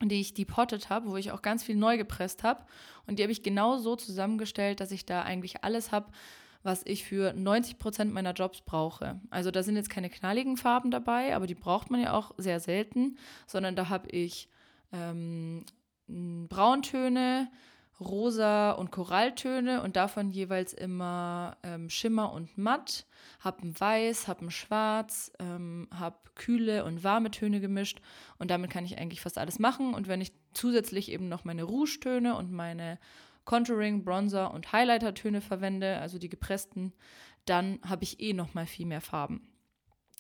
die 0.03 0.21
ich 0.21 0.35
depottet 0.35 0.89
habe, 0.89 1.11
wo 1.11 1.17
ich 1.17 1.31
auch 1.31 1.43
ganz 1.43 1.63
viel 1.63 1.77
neu 1.77 1.99
gepresst 1.99 2.43
habe. 2.43 2.65
Und 3.07 3.19
die 3.19 3.23
habe 3.23 3.33
ich 3.33 3.43
genau 3.43 3.77
so 3.77 3.97
zusammengestellt, 3.97 4.81
dass 4.81 4.93
ich 4.93 5.05
da 5.05 5.23
eigentlich 5.23 5.63
alles 5.65 5.93
habe, 5.93 6.11
was 6.63 6.83
ich 6.85 7.05
für 7.05 7.33
90 7.33 7.79
Prozent 7.79 8.13
meiner 8.13 8.33
Jobs 8.33 8.61
brauche. 8.61 9.21
Also 9.31 9.51
da 9.51 9.63
sind 9.63 9.77
jetzt 9.77 9.91
keine 9.91 10.11
knalligen 10.11 10.57
Farben 10.57 10.91
dabei, 10.91 11.35
aber 11.35 11.47
die 11.47 11.55
braucht 11.55 11.91
man 11.91 12.03
ja 12.03 12.13
auch 12.13 12.33
sehr 12.37 12.61
selten, 12.61 13.17
sondern 13.47 13.77
da 13.77 13.89
habe 13.89 14.09
ich 14.11 14.49
ähm, 14.93 15.65
Brauntöne, 16.07 17.49
Rosa 18.01 18.73
und 18.73 18.91
Koralltöne 18.91 19.83
und 19.83 19.97
davon 19.97 20.31
jeweils 20.31 20.73
immer 20.73 21.57
ähm, 21.63 21.91
Schimmer 21.91 22.33
und 22.33 22.57
Matt, 22.57 23.07
habe 23.41 23.63
ein 23.63 23.79
Weiß, 23.79 24.27
habe 24.27 24.47
ein 24.47 24.51
Schwarz, 24.51 25.33
ähm, 25.39 25.89
habe 25.95 26.17
kühle 26.35 26.85
und 26.85 27.05
warme 27.05 27.31
Töne 27.31 27.61
gemischt 27.61 28.01
und 28.39 28.51
damit 28.51 28.71
kann 28.71 28.87
ich 28.87 28.99
eigentlich 28.99 29.21
fast 29.21 29.37
alles 29.37 29.59
machen 29.59 29.93
und 29.93 30.09
wenn 30.09 30.23
ich 30.23 30.33
zusätzlich 30.55 31.13
eben 31.13 31.29
noch 31.29 31.45
meine 31.45 31.63
Rougetöne 31.63 32.35
und 32.37 32.51
meine 32.51 32.99
Contouring, 33.51 34.05
Bronzer 34.05 34.55
und 34.55 34.71
Highlighter-Töne 34.71 35.41
verwende, 35.41 35.99
also 35.99 36.21
die 36.21 36.29
gepressten, 36.29 36.93
dann 37.47 37.81
habe 37.85 38.05
ich 38.05 38.21
eh 38.21 38.33
noch 38.33 38.55
mal 38.55 38.65
viel 38.65 38.87
mehr 38.87 39.01
Farben. 39.01 39.41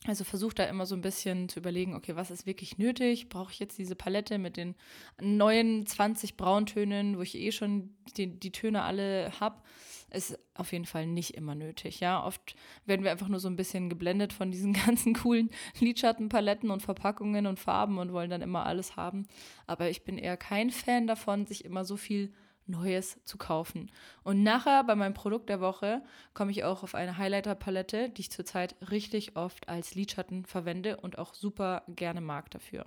Also 0.04 0.24
versuche 0.24 0.56
da 0.56 0.64
immer 0.64 0.84
so 0.84 0.96
ein 0.96 1.00
bisschen 1.00 1.48
zu 1.48 1.60
überlegen, 1.60 1.94
okay, 1.94 2.16
was 2.16 2.32
ist 2.32 2.44
wirklich 2.44 2.78
nötig? 2.78 3.28
Brauche 3.28 3.52
ich 3.52 3.60
jetzt 3.60 3.78
diese 3.78 3.94
Palette 3.94 4.38
mit 4.38 4.56
den 4.56 4.74
neuen 5.20 5.86
20 5.86 6.36
Brauntönen, 6.36 7.18
wo 7.18 7.22
ich 7.22 7.36
eh 7.36 7.52
schon 7.52 7.94
die, 8.16 8.26
die 8.26 8.50
Töne 8.50 8.82
alle 8.82 9.30
habe? 9.38 9.62
Ist 10.10 10.36
auf 10.54 10.72
jeden 10.72 10.86
Fall 10.86 11.06
nicht 11.06 11.36
immer 11.36 11.54
nötig. 11.54 12.00
Ja, 12.00 12.26
oft 12.26 12.56
werden 12.84 13.04
wir 13.04 13.12
einfach 13.12 13.28
nur 13.28 13.38
so 13.38 13.48
ein 13.48 13.54
bisschen 13.54 13.88
geblendet 13.88 14.32
von 14.32 14.50
diesen 14.50 14.72
ganzen 14.86 15.14
coolen 15.14 15.50
Lidschattenpaletten 15.78 16.72
und 16.72 16.82
Verpackungen 16.82 17.46
und 17.46 17.60
Farben 17.60 17.98
und 17.98 18.12
wollen 18.12 18.30
dann 18.30 18.42
immer 18.42 18.66
alles 18.66 18.96
haben. 18.96 19.28
Aber 19.68 19.88
ich 19.88 20.02
bin 20.02 20.18
eher 20.18 20.36
kein 20.36 20.70
Fan 20.70 21.06
davon, 21.06 21.46
sich 21.46 21.64
immer 21.64 21.84
so 21.84 21.96
viel 21.96 22.32
Neues 22.70 23.18
zu 23.24 23.38
kaufen. 23.38 23.90
Und 24.22 24.42
nachher 24.42 24.84
bei 24.84 24.94
meinem 24.94 25.14
Produkt 25.14 25.48
der 25.48 25.60
Woche 25.60 26.02
komme 26.34 26.50
ich 26.50 26.64
auch 26.64 26.82
auf 26.82 26.94
eine 26.94 27.18
Highlighter-Palette, 27.18 28.10
die 28.10 28.22
ich 28.22 28.30
zurzeit 28.30 28.76
richtig 28.90 29.36
oft 29.36 29.68
als 29.68 29.94
Lidschatten 29.94 30.44
verwende 30.44 30.96
und 30.98 31.18
auch 31.18 31.34
super 31.34 31.82
gerne 31.88 32.20
mag 32.20 32.50
dafür. 32.50 32.86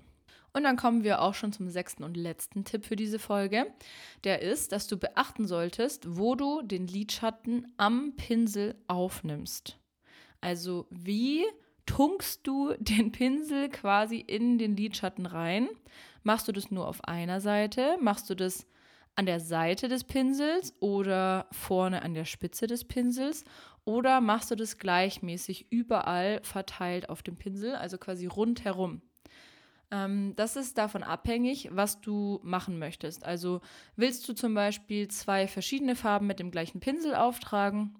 Und 0.53 0.63
dann 0.63 0.77
kommen 0.77 1.03
wir 1.03 1.21
auch 1.21 1.33
schon 1.33 1.51
zum 1.51 1.67
sechsten 1.69 2.03
und 2.03 2.15
letzten 2.15 2.63
Tipp 2.63 2.85
für 2.85 2.95
diese 2.95 3.17
Folge. 3.17 3.65
Der 4.23 4.41
ist, 4.41 4.71
dass 4.71 4.87
du 4.87 4.97
beachten 4.97 5.47
solltest, 5.47 6.15
wo 6.15 6.35
du 6.35 6.61
den 6.61 6.85
Lidschatten 6.85 7.73
am 7.77 8.15
Pinsel 8.15 8.75
aufnimmst. 8.87 9.79
Also 10.41 10.85
wie 10.91 11.43
tunkst 11.85 12.45
du 12.45 12.73
den 12.79 13.11
Pinsel 13.11 13.69
quasi 13.69 14.17
in 14.17 14.59
den 14.59 14.77
Lidschatten 14.77 15.25
rein? 15.25 15.69
Machst 16.21 16.47
du 16.47 16.51
das 16.51 16.69
nur 16.69 16.87
auf 16.87 17.03
einer 17.03 17.41
Seite? 17.41 17.97
Machst 17.99 18.29
du 18.29 18.35
das 18.35 18.67
an 19.15 19.25
der 19.25 19.39
Seite 19.39 19.87
des 19.87 20.03
Pinsels 20.03 20.73
oder 20.79 21.47
vorne 21.51 22.01
an 22.01 22.13
der 22.13 22.25
Spitze 22.25 22.67
des 22.67 22.85
Pinsels 22.85 23.43
oder 23.85 24.21
machst 24.21 24.49
du 24.51 24.55
das 24.55 24.77
gleichmäßig 24.77 25.67
überall 25.69 26.39
verteilt 26.43 27.09
auf 27.09 27.21
dem 27.21 27.35
Pinsel, 27.35 27.75
also 27.75 27.97
quasi 27.97 28.25
rundherum. 28.25 29.01
Ähm, 29.91 30.33
das 30.35 30.55
ist 30.55 30.77
davon 30.77 31.03
abhängig, 31.03 31.69
was 31.71 32.01
du 32.01 32.39
machen 32.43 32.79
möchtest. 32.79 33.25
Also 33.25 33.61
willst 33.95 34.27
du 34.27 34.33
zum 34.33 34.53
Beispiel 34.53 35.07
zwei 35.09 35.47
verschiedene 35.47 35.95
Farben 35.95 36.27
mit 36.27 36.39
dem 36.39 36.49
gleichen 36.49 36.79
Pinsel 36.79 37.13
auftragen 37.15 37.95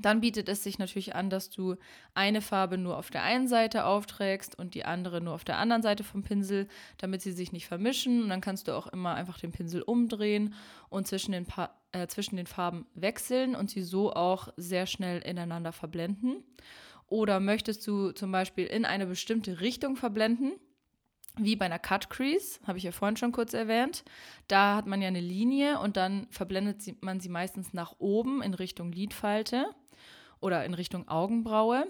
dann 0.00 0.20
bietet 0.20 0.48
es 0.48 0.62
sich 0.62 0.78
natürlich 0.78 1.14
an, 1.14 1.30
dass 1.30 1.50
du 1.50 1.76
eine 2.14 2.40
Farbe 2.40 2.78
nur 2.78 2.96
auf 2.96 3.10
der 3.10 3.22
einen 3.22 3.48
Seite 3.48 3.84
aufträgst 3.84 4.58
und 4.58 4.74
die 4.74 4.84
andere 4.84 5.20
nur 5.20 5.34
auf 5.34 5.44
der 5.44 5.58
anderen 5.58 5.82
Seite 5.82 6.04
vom 6.04 6.22
Pinsel, 6.22 6.68
damit 6.98 7.22
sie 7.22 7.32
sich 7.32 7.52
nicht 7.52 7.66
vermischen. 7.66 8.22
Und 8.22 8.28
dann 8.28 8.40
kannst 8.40 8.68
du 8.68 8.72
auch 8.72 8.86
immer 8.86 9.14
einfach 9.14 9.38
den 9.38 9.52
Pinsel 9.52 9.82
umdrehen 9.82 10.54
und 10.88 11.06
zwischen 11.06 11.32
den, 11.32 11.46
pa 11.46 11.70
äh, 11.92 12.06
zwischen 12.06 12.36
den 12.36 12.46
Farben 12.46 12.86
wechseln 12.94 13.54
und 13.54 13.70
sie 13.70 13.82
so 13.82 14.12
auch 14.12 14.48
sehr 14.56 14.86
schnell 14.86 15.20
ineinander 15.20 15.72
verblenden. 15.72 16.42
Oder 17.06 17.40
möchtest 17.40 17.86
du 17.86 18.12
zum 18.12 18.30
Beispiel 18.30 18.66
in 18.66 18.84
eine 18.84 19.06
bestimmte 19.06 19.60
Richtung 19.60 19.96
verblenden, 19.96 20.52
wie 21.36 21.56
bei 21.56 21.64
einer 21.64 21.78
Cut 21.78 22.10
Crease, 22.10 22.60
habe 22.66 22.78
ich 22.78 22.84
ja 22.84 22.92
vorhin 22.92 23.16
schon 23.16 23.32
kurz 23.32 23.54
erwähnt. 23.54 24.04
Da 24.48 24.76
hat 24.76 24.86
man 24.86 25.00
ja 25.00 25.08
eine 25.08 25.20
Linie 25.20 25.78
und 25.78 25.96
dann 25.96 26.26
verblendet 26.30 27.02
man 27.02 27.20
sie 27.20 27.28
meistens 27.28 27.72
nach 27.72 27.94
oben 27.98 28.42
in 28.42 28.54
Richtung 28.54 28.92
Lidfalte 28.92 29.66
oder 30.40 30.64
in 30.64 30.74
Richtung 30.74 31.08
Augenbraue. 31.08 31.86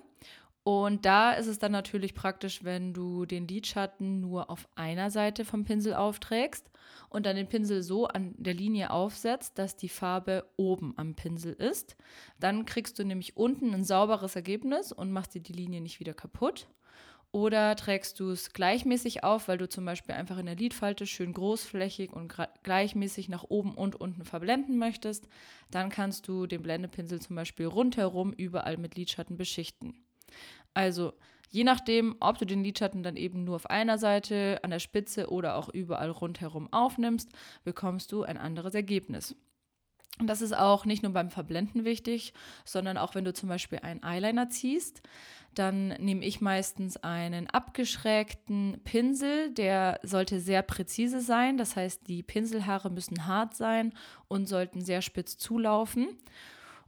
Und 0.62 1.06
da 1.06 1.32
ist 1.32 1.46
es 1.46 1.58
dann 1.58 1.72
natürlich 1.72 2.14
praktisch, 2.14 2.64
wenn 2.64 2.92
du 2.92 3.24
den 3.24 3.48
Lidschatten 3.48 4.20
nur 4.20 4.50
auf 4.50 4.68
einer 4.74 5.10
Seite 5.10 5.44
vom 5.44 5.64
Pinsel 5.64 5.94
aufträgst 5.94 6.70
und 7.08 7.24
dann 7.24 7.36
den 7.36 7.48
Pinsel 7.48 7.82
so 7.82 8.06
an 8.06 8.34
der 8.36 8.54
Linie 8.54 8.90
aufsetzt, 8.90 9.58
dass 9.58 9.76
die 9.76 9.88
Farbe 9.88 10.44
oben 10.56 10.92
am 10.96 11.14
Pinsel 11.14 11.54
ist. 11.54 11.96
Dann 12.38 12.66
kriegst 12.66 12.98
du 12.98 13.04
nämlich 13.04 13.36
unten 13.36 13.72
ein 13.72 13.84
sauberes 13.84 14.36
Ergebnis 14.36 14.92
und 14.92 15.12
machst 15.12 15.34
dir 15.34 15.40
die 15.40 15.54
Linie 15.54 15.80
nicht 15.80 15.98
wieder 15.98 16.14
kaputt. 16.14 16.68
Oder 17.32 17.76
trägst 17.76 18.18
du 18.18 18.30
es 18.30 18.52
gleichmäßig 18.52 19.22
auf, 19.22 19.46
weil 19.46 19.58
du 19.58 19.68
zum 19.68 19.84
Beispiel 19.84 20.16
einfach 20.16 20.38
in 20.38 20.46
der 20.46 20.56
Lidfalte 20.56 21.06
schön 21.06 21.32
großflächig 21.32 22.12
und 22.12 22.34
gleichmäßig 22.64 23.28
nach 23.28 23.44
oben 23.44 23.74
und 23.74 23.94
unten 23.94 24.24
verblenden 24.24 24.78
möchtest, 24.78 25.28
dann 25.70 25.90
kannst 25.90 26.26
du 26.26 26.46
den 26.46 26.62
Blendepinsel 26.62 27.20
zum 27.20 27.36
Beispiel 27.36 27.66
rundherum 27.66 28.32
überall 28.32 28.78
mit 28.78 28.96
Lidschatten 28.96 29.36
beschichten. 29.36 29.94
Also 30.74 31.12
je 31.50 31.62
nachdem, 31.62 32.16
ob 32.18 32.38
du 32.38 32.46
den 32.46 32.64
Lidschatten 32.64 33.04
dann 33.04 33.16
eben 33.16 33.44
nur 33.44 33.54
auf 33.54 33.70
einer 33.70 33.98
Seite, 33.98 34.58
an 34.64 34.70
der 34.70 34.80
Spitze 34.80 35.30
oder 35.30 35.54
auch 35.54 35.68
überall 35.68 36.10
rundherum 36.10 36.72
aufnimmst, 36.72 37.30
bekommst 37.62 38.10
du 38.10 38.24
ein 38.24 38.38
anderes 38.38 38.74
Ergebnis. 38.74 39.36
Und 40.18 40.26
das 40.26 40.42
ist 40.42 40.52
auch 40.52 40.84
nicht 40.84 41.02
nur 41.02 41.12
beim 41.12 41.30
Verblenden 41.30 41.84
wichtig, 41.84 42.34
sondern 42.64 42.98
auch 42.98 43.14
wenn 43.14 43.24
du 43.24 43.32
zum 43.32 43.48
Beispiel 43.48 43.78
einen 43.78 44.02
Eyeliner 44.02 44.50
ziehst 44.50 45.00
dann 45.54 45.88
nehme 45.88 46.24
ich 46.24 46.40
meistens 46.40 46.96
einen 46.98 47.48
abgeschrägten 47.48 48.80
Pinsel, 48.84 49.52
der 49.52 50.00
sollte 50.02 50.40
sehr 50.40 50.62
präzise 50.62 51.20
sein. 51.20 51.56
Das 51.56 51.76
heißt, 51.76 52.06
die 52.08 52.22
Pinselhaare 52.22 52.90
müssen 52.90 53.26
hart 53.26 53.54
sein 53.54 53.92
und 54.28 54.48
sollten 54.48 54.80
sehr 54.80 55.02
spitz 55.02 55.38
zulaufen. 55.38 56.08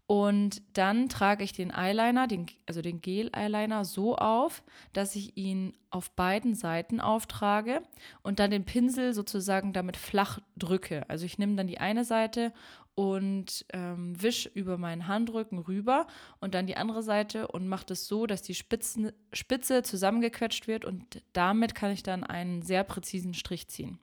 Und 0.07 0.61
dann 0.75 1.09
trage 1.09 1.43
ich 1.43 1.53
den 1.53 1.71
Eyeliner, 1.71 2.27
den, 2.27 2.47
also 2.67 2.83
den 2.83 3.01
Gel-Eyeliner, 3.01 3.85
so 3.85 4.17
auf, 4.17 4.63
dass 4.93 5.17
ich 5.17 5.37
ihn 5.37 5.75
auf 5.91 6.11
beiden 6.11 6.55
Seiten 6.55 7.01
auftrage 7.01 7.83
und 8.23 8.39
dann 8.39 8.51
den 8.51 8.65
Pinsel 8.65 9.15
sozusagen 9.15 9.73
damit 9.73 9.97
flach 9.97 10.41
drücke. 10.57 11.09
Also 11.09 11.25
ich 11.25 11.39
nehme 11.39 11.57
dann 11.57 11.67
die 11.67 11.79
eine 11.79 12.05
Seite 12.05 12.53
und 12.95 13.65
ähm, 13.73 14.21
wisch 14.21 14.47
über 14.55 14.77
meinen 14.79 15.07
Handrücken 15.09 15.59
rüber 15.59 16.07
und 16.41 16.55
dann 16.55 16.67
die 16.67 16.77
andere 16.77 17.03
Seite 17.03 17.49
und 17.49 17.67
mache 17.67 17.87
das 17.87 18.07
so, 18.07 18.27
dass 18.27 18.43
die 18.43 18.55
Spitzen, 18.55 19.13
Spitze 19.33 19.83
zusammengequetscht 19.83 20.67
wird 20.67 20.85
und 20.85 21.23
damit 21.33 21.75
kann 21.75 21.91
ich 21.91 22.03
dann 22.03 22.25
einen 22.25 22.63
sehr 22.63 22.85
präzisen 22.85 23.35
Strich 23.35 23.69
ziehen. 23.69 23.99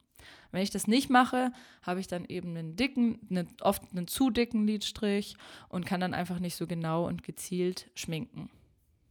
Wenn 0.52 0.64
ich 0.64 0.72
das 0.72 0.88
nicht 0.88 1.10
mache, 1.10 1.52
habe 1.84 2.00
ich 2.00 2.08
dann 2.08 2.26
eben 2.26 2.56
einen 2.58 2.76
dicken, 2.76 3.20
einen, 3.30 3.48
oft 3.62 3.84
einen 3.92 4.08
zu 4.08 4.32
dicken 4.32 4.66
Lidstrich 4.66 5.36
und 5.70 5.86
kann 5.86 6.02
dann 6.02 6.14
einfach 6.14 6.40
nicht 6.40 6.56
so 6.56 6.66
genau 6.66 7.08
und 7.08 7.24
gezielt 7.24 7.90
schminken. 7.94 8.50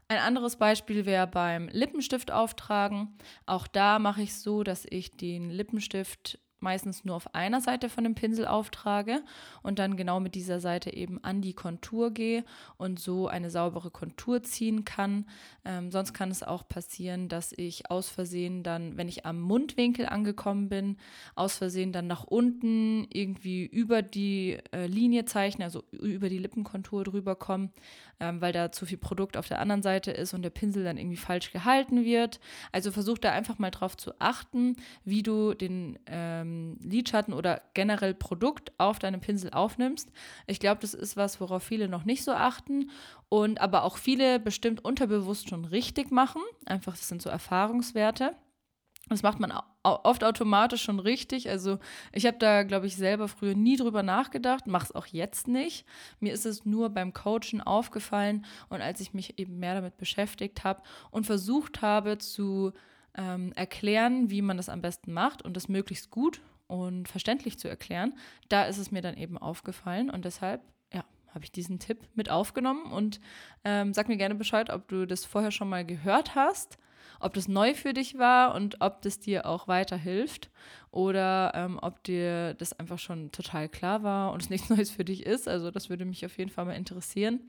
Ein 0.08 0.18
anderes 0.18 0.56
Beispiel 0.56 1.04
wäre 1.04 1.26
beim 1.26 1.68
Lippenstift 1.68 2.30
auftragen. 2.30 3.18
Auch 3.46 3.66
da 3.66 3.98
mache 3.98 4.22
ich 4.22 4.30
es 4.30 4.42
so, 4.42 4.62
dass 4.62 4.86
ich 4.88 5.10
den 5.10 5.50
Lippenstift 5.50 6.38
meistens 6.60 7.04
nur 7.04 7.16
auf 7.16 7.34
einer 7.34 7.60
Seite 7.60 7.88
von 7.88 8.04
dem 8.04 8.14
Pinsel 8.14 8.46
auftrage 8.46 9.22
und 9.62 9.78
dann 9.78 9.96
genau 9.96 10.20
mit 10.20 10.34
dieser 10.34 10.60
Seite 10.60 10.92
eben 10.92 11.22
an 11.22 11.40
die 11.40 11.54
Kontur 11.54 12.12
gehe 12.12 12.44
und 12.76 12.98
so 12.98 13.28
eine 13.28 13.50
saubere 13.50 13.90
Kontur 13.90 14.42
ziehen 14.42 14.84
kann. 14.84 15.26
Ähm, 15.64 15.90
sonst 15.90 16.12
kann 16.12 16.30
es 16.30 16.42
auch 16.42 16.68
passieren, 16.68 17.28
dass 17.28 17.52
ich 17.56 17.90
aus 17.90 18.08
Versehen 18.08 18.62
dann, 18.62 18.96
wenn 18.96 19.08
ich 19.08 19.26
am 19.26 19.40
Mundwinkel 19.40 20.06
angekommen 20.06 20.68
bin, 20.68 20.96
aus 21.34 21.56
Versehen 21.56 21.92
dann 21.92 22.06
nach 22.06 22.24
unten 22.24 23.06
irgendwie 23.12 23.64
über 23.64 24.02
die 24.02 24.58
äh, 24.72 24.86
Linie 24.86 25.24
zeichne, 25.24 25.64
also 25.64 25.84
über 25.92 26.28
die 26.28 26.38
Lippenkontur 26.38 27.04
drüber 27.04 27.36
komme, 27.36 27.70
ähm, 28.20 28.40
weil 28.40 28.52
da 28.52 28.72
zu 28.72 28.86
viel 28.86 28.98
Produkt 28.98 29.36
auf 29.36 29.48
der 29.48 29.60
anderen 29.60 29.82
Seite 29.82 30.10
ist 30.10 30.34
und 30.34 30.42
der 30.42 30.50
Pinsel 30.50 30.84
dann 30.84 30.98
irgendwie 30.98 31.16
falsch 31.16 31.52
gehalten 31.52 32.04
wird. 32.04 32.40
Also 32.72 32.90
versuch 32.90 33.18
da 33.18 33.32
einfach 33.32 33.58
mal 33.58 33.70
drauf 33.70 33.96
zu 33.96 34.12
achten, 34.18 34.76
wie 35.04 35.22
du 35.22 35.54
den 35.54 35.98
ähm, 36.06 36.47
Lidschatten 36.80 37.34
oder 37.34 37.62
generell 37.74 38.14
Produkt 38.14 38.72
auf 38.78 38.98
deinem 38.98 39.20
Pinsel 39.20 39.50
aufnimmst. 39.50 40.10
Ich 40.46 40.60
glaube, 40.60 40.80
das 40.80 40.94
ist 40.94 41.16
was, 41.16 41.40
worauf 41.40 41.62
viele 41.62 41.88
noch 41.88 42.04
nicht 42.04 42.24
so 42.24 42.32
achten 42.32 42.90
und 43.28 43.60
aber 43.60 43.84
auch 43.84 43.96
viele 43.96 44.40
bestimmt 44.40 44.84
unterbewusst 44.84 45.48
schon 45.48 45.64
richtig 45.64 46.10
machen. 46.10 46.42
Einfach, 46.66 46.96
das 46.96 47.08
sind 47.08 47.22
so 47.22 47.30
Erfahrungswerte. 47.30 48.34
Das 49.08 49.22
macht 49.22 49.40
man 49.40 49.52
oft 49.82 50.22
automatisch 50.22 50.82
schon 50.82 51.00
richtig. 51.00 51.48
Also 51.48 51.78
ich 52.12 52.26
habe 52.26 52.36
da, 52.38 52.62
glaube 52.62 52.86
ich, 52.86 52.96
selber 52.96 53.28
früher 53.28 53.54
nie 53.54 53.76
drüber 53.76 54.02
nachgedacht, 54.02 54.66
mache 54.66 54.84
es 54.84 54.94
auch 54.94 55.06
jetzt 55.06 55.48
nicht. 55.48 55.86
Mir 56.20 56.32
ist 56.34 56.44
es 56.44 56.66
nur 56.66 56.90
beim 56.90 57.14
Coachen 57.14 57.60
aufgefallen 57.62 58.44
und 58.68 58.82
als 58.82 59.00
ich 59.00 59.14
mich 59.14 59.38
eben 59.38 59.58
mehr 59.58 59.74
damit 59.74 59.96
beschäftigt 59.96 60.64
habe 60.64 60.82
und 61.10 61.24
versucht 61.24 61.80
habe 61.80 62.18
zu 62.18 62.72
ähm, 63.18 63.52
erklären, 63.54 64.30
wie 64.30 64.40
man 64.40 64.56
das 64.56 64.70
am 64.70 64.80
besten 64.80 65.12
macht 65.12 65.42
und 65.42 65.54
das 65.54 65.68
möglichst 65.68 66.10
gut 66.10 66.40
und 66.68 67.08
verständlich 67.08 67.58
zu 67.58 67.68
erklären, 67.68 68.14
da 68.48 68.64
ist 68.64 68.78
es 68.78 68.90
mir 68.90 69.02
dann 69.02 69.16
eben 69.16 69.36
aufgefallen 69.36 70.08
und 70.08 70.24
deshalb 70.24 70.62
ja, 70.94 71.04
habe 71.34 71.44
ich 71.44 71.52
diesen 71.52 71.78
Tipp 71.78 71.98
mit 72.14 72.30
aufgenommen 72.30 72.90
und 72.92 73.20
ähm, 73.64 73.92
sag 73.92 74.08
mir 74.08 74.16
gerne 74.16 74.36
Bescheid, 74.36 74.70
ob 74.70 74.88
du 74.88 75.06
das 75.06 75.26
vorher 75.26 75.50
schon 75.50 75.68
mal 75.68 75.84
gehört 75.84 76.34
hast 76.34 76.78
ob 77.20 77.34
das 77.34 77.48
neu 77.48 77.74
für 77.74 77.92
dich 77.92 78.18
war 78.18 78.54
und 78.54 78.80
ob 78.80 79.02
das 79.02 79.18
dir 79.18 79.46
auch 79.46 79.68
weiterhilft 79.68 80.50
oder 80.90 81.52
ähm, 81.54 81.78
ob 81.80 82.02
dir 82.04 82.54
das 82.54 82.72
einfach 82.78 82.98
schon 82.98 83.32
total 83.32 83.68
klar 83.68 84.02
war 84.02 84.32
und 84.32 84.42
es 84.42 84.50
nichts 84.50 84.70
Neues 84.70 84.90
für 84.90 85.04
dich 85.04 85.26
ist. 85.26 85.48
Also 85.48 85.70
das 85.70 85.90
würde 85.90 86.04
mich 86.04 86.24
auf 86.24 86.36
jeden 86.38 86.50
Fall 86.50 86.64
mal 86.64 86.72
interessieren. 86.72 87.48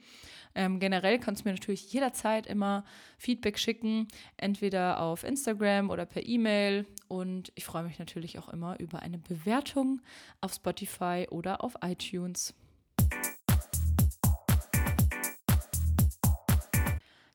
Ähm, 0.56 0.80
generell 0.80 1.20
kannst 1.20 1.44
du 1.44 1.50
mir 1.50 1.54
natürlich 1.54 1.92
jederzeit 1.94 2.48
immer 2.48 2.84
Feedback 3.18 3.60
schicken, 3.60 4.08
entweder 4.38 5.02
auf 5.02 5.24
Instagram 5.24 5.90
oder 5.90 6.06
per 6.06 6.26
E-Mail. 6.26 6.86
Und 7.08 7.52
ich 7.56 7.66
freue 7.66 7.84
mich 7.84 8.00
natürlich 8.00 8.40
auch 8.40 8.50
immer 8.50 8.80
über 8.80 9.02
eine 9.02 9.18
Bewertung 9.18 10.02
auf 10.42 10.54
Spotify 10.54 11.28
oder 11.30 11.64
auf 11.64 11.76
iTunes. 11.82 12.54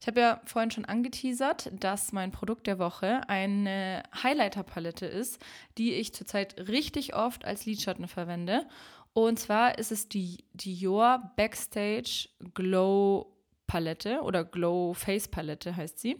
Ich 0.04 0.08
habe 0.08 0.20
ja 0.20 0.42
vorhin 0.44 0.70
schon 0.70 0.84
angeteasert, 0.84 1.70
dass 1.72 2.12
mein 2.12 2.30
Produkt 2.30 2.66
der 2.66 2.78
Woche 2.78 3.26
eine 3.26 4.02
Highlighter-Palette 4.22 5.06
ist, 5.06 5.42
die 5.78 5.94
ich 5.94 6.12
zurzeit 6.12 6.68
richtig 6.68 7.14
oft 7.14 7.46
als 7.46 7.64
Lidschatten 7.64 8.06
verwende. 8.06 8.66
Und 9.14 9.38
zwar 9.38 9.78
ist 9.78 9.92
es 9.92 10.08
die 10.08 10.44
Dior 10.52 11.32
Backstage 11.36 12.28
Glow 12.52 13.32
Palette 13.66 14.20
oder 14.22 14.44
Glow 14.44 14.92
Face 14.92 15.28
Palette 15.28 15.76
heißt 15.76 15.98
sie. 15.98 16.16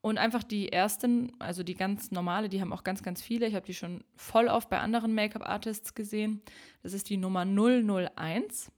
Und 0.00 0.16
einfach 0.16 0.44
die 0.44 0.72
ersten, 0.72 1.32
also 1.40 1.64
die 1.64 1.74
ganz 1.74 2.12
normale, 2.12 2.48
die 2.48 2.60
haben 2.60 2.72
auch 2.72 2.84
ganz, 2.84 3.02
ganz 3.02 3.20
viele. 3.20 3.46
Ich 3.46 3.56
habe 3.56 3.66
die 3.66 3.74
schon 3.74 4.04
voll 4.14 4.46
oft 4.46 4.70
bei 4.70 4.78
anderen 4.78 5.12
Make-up-Artists 5.14 5.94
gesehen. 5.94 6.40
Das 6.84 6.92
ist 6.92 7.10
die 7.10 7.16
Nummer 7.16 7.44
001. 7.44 8.70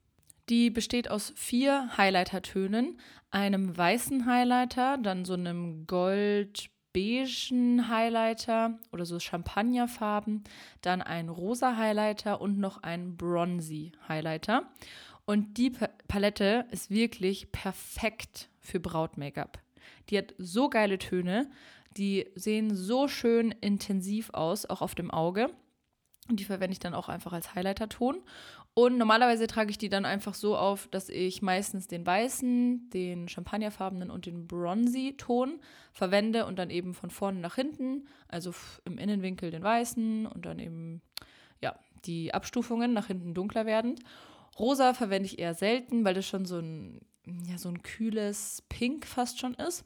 Die 0.49 0.71
besteht 0.71 1.11
aus 1.11 1.33
vier 1.37 1.97
Highlighter-Tönen, 1.97 2.99
einem 3.31 3.77
weißen 3.77 4.25
Highlighter, 4.25 4.97
dann 4.97 5.27
so 5.27 5.35
einem 5.35 5.87
gold-beigen 6.93 7.89
Highlighter 7.89 8.79
oder 8.93 9.05
so 9.05 9.19
Champagnerfarben, 9.19 10.45
dann 10.83 11.03
ein 11.03 11.29
rosa 11.29 11.77
Highlighter 11.77 12.41
und 12.41 12.59
noch 12.59 12.83
ein 12.83 13.17
bronzy 13.17 13.93
Highlighter. 14.09 14.69
Und 15.25 15.59
die 15.59 15.73
Palette 16.09 16.67
ist 16.71 16.91
wirklich 16.91 17.53
perfekt 17.53 18.49
für 18.61 18.81
Braut-Make-up. 18.81 19.59
Die 20.09 20.19
hat 20.19 20.35
so 20.39 20.69
geile 20.69 20.99
Töne, 20.99 21.49
die 21.97 22.27
sehen 22.35 22.75
so 22.75 23.09
schön 23.09 23.53
intensiv 23.61 24.31
aus, 24.31 24.67
auch 24.67 24.83
auf 24.83 24.95
dem 24.95 25.11
Auge. 25.11 25.51
Und 26.31 26.39
die 26.39 26.45
verwende 26.45 26.73
ich 26.73 26.79
dann 26.79 26.95
auch 26.95 27.09
einfach 27.09 27.33
als 27.33 27.57
Highlighter-Ton. 27.57 28.23
Und 28.75 28.99
normalerweise 28.99 29.49
trage 29.49 29.71
ich 29.71 29.79
die 29.79 29.89
dann 29.89 30.05
einfach 30.05 30.35
so 30.35 30.57
auf, 30.57 30.87
dass 30.87 31.09
ich 31.09 31.43
meistens 31.43 31.89
den 31.89 32.07
weißen, 32.07 32.89
den 32.91 33.29
champagnerfarbenen 33.29 34.11
und 34.11 34.27
den 34.27 34.47
bronzy 34.47 35.17
Ton 35.19 35.59
verwende 35.93 36.47
und 36.47 36.57
dann 36.61 36.71
eben 36.71 36.95
von 36.95 37.11
vorne 37.11 37.41
nach 37.41 37.57
hinten, 37.57 38.07
also 38.29 38.55
im 38.85 38.97
Innenwinkel 38.97 39.51
den 39.51 39.65
weißen 39.65 40.27
und 40.27 40.47
dann 40.47 40.61
eben 40.61 41.03
ja, 41.61 41.75
die 42.05 42.33
Abstufungen 42.33 42.93
nach 42.93 43.09
hinten 43.09 43.35
dunkler 43.35 43.67
werdend. 43.67 43.99
Rosa 44.57 44.95
verwende 44.95 45.27
ich 45.27 45.41
eher 45.41 45.55
selten, 45.55 46.05
weil 46.05 46.15
das 46.15 46.29
schon 46.29 46.47
so 46.47 46.61
ein, 46.61 47.01
ja, 47.49 47.59
so 47.59 47.69
ein 47.69 47.83
kühles 47.83 48.63
Pink 48.69 49.05
fast 49.05 49.41
schon 49.41 49.55
ist. 49.55 49.85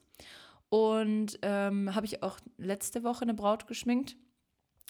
Und 0.69 1.39
ähm, 1.41 1.95
habe 1.95 2.05
ich 2.05 2.23
auch 2.23 2.39
letzte 2.59 3.03
Woche 3.03 3.23
eine 3.23 3.35
Braut 3.35 3.67
geschminkt. 3.67 4.17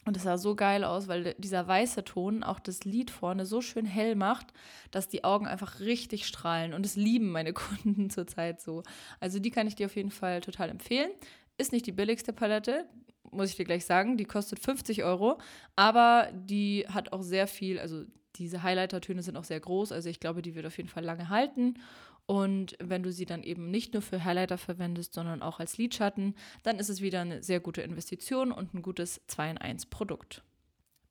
Und 0.04 0.16
es 0.16 0.24
sah 0.24 0.36
so 0.36 0.54
geil 0.54 0.84
aus, 0.84 1.08
weil 1.08 1.34
dieser 1.38 1.66
weiße 1.66 2.04
Ton 2.04 2.42
auch 2.42 2.60
das 2.60 2.84
Lied 2.84 3.10
vorne 3.10 3.46
so 3.46 3.60
schön 3.60 3.86
hell 3.86 4.14
macht, 4.16 4.52
dass 4.90 5.08
die 5.08 5.24
Augen 5.24 5.46
einfach 5.46 5.80
richtig 5.80 6.26
strahlen. 6.26 6.74
Und 6.74 6.84
das 6.84 6.96
lieben 6.96 7.30
meine 7.30 7.52
Kunden 7.54 8.10
zurzeit 8.10 8.60
so. 8.60 8.82
Also 9.20 9.38
die 9.38 9.50
kann 9.50 9.66
ich 9.66 9.76
dir 9.76 9.86
auf 9.86 9.96
jeden 9.96 10.10
Fall 10.10 10.40
total 10.40 10.68
empfehlen. 10.68 11.10
Ist 11.56 11.72
nicht 11.72 11.86
die 11.86 11.92
billigste 11.92 12.32
Palette, 12.32 12.86
muss 13.30 13.50
ich 13.50 13.56
dir 13.56 13.64
gleich 13.64 13.86
sagen. 13.86 14.16
Die 14.16 14.24
kostet 14.24 14.58
50 14.58 15.04
Euro, 15.04 15.38
aber 15.76 16.28
die 16.32 16.86
hat 16.88 17.12
auch 17.12 17.22
sehr 17.22 17.46
viel, 17.46 17.78
also 17.78 18.04
diese 18.36 18.62
Highlighter-Töne 18.62 19.22
sind 19.22 19.36
auch 19.36 19.44
sehr 19.44 19.60
groß. 19.60 19.92
Also 19.92 20.08
ich 20.08 20.20
glaube, 20.20 20.42
die 20.42 20.54
wird 20.54 20.66
auf 20.66 20.76
jeden 20.76 20.88
Fall 20.88 21.04
lange 21.04 21.28
halten. 21.28 21.74
Und 22.26 22.76
wenn 22.82 23.02
du 23.02 23.12
sie 23.12 23.26
dann 23.26 23.42
eben 23.42 23.70
nicht 23.70 23.92
nur 23.92 24.02
für 24.02 24.24
Highlighter 24.24 24.56
verwendest, 24.56 25.12
sondern 25.12 25.42
auch 25.42 25.60
als 25.60 25.76
Lidschatten, 25.76 26.34
dann 26.62 26.78
ist 26.78 26.88
es 26.88 27.02
wieder 27.02 27.20
eine 27.20 27.42
sehr 27.42 27.60
gute 27.60 27.82
Investition 27.82 28.50
und 28.50 28.72
ein 28.72 28.82
gutes 28.82 29.20
2 29.26 29.50
in 29.50 29.58
1 29.58 29.86
Produkt. 29.86 30.42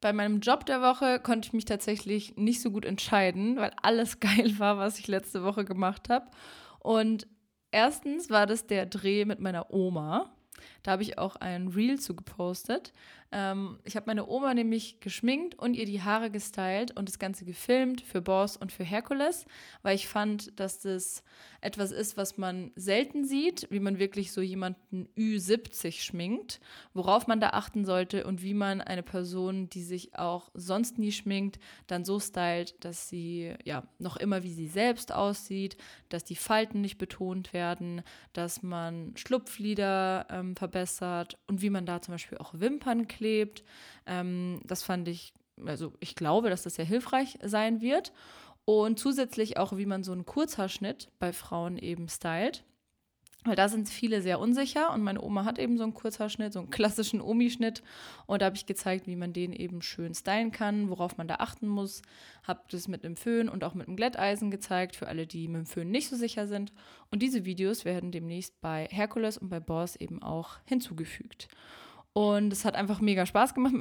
Bei 0.02 0.12
meinem 0.12 0.42
Job 0.42 0.66
der 0.66 0.82
Woche 0.82 1.20
konnte 1.20 1.48
ich 1.48 1.54
mich 1.54 1.66
tatsächlich 1.66 2.36
nicht 2.36 2.62
so 2.62 2.72
gut 2.72 2.84
entscheiden, 2.84 3.58
weil 3.58 3.72
alles 3.82 4.20
geil 4.20 4.58
war, 4.58 4.78
was 4.78 5.00
ich 5.00 5.08
letzte 5.08 5.44
Woche 5.44 5.66
gemacht 5.66 6.10
habe. 6.10 6.30
Und 6.80 7.28
erstens 7.72 8.30
war 8.30 8.48
das 8.48 8.66
der 8.68 8.86
Dreh 8.86 9.26
mit 9.26 9.40
meiner 9.40 9.72
Oma. 9.72 10.36
Da 10.84 10.92
habe 10.92 11.04
ich 11.04 11.18
auch 11.18 11.36
ein 11.36 11.68
Reel 11.68 12.00
zu 12.00 12.16
gepostet. 12.16 12.94
Ähm, 13.34 13.80
ich 13.84 13.96
habe 13.96 14.06
meine 14.06 14.28
Oma 14.28 14.54
nämlich 14.54 15.00
geschminkt 15.00 15.56
und 15.58 15.74
ihr 15.74 15.88
die 15.88 16.04
Haare 16.04 16.30
gestylt 16.30 16.96
und 16.96 17.10
das 17.10 17.18
Ganze 17.18 17.46
gefilmt 17.46 18.02
für 18.02 18.22
Boss 18.22 18.56
und 18.58 18.72
für 18.72 18.84
Herkules, 18.84 19.46
weil 19.82 19.96
ich 19.96 20.08
fand, 20.08 20.60
dass 20.60 20.80
das 20.80 21.24
etwas 21.60 21.92
ist, 21.92 22.16
was 22.16 22.38
man 22.38 22.72
selten 22.76 23.26
sieht, 23.26 23.68
wie 23.72 23.80
man 23.80 23.98
wirklich 23.98 24.32
so 24.32 24.42
jemanden 24.42 25.08
Ü70 25.18 26.04
schminkt, 26.04 26.60
worauf 26.94 27.26
man 27.26 27.40
da 27.40 27.50
achten 27.52 27.86
sollte 27.86 28.28
und 28.28 28.44
wie 28.44 28.54
man 28.54 28.82
eine 28.82 29.02
Person, 29.02 29.68
die 29.70 29.84
sich 29.84 30.16
auch 30.16 30.52
sonst 30.54 31.00
nie 31.00 31.12
schminkt, 31.12 31.60
dann 31.88 32.06
so 32.06 32.20
stylt, 32.20 32.76
dass 32.86 33.10
sie 33.10 33.56
ja 33.64 33.84
noch 33.98 34.18
immer 34.18 34.44
wie 34.44 34.54
sie 34.54 34.68
selbst 34.68 35.12
aussieht, 35.12 35.76
dass 36.10 36.24
die 36.24 36.36
Falten 36.36 36.82
nicht 36.82 37.00
betont 37.00 37.52
werden, 37.54 38.04
dass 38.34 38.62
man 38.62 39.14
Schlupflider 39.16 40.28
ähm, 40.30 40.53
verbessert 40.56 41.38
und 41.48 41.62
wie 41.62 41.70
man 41.70 41.86
da 41.86 42.02
zum 42.02 42.14
Beispiel 42.14 42.38
auch 42.38 42.54
Wimpern 42.54 43.08
klebt. 43.08 43.64
Ähm, 44.06 44.62
das 44.66 44.84
fand 44.84 45.08
ich, 45.08 45.34
also 45.66 45.94
ich 46.00 46.16
glaube, 46.16 46.50
dass 46.50 46.64
das 46.64 46.76
sehr 46.76 46.86
hilfreich 46.86 47.38
sein 47.44 47.82
wird. 47.82 48.12
Und 48.66 48.98
zusätzlich 48.98 49.58
auch, 49.58 49.76
wie 49.76 49.86
man 49.86 50.04
so 50.04 50.14
einen 50.14 50.26
Kurzhaarschnitt 50.26 51.10
bei 51.20 51.34
Frauen 51.34 51.78
eben 51.78 52.08
stylt. 52.08 52.64
Weil 53.46 53.56
da 53.56 53.68
sind 53.68 53.90
viele 53.90 54.22
sehr 54.22 54.40
unsicher 54.40 54.94
und 54.94 55.04
meine 55.04 55.22
Oma 55.22 55.44
hat 55.44 55.60
eben 55.60 55.78
so 55.78 55.84
einen 55.84 55.94
Kurzhaarschnitt, 55.94 56.54
so 56.54 56.60
einen 56.60 56.70
klassischen 56.70 57.20
Omi-Schnitt. 57.20 57.84
Und 58.26 58.42
da 58.42 58.46
habe 58.46 58.56
ich 58.56 58.66
gezeigt, 58.66 59.06
wie 59.06 59.18
man 59.18 59.34
den 59.34 59.52
eben 59.52 59.82
schön 59.82 60.14
stylen 60.14 60.52
kann, 60.52 60.90
worauf 60.90 61.18
man 61.18 61.28
da 61.28 61.36
achten 61.36 61.68
muss. 61.68 62.02
Habe 62.48 62.62
das 62.72 62.88
mit 62.88 63.04
einem 63.04 63.18
Föhn 63.18 63.50
und 63.50 63.64
auch 63.64 63.74
mit 63.74 63.88
einem 63.88 63.98
Glätteisen 63.98 64.50
gezeigt, 64.50 64.96
für 64.96 65.08
alle, 65.08 65.28
die 65.28 65.48
mit 65.48 65.60
dem 65.60 65.66
Föhn 65.66 65.92
nicht 65.92 66.10
so 66.10 66.16
sicher 66.16 66.48
sind. 66.48 66.72
Und 67.12 67.22
diese 67.22 67.44
Videos 67.44 67.84
werden 67.84 68.12
demnächst 68.12 68.62
bei 68.62 68.88
Herkules 68.90 69.38
und 69.38 69.50
bei 69.50 69.60
Boss 69.60 69.98
eben 69.98 70.24
auch 70.24 70.58
hinzugefügt. 70.66 71.50
Und 72.14 72.54
es 72.54 72.64
hat 72.64 72.76
einfach 72.76 73.02
mega 73.02 73.26
Spaß 73.26 73.56
gemacht 73.56 73.74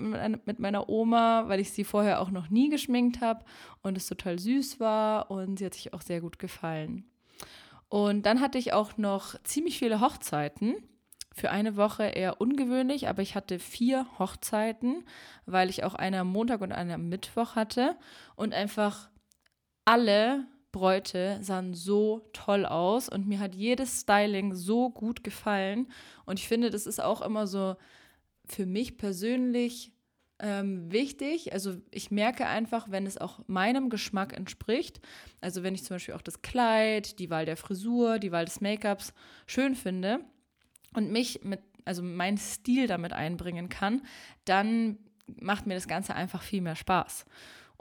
mit 0.47 0.59
meiner 0.59 0.89
Oma, 0.89 1.45
weil 1.49 1.61
ich 1.61 1.71
sie 1.71 1.85
vorher 1.85 2.21
auch 2.21 2.31
noch 2.31 2.49
nie 2.49 2.71
geschminkt 2.71 3.21
habe 3.21 3.45
und 3.83 3.97
es 3.97 4.07
total 4.07 4.39
süß 4.39 4.81
war 4.81 5.31
und 5.31 5.59
sie 5.59 5.67
hat 5.67 5.75
sich 5.75 5.93
auch 5.93 6.01
sehr 6.01 6.23
gut 6.23 6.39
gefallen. 6.39 7.05
Und 7.93 8.25
dann 8.25 8.41
hatte 8.41 8.57
ich 8.57 8.73
auch 8.73 8.97
noch 8.97 9.35
ziemlich 9.45 9.79
viele 9.79 10.01
Hochzeiten. 10.01 10.77
Für 11.35 11.51
eine 11.51 11.77
Woche 11.77 12.05
eher 12.05 12.41
ungewöhnlich, 12.41 13.07
aber 13.07 13.21
ich 13.21 13.35
hatte 13.35 13.59
vier 13.59 14.07
Hochzeiten, 14.19 15.05
weil 15.45 15.69
ich 15.69 15.85
auch 15.85 15.93
eine 15.93 16.21
am 16.21 16.29
Montag 16.29 16.63
und 16.63 16.73
eine 16.73 16.95
am 16.95 17.11
Mittwoch 17.11 17.55
hatte. 17.55 17.99
Und 18.35 18.55
einfach 18.55 19.11
alle 19.85 20.47
Bräute 20.73 21.37
sahen 21.43 21.75
so 21.75 22.31
toll 22.33 22.65
aus 22.65 23.11
und 23.11 23.29
mir 23.29 23.41
hat 23.41 23.55
jedes 23.55 24.01
Styling 24.01 24.55
so 24.55 24.89
gut 24.89 25.23
gefallen. 25.23 25.87
Und 26.25 26.39
ich 26.39 26.49
finde, 26.49 26.71
das 26.71 26.87
ist 26.87 27.03
auch 27.03 27.21
immer 27.21 27.47
so 27.47 27.77
für 28.47 28.65
mich 28.65 28.97
persönlich 28.97 29.92
ähm, 30.43 30.91
wichtig. 30.91 31.53
Also 31.53 31.77
ich 31.91 32.11
merke 32.11 32.47
einfach, 32.47 32.91
wenn 32.91 33.07
es 33.07 33.17
auch 33.17 33.41
meinem 33.47 33.89
Geschmack 33.89 34.37
entspricht, 34.37 35.01
also 35.41 35.63
wenn 35.63 35.75
ich 35.75 35.85
zum 35.85 35.95
Beispiel 35.95 36.15
auch 36.15 36.23
das 36.23 36.43
Kleid, 36.43 37.21
die 37.21 37.31
Wahl 37.31 37.47
der 37.47 37.57
Frisur, 37.57 38.19
die 38.19 38.33
Wahl 38.33 38.45
des 38.45 38.61
Make-ups 38.61 39.15
schön 39.47 39.77
finde 39.77 40.21
und 40.95 41.13
mich 41.13 41.45
mit, 41.45 41.61
also 41.85 42.03
meinen 42.03 42.39
Stil 42.39 42.89
damit 42.89 43.13
einbringen 43.13 43.69
kann, 43.69 44.03
dann 44.45 44.99
macht 45.41 45.67
mir 45.67 45.75
das 45.75 45.89
Ganze 45.89 46.15
einfach 46.15 46.43
viel 46.43 46.61
mehr 46.61 46.77
Spaß. 46.77 47.25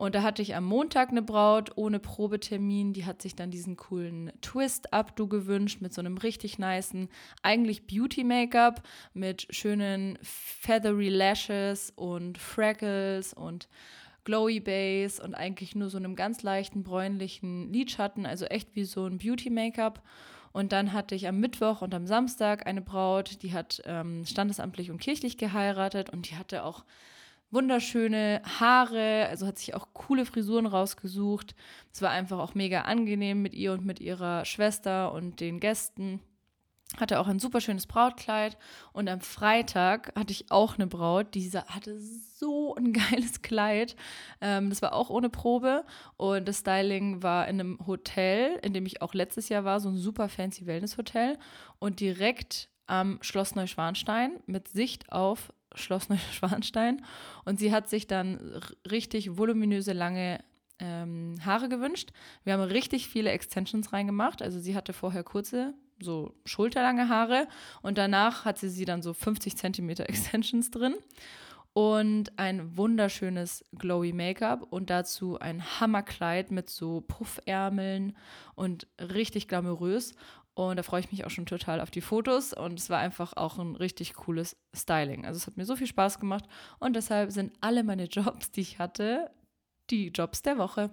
Und 0.01 0.15
da 0.15 0.23
hatte 0.23 0.41
ich 0.41 0.55
am 0.55 0.65
Montag 0.65 1.09
eine 1.09 1.21
Braut 1.21 1.73
ohne 1.77 1.99
Probetermin. 1.99 2.91
Die 2.91 3.05
hat 3.05 3.21
sich 3.21 3.35
dann 3.35 3.51
diesen 3.51 3.77
coolen 3.77 4.31
Twist-Updo 4.41 5.27
gewünscht 5.27 5.79
mit 5.79 5.93
so 5.93 6.01
einem 6.01 6.17
richtig 6.17 6.57
niceen, 6.57 7.07
eigentlich 7.43 7.85
Beauty-Make-up 7.85 8.81
mit 9.13 9.45
schönen 9.51 10.17
feathery 10.23 11.09
Lashes 11.09 11.93
und 11.95 12.39
Freckles 12.39 13.31
und 13.35 13.69
Glowy 14.23 14.59
Base 14.59 15.21
und 15.21 15.35
eigentlich 15.35 15.75
nur 15.75 15.91
so 15.91 15.99
einem 15.99 16.15
ganz 16.15 16.41
leichten 16.41 16.81
bräunlichen 16.81 17.71
Lidschatten, 17.71 18.25
also 18.25 18.45
echt 18.45 18.75
wie 18.75 18.85
so 18.85 19.05
ein 19.05 19.19
Beauty-Make-up. 19.19 20.01
Und 20.51 20.71
dann 20.71 20.93
hatte 20.93 21.13
ich 21.13 21.27
am 21.27 21.39
Mittwoch 21.39 21.83
und 21.83 21.93
am 21.93 22.07
Samstag 22.07 22.65
eine 22.65 22.81
Braut, 22.81 23.43
die 23.43 23.53
hat 23.53 23.83
ähm, 23.85 24.25
standesamtlich 24.25 24.89
und 24.89 24.99
kirchlich 24.99 25.37
geheiratet 25.37 26.09
und 26.09 26.27
die 26.31 26.37
hatte 26.37 26.63
auch 26.63 26.85
wunderschöne 27.51 28.41
Haare, 28.59 29.27
also 29.29 29.45
hat 29.45 29.59
sich 29.59 29.75
auch 29.75 29.89
coole 29.93 30.25
Frisuren 30.25 30.65
rausgesucht. 30.65 31.53
Es 31.93 32.01
war 32.01 32.09
einfach 32.09 32.39
auch 32.39 32.55
mega 32.55 32.81
angenehm 32.81 33.41
mit 33.41 33.53
ihr 33.53 33.73
und 33.73 33.85
mit 33.85 33.99
ihrer 33.99 34.45
Schwester 34.45 35.13
und 35.13 35.39
den 35.39 35.59
Gästen. 35.59 36.21
Hatte 36.97 37.21
auch 37.21 37.27
ein 37.27 37.39
super 37.39 37.61
schönes 37.61 37.87
Brautkleid 37.87 38.57
und 38.91 39.07
am 39.07 39.21
Freitag 39.21 40.11
hatte 40.17 40.33
ich 40.33 40.51
auch 40.51 40.75
eine 40.75 40.87
Braut, 40.87 41.35
die 41.35 41.49
hatte 41.49 41.97
so 41.97 42.75
ein 42.75 42.91
geiles 43.11 43.41
Kleid. 43.41 43.95
Ähm, 44.41 44.69
das 44.69 44.81
war 44.81 44.93
auch 44.93 45.09
ohne 45.09 45.29
Probe 45.29 45.85
und 46.17 46.47
das 46.47 46.59
Styling 46.59 47.23
war 47.23 47.47
in 47.47 47.59
einem 47.59 47.87
Hotel, 47.87 48.59
in 48.61 48.73
dem 48.73 48.85
ich 48.85 49.01
auch 49.01 49.13
letztes 49.13 49.47
Jahr 49.47 49.63
war, 49.63 49.79
so 49.79 49.87
ein 49.87 49.97
super 49.97 50.27
fancy 50.27 50.65
Wellness-Hotel 50.65 51.37
und 51.79 52.01
direkt 52.01 52.69
am 52.87 53.19
Schloss 53.21 53.55
Neuschwanstein 53.55 54.41
mit 54.47 54.67
Sicht 54.67 55.13
auf 55.13 55.53
Schloss 55.75 56.09
Neuschwanstein. 56.09 57.05
Und 57.45 57.59
sie 57.59 57.71
hat 57.71 57.89
sich 57.89 58.07
dann 58.07 58.61
richtig 58.89 59.37
voluminöse, 59.37 59.93
lange 59.93 60.43
ähm, 60.79 61.35
Haare 61.45 61.69
gewünscht. 61.69 62.11
Wir 62.43 62.53
haben 62.53 62.63
richtig 62.63 63.07
viele 63.07 63.31
Extensions 63.31 63.93
reingemacht. 63.93 64.41
Also 64.41 64.59
sie 64.59 64.75
hatte 64.75 64.93
vorher 64.93 65.23
kurze, 65.23 65.73
so 65.99 66.33
schulterlange 66.45 67.09
Haare 67.09 67.47
und 67.81 67.97
danach 67.97 68.43
hat 68.43 68.57
sie 68.57 68.69
sie 68.69 68.85
dann 68.85 69.01
so 69.01 69.13
50 69.13 69.55
Zentimeter 69.55 70.09
Extensions 70.09 70.71
drin 70.71 70.95
und 71.73 72.37
ein 72.37 72.75
wunderschönes 72.75 73.63
glowy 73.77 74.11
Make-up 74.11 74.67
und 74.71 74.89
dazu 74.89 75.39
ein 75.39 75.63
Hammerkleid 75.79 76.51
mit 76.51 76.69
so 76.69 77.01
Puffärmeln 77.01 78.17
und 78.55 78.87
richtig 78.99 79.47
glamourös 79.47 80.13
und 80.53 80.75
da 80.75 80.83
freue 80.83 80.99
ich 80.99 81.11
mich 81.11 81.25
auch 81.25 81.29
schon 81.29 81.45
total 81.45 81.79
auf 81.79 81.91
die 81.91 82.01
Fotos. 82.01 82.53
Und 82.53 82.77
es 82.77 82.89
war 82.89 82.99
einfach 82.99 83.33
auch 83.37 83.57
ein 83.57 83.75
richtig 83.75 84.13
cooles 84.13 84.57
Styling. 84.75 85.25
Also 85.25 85.37
es 85.37 85.47
hat 85.47 85.57
mir 85.57 85.65
so 85.65 85.75
viel 85.75 85.87
Spaß 85.87 86.19
gemacht. 86.19 86.45
Und 86.79 86.95
deshalb 86.95 87.31
sind 87.31 87.53
alle 87.61 87.83
meine 87.83 88.05
Jobs, 88.11 88.51
die 88.51 88.61
ich 88.61 88.79
hatte, 88.79 89.31
die 89.89 90.09
Jobs 90.09 90.41
der 90.41 90.57
Woche. 90.57 90.89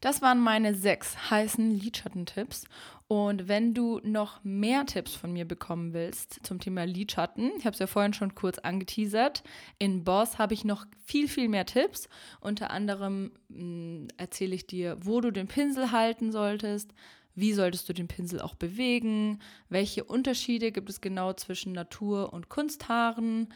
Das 0.00 0.20
waren 0.20 0.40
meine 0.40 0.74
sechs 0.74 1.30
heißen 1.30 1.78
Lidschattentipps. 1.78 2.64
Und 3.12 3.46
wenn 3.46 3.74
du 3.74 4.00
noch 4.04 4.42
mehr 4.42 4.86
Tipps 4.86 5.14
von 5.14 5.34
mir 5.34 5.44
bekommen 5.44 5.92
willst 5.92 6.46
zum 6.46 6.60
Thema 6.60 6.84
Lidschatten, 6.84 7.52
ich 7.58 7.66
habe 7.66 7.74
es 7.74 7.78
ja 7.78 7.86
vorhin 7.86 8.14
schon 8.14 8.34
kurz 8.34 8.58
angeteasert, 8.58 9.42
in 9.78 10.02
Boss 10.02 10.38
habe 10.38 10.54
ich 10.54 10.64
noch 10.64 10.86
viel, 11.04 11.28
viel 11.28 11.50
mehr 11.50 11.66
Tipps. 11.66 12.08
Unter 12.40 12.70
anderem 12.70 13.32
hm, 13.50 14.08
erzähle 14.16 14.54
ich 14.54 14.66
dir, 14.66 14.96
wo 15.02 15.20
du 15.20 15.30
den 15.30 15.46
Pinsel 15.46 15.92
halten 15.92 16.32
solltest, 16.32 16.94
wie 17.34 17.52
solltest 17.52 17.86
du 17.86 17.92
den 17.92 18.08
Pinsel 18.08 18.40
auch 18.40 18.54
bewegen, 18.54 19.40
welche 19.68 20.04
Unterschiede 20.04 20.72
gibt 20.72 20.88
es 20.88 21.02
genau 21.02 21.34
zwischen 21.34 21.74
Natur- 21.74 22.32
und 22.32 22.48
Kunsthaaren 22.48 23.52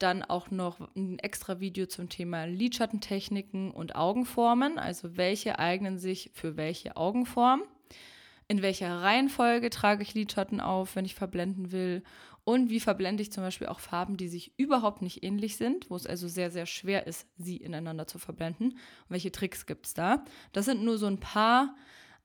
dann 0.00 0.24
auch 0.24 0.50
noch 0.50 0.80
ein 0.96 1.20
extra 1.20 1.60
Video 1.60 1.86
zum 1.86 2.08
Thema 2.08 2.46
Lidschattentechniken 2.46 3.70
und 3.70 3.94
Augenformen, 3.94 4.80
also 4.80 5.16
welche 5.16 5.60
eignen 5.60 5.96
sich 5.96 6.32
für 6.34 6.56
welche 6.56 6.96
Augenform. 6.96 7.62
In 8.48 8.62
welcher 8.62 9.02
Reihenfolge 9.02 9.70
trage 9.70 10.02
ich 10.02 10.14
Lidschatten 10.14 10.60
auf, 10.60 10.94
wenn 10.94 11.04
ich 11.04 11.14
verblenden 11.14 11.72
will? 11.72 12.02
Und 12.44 12.70
wie 12.70 12.78
verblende 12.78 13.22
ich 13.22 13.32
zum 13.32 13.42
Beispiel 13.42 13.66
auch 13.66 13.80
Farben, 13.80 14.16
die 14.16 14.28
sich 14.28 14.52
überhaupt 14.56 15.02
nicht 15.02 15.24
ähnlich 15.24 15.56
sind, 15.56 15.90
wo 15.90 15.96
es 15.96 16.06
also 16.06 16.28
sehr, 16.28 16.52
sehr 16.52 16.66
schwer 16.66 17.08
ist, 17.08 17.26
sie 17.36 17.56
ineinander 17.56 18.06
zu 18.06 18.20
verblenden? 18.20 18.70
Und 18.70 18.78
welche 19.08 19.32
Tricks 19.32 19.66
gibt 19.66 19.86
es 19.86 19.94
da? 19.94 20.24
Das 20.52 20.64
sind 20.64 20.84
nur 20.84 20.96
so 20.96 21.06
ein 21.06 21.18
paar 21.18 21.74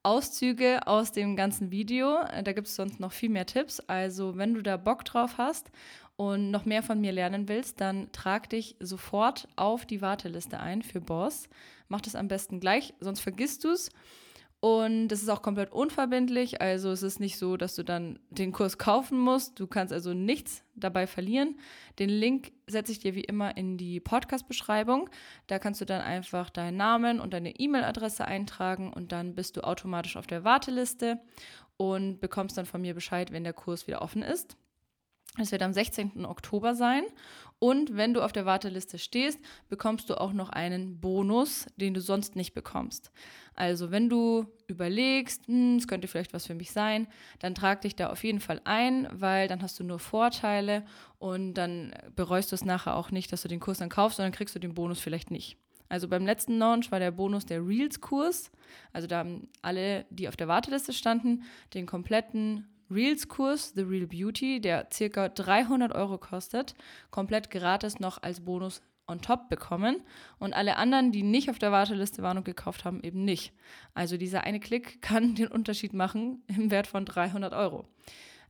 Auszüge 0.04 0.86
aus 0.86 1.12
dem 1.12 1.36
ganzen 1.36 1.72
Video. 1.72 2.20
Da 2.44 2.54
gibt 2.54 2.68
es 2.68 2.76
sonst 2.76 3.00
noch 3.00 3.14
viel 3.14 3.30
mehr 3.30 3.48
Tipps. 3.48 3.80
Also, 3.80 4.38
wenn 4.38 4.54
du 4.54 4.62
da 4.62 4.78
Bock 4.78 5.06
drauf 5.06 5.40
hast 5.40 5.72
und 6.18 6.52
noch 6.52 6.66
mehr 6.66 6.84
von 6.84 7.02
mir 7.02 7.12
lernen 7.12 7.48
willst, 7.48 7.82
dann 7.82 8.12
trag 8.12 8.48
dich 8.50 8.76
sofort 8.80 9.48
auf 9.56 9.88
die 9.88 10.02
Warteliste 10.02 10.60
ein 10.60 10.84
für 10.84 11.02
Boss. 11.02 11.50
Mach 11.88 12.02
das 12.02 12.16
am 12.16 12.28
besten 12.28 12.60
gleich, 12.60 12.94
sonst 13.00 13.22
vergisst 13.22 13.64
du 13.64 13.70
es. 13.70 13.90
Und 14.62 15.12
es 15.12 15.24
ist 15.24 15.30
auch 15.30 15.42
komplett 15.42 15.72
unverbindlich. 15.72 16.62
Also 16.62 16.92
es 16.92 17.02
ist 17.02 17.20
nicht 17.20 17.40
so, 17.40 17.58
dass 17.58 17.74
du 17.74 17.84
dann 17.84 18.20
den 18.30 18.52
Kurs 18.52 18.78
kaufen 18.78 19.18
musst. 19.18 19.60
Du 19.60 19.66
kannst 19.66 19.92
also 19.92 20.14
nichts 20.14 20.64
dabei 20.76 21.08
verlieren. 21.08 21.58
Den 21.98 22.10
Link 22.10 22.52
setze 22.68 22.92
ich 22.92 23.00
dir 23.00 23.16
wie 23.16 23.24
immer 23.24 23.58
in 23.58 23.78
die 23.78 24.00
Podcast-Beschreibung. 24.00 25.10
Da 25.48 25.58
kannst 25.58 25.82
du 25.82 25.86
dann 25.86 26.02
einfach 26.02 26.52
deinen 26.52 26.78
Namen 26.78 27.20
und 27.20 27.34
deine 27.34 27.60
E-Mail-Adresse 27.60 28.24
eintragen 28.24 28.94
und 28.94 29.12
dann 29.12 29.34
bist 29.34 29.58
du 29.58 29.62
automatisch 29.62 30.16
auf 30.16 30.28
der 30.28 30.44
Warteliste 30.44 31.20
und 31.78 32.20
bekommst 32.20 32.56
dann 32.56 32.68
von 32.68 32.82
mir 32.82 32.94
Bescheid, 32.94 33.32
wenn 33.32 33.44
der 33.44 33.54
Kurs 33.54 33.88
wieder 33.88 34.04
offen 34.04 34.22
ist. 34.22 34.58
Es 35.38 35.52
wird 35.52 35.64
am 35.64 35.72
16. 35.72 36.26
Oktober 36.26 36.76
sein. 36.76 37.04
Und 37.58 37.96
wenn 37.96 38.14
du 38.14 38.22
auf 38.22 38.32
der 38.32 38.46
Warteliste 38.46 38.98
stehst, 38.98 39.40
bekommst 39.70 40.10
du 40.10 40.20
auch 40.20 40.34
noch 40.34 40.50
einen 40.50 41.00
Bonus, 41.00 41.68
den 41.78 41.94
du 41.94 42.02
sonst 42.02 42.36
nicht 42.36 42.54
bekommst. 42.54 43.12
Also 43.54 43.92
wenn 43.92 44.10
du 44.10 44.48
überlegst, 44.68 45.48
hm, 45.48 45.78
es 45.78 45.88
könnte 45.88 46.08
vielleicht 46.08 46.34
was 46.34 46.48
für 46.48 46.56
mich 46.56 46.72
sein, 46.72 47.08
dann 47.40 47.54
trag 47.54 47.82
dich 47.82 47.96
da 47.96 48.10
auf 48.10 48.24
jeden 48.24 48.40
Fall 48.40 48.62
ein, 48.64 49.08
weil 49.12 49.48
dann 49.48 49.62
hast 49.62 49.80
du 49.80 49.84
nur 49.84 50.00
Vorteile 50.00 50.84
und 51.20 51.54
dann 51.54 51.94
bereust 52.16 52.52
du 52.52 52.56
es 52.56 52.66
nachher 52.66 52.96
auch 52.96 53.12
nicht, 53.12 53.32
dass 53.32 53.44
du 53.44 53.48
den 53.48 53.60
Kurs 53.60 53.78
dann 53.78 53.90
kaufst, 53.90 54.18
sondern 54.18 54.34
kriegst 54.34 54.56
du 54.56 54.60
den 54.60 54.74
Bonus 54.74 55.00
vielleicht 55.00 55.30
nicht. 55.30 55.58
Also 55.88 56.08
beim 56.08 56.26
letzten 56.26 56.58
Launch 56.58 56.92
war 56.92 57.00
der 57.00 57.12
Bonus 57.12 57.46
der 57.46 57.66
Reels-Kurs. 57.66 58.50
Also 58.92 59.08
da 59.08 59.20
haben 59.20 59.50
alle, 59.62 60.06
die 60.10 60.30
auf 60.30 60.38
der 60.38 60.48
Warteliste 60.48 60.94
standen, 60.94 61.44
den 61.74 61.86
kompletten 61.86 62.66
Reels-Kurs 62.92 63.74
The 63.76 63.82
Real 63.82 64.08
Beauty, 64.08 64.60
der 64.60 64.88
circa 64.92 65.30
300 65.30 65.94
Euro 65.94 66.18
kostet, 66.18 66.76
komplett 67.10 67.50
gratis 67.50 68.00
noch 68.00 68.22
als 68.22 68.42
Bonus 68.42 68.82
on 69.08 69.22
top 69.22 69.50
bekommen 69.50 70.02
und 70.40 70.54
alle 70.54 70.78
anderen, 70.78 71.12
die 71.12 71.24
nicht 71.24 71.50
auf 71.50 71.60
der 71.60 71.72
Warteliste 71.72 72.24
waren 72.24 72.38
und 72.38 72.46
gekauft 72.46 72.86
haben, 72.86 73.02
eben 73.04 73.24
nicht. 73.24 73.54
Also 73.94 74.18
dieser 74.18 74.44
eine 74.44 74.60
Klick 74.60 75.02
kann 75.02 75.36
den 75.36 75.48
Unterschied 75.48 75.94
machen 75.94 76.44
im 76.48 76.72
Wert 76.72 76.88
von 76.88 77.06
300 77.06 77.54
Euro. 77.54 77.86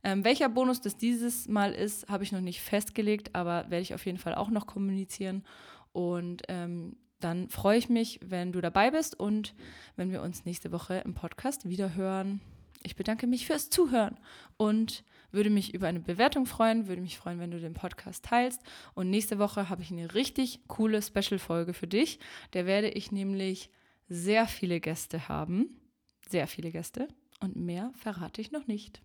Ähm, 0.04 0.24
welcher 0.24 0.48
Bonus 0.48 0.80
das 0.80 0.96
dieses 0.96 1.46
Mal 1.48 1.72
ist, 1.72 2.08
habe 2.08 2.24
ich 2.24 2.32
noch 2.32 2.40
nicht 2.40 2.60
festgelegt, 2.60 3.34
aber 3.34 3.70
werde 3.70 3.82
ich 3.82 3.94
auf 3.94 4.04
jeden 4.04 4.18
Fall 4.18 4.34
auch 4.34 4.50
noch 4.50 4.66
kommunizieren. 4.66 5.44
Und 5.92 6.42
ähm, 6.48 6.96
dann 7.20 7.48
freue 7.50 7.78
ich 7.78 7.88
mich, 7.88 8.18
wenn 8.24 8.50
du 8.50 8.60
dabei 8.60 8.90
bist 8.90 9.18
und 9.18 9.54
wenn 9.94 10.10
wir 10.10 10.22
uns 10.22 10.44
nächste 10.44 10.72
Woche 10.72 11.02
im 11.04 11.14
Podcast 11.14 11.68
wieder 11.68 11.94
hören. 11.94 12.40
Ich 12.84 12.96
bedanke 12.96 13.26
mich 13.26 13.46
fürs 13.46 13.70
Zuhören 13.70 14.18
und 14.56 15.04
würde 15.30 15.50
mich 15.50 15.74
über 15.74 15.88
eine 15.88 16.00
Bewertung 16.00 16.46
freuen, 16.46 16.88
würde 16.88 17.00
mich 17.00 17.16
freuen, 17.16 17.40
wenn 17.40 17.50
du 17.50 17.58
den 17.58 17.74
Podcast 17.74 18.24
teilst. 18.24 18.60
Und 18.94 19.10
nächste 19.10 19.38
Woche 19.38 19.68
habe 19.68 19.82
ich 19.82 19.90
eine 19.90 20.14
richtig 20.14 20.60
coole 20.68 21.00
Special-Folge 21.00 21.72
für 21.72 21.86
dich. 21.86 22.18
Da 22.50 22.66
werde 22.66 22.90
ich 22.90 23.12
nämlich 23.12 23.70
sehr 24.08 24.46
viele 24.46 24.80
Gäste 24.80 25.28
haben. 25.28 25.80
Sehr 26.28 26.46
viele 26.46 26.70
Gäste. 26.70 27.08
Und 27.40 27.56
mehr 27.56 27.92
verrate 27.96 28.40
ich 28.40 28.52
noch 28.52 28.66
nicht. 28.66 29.02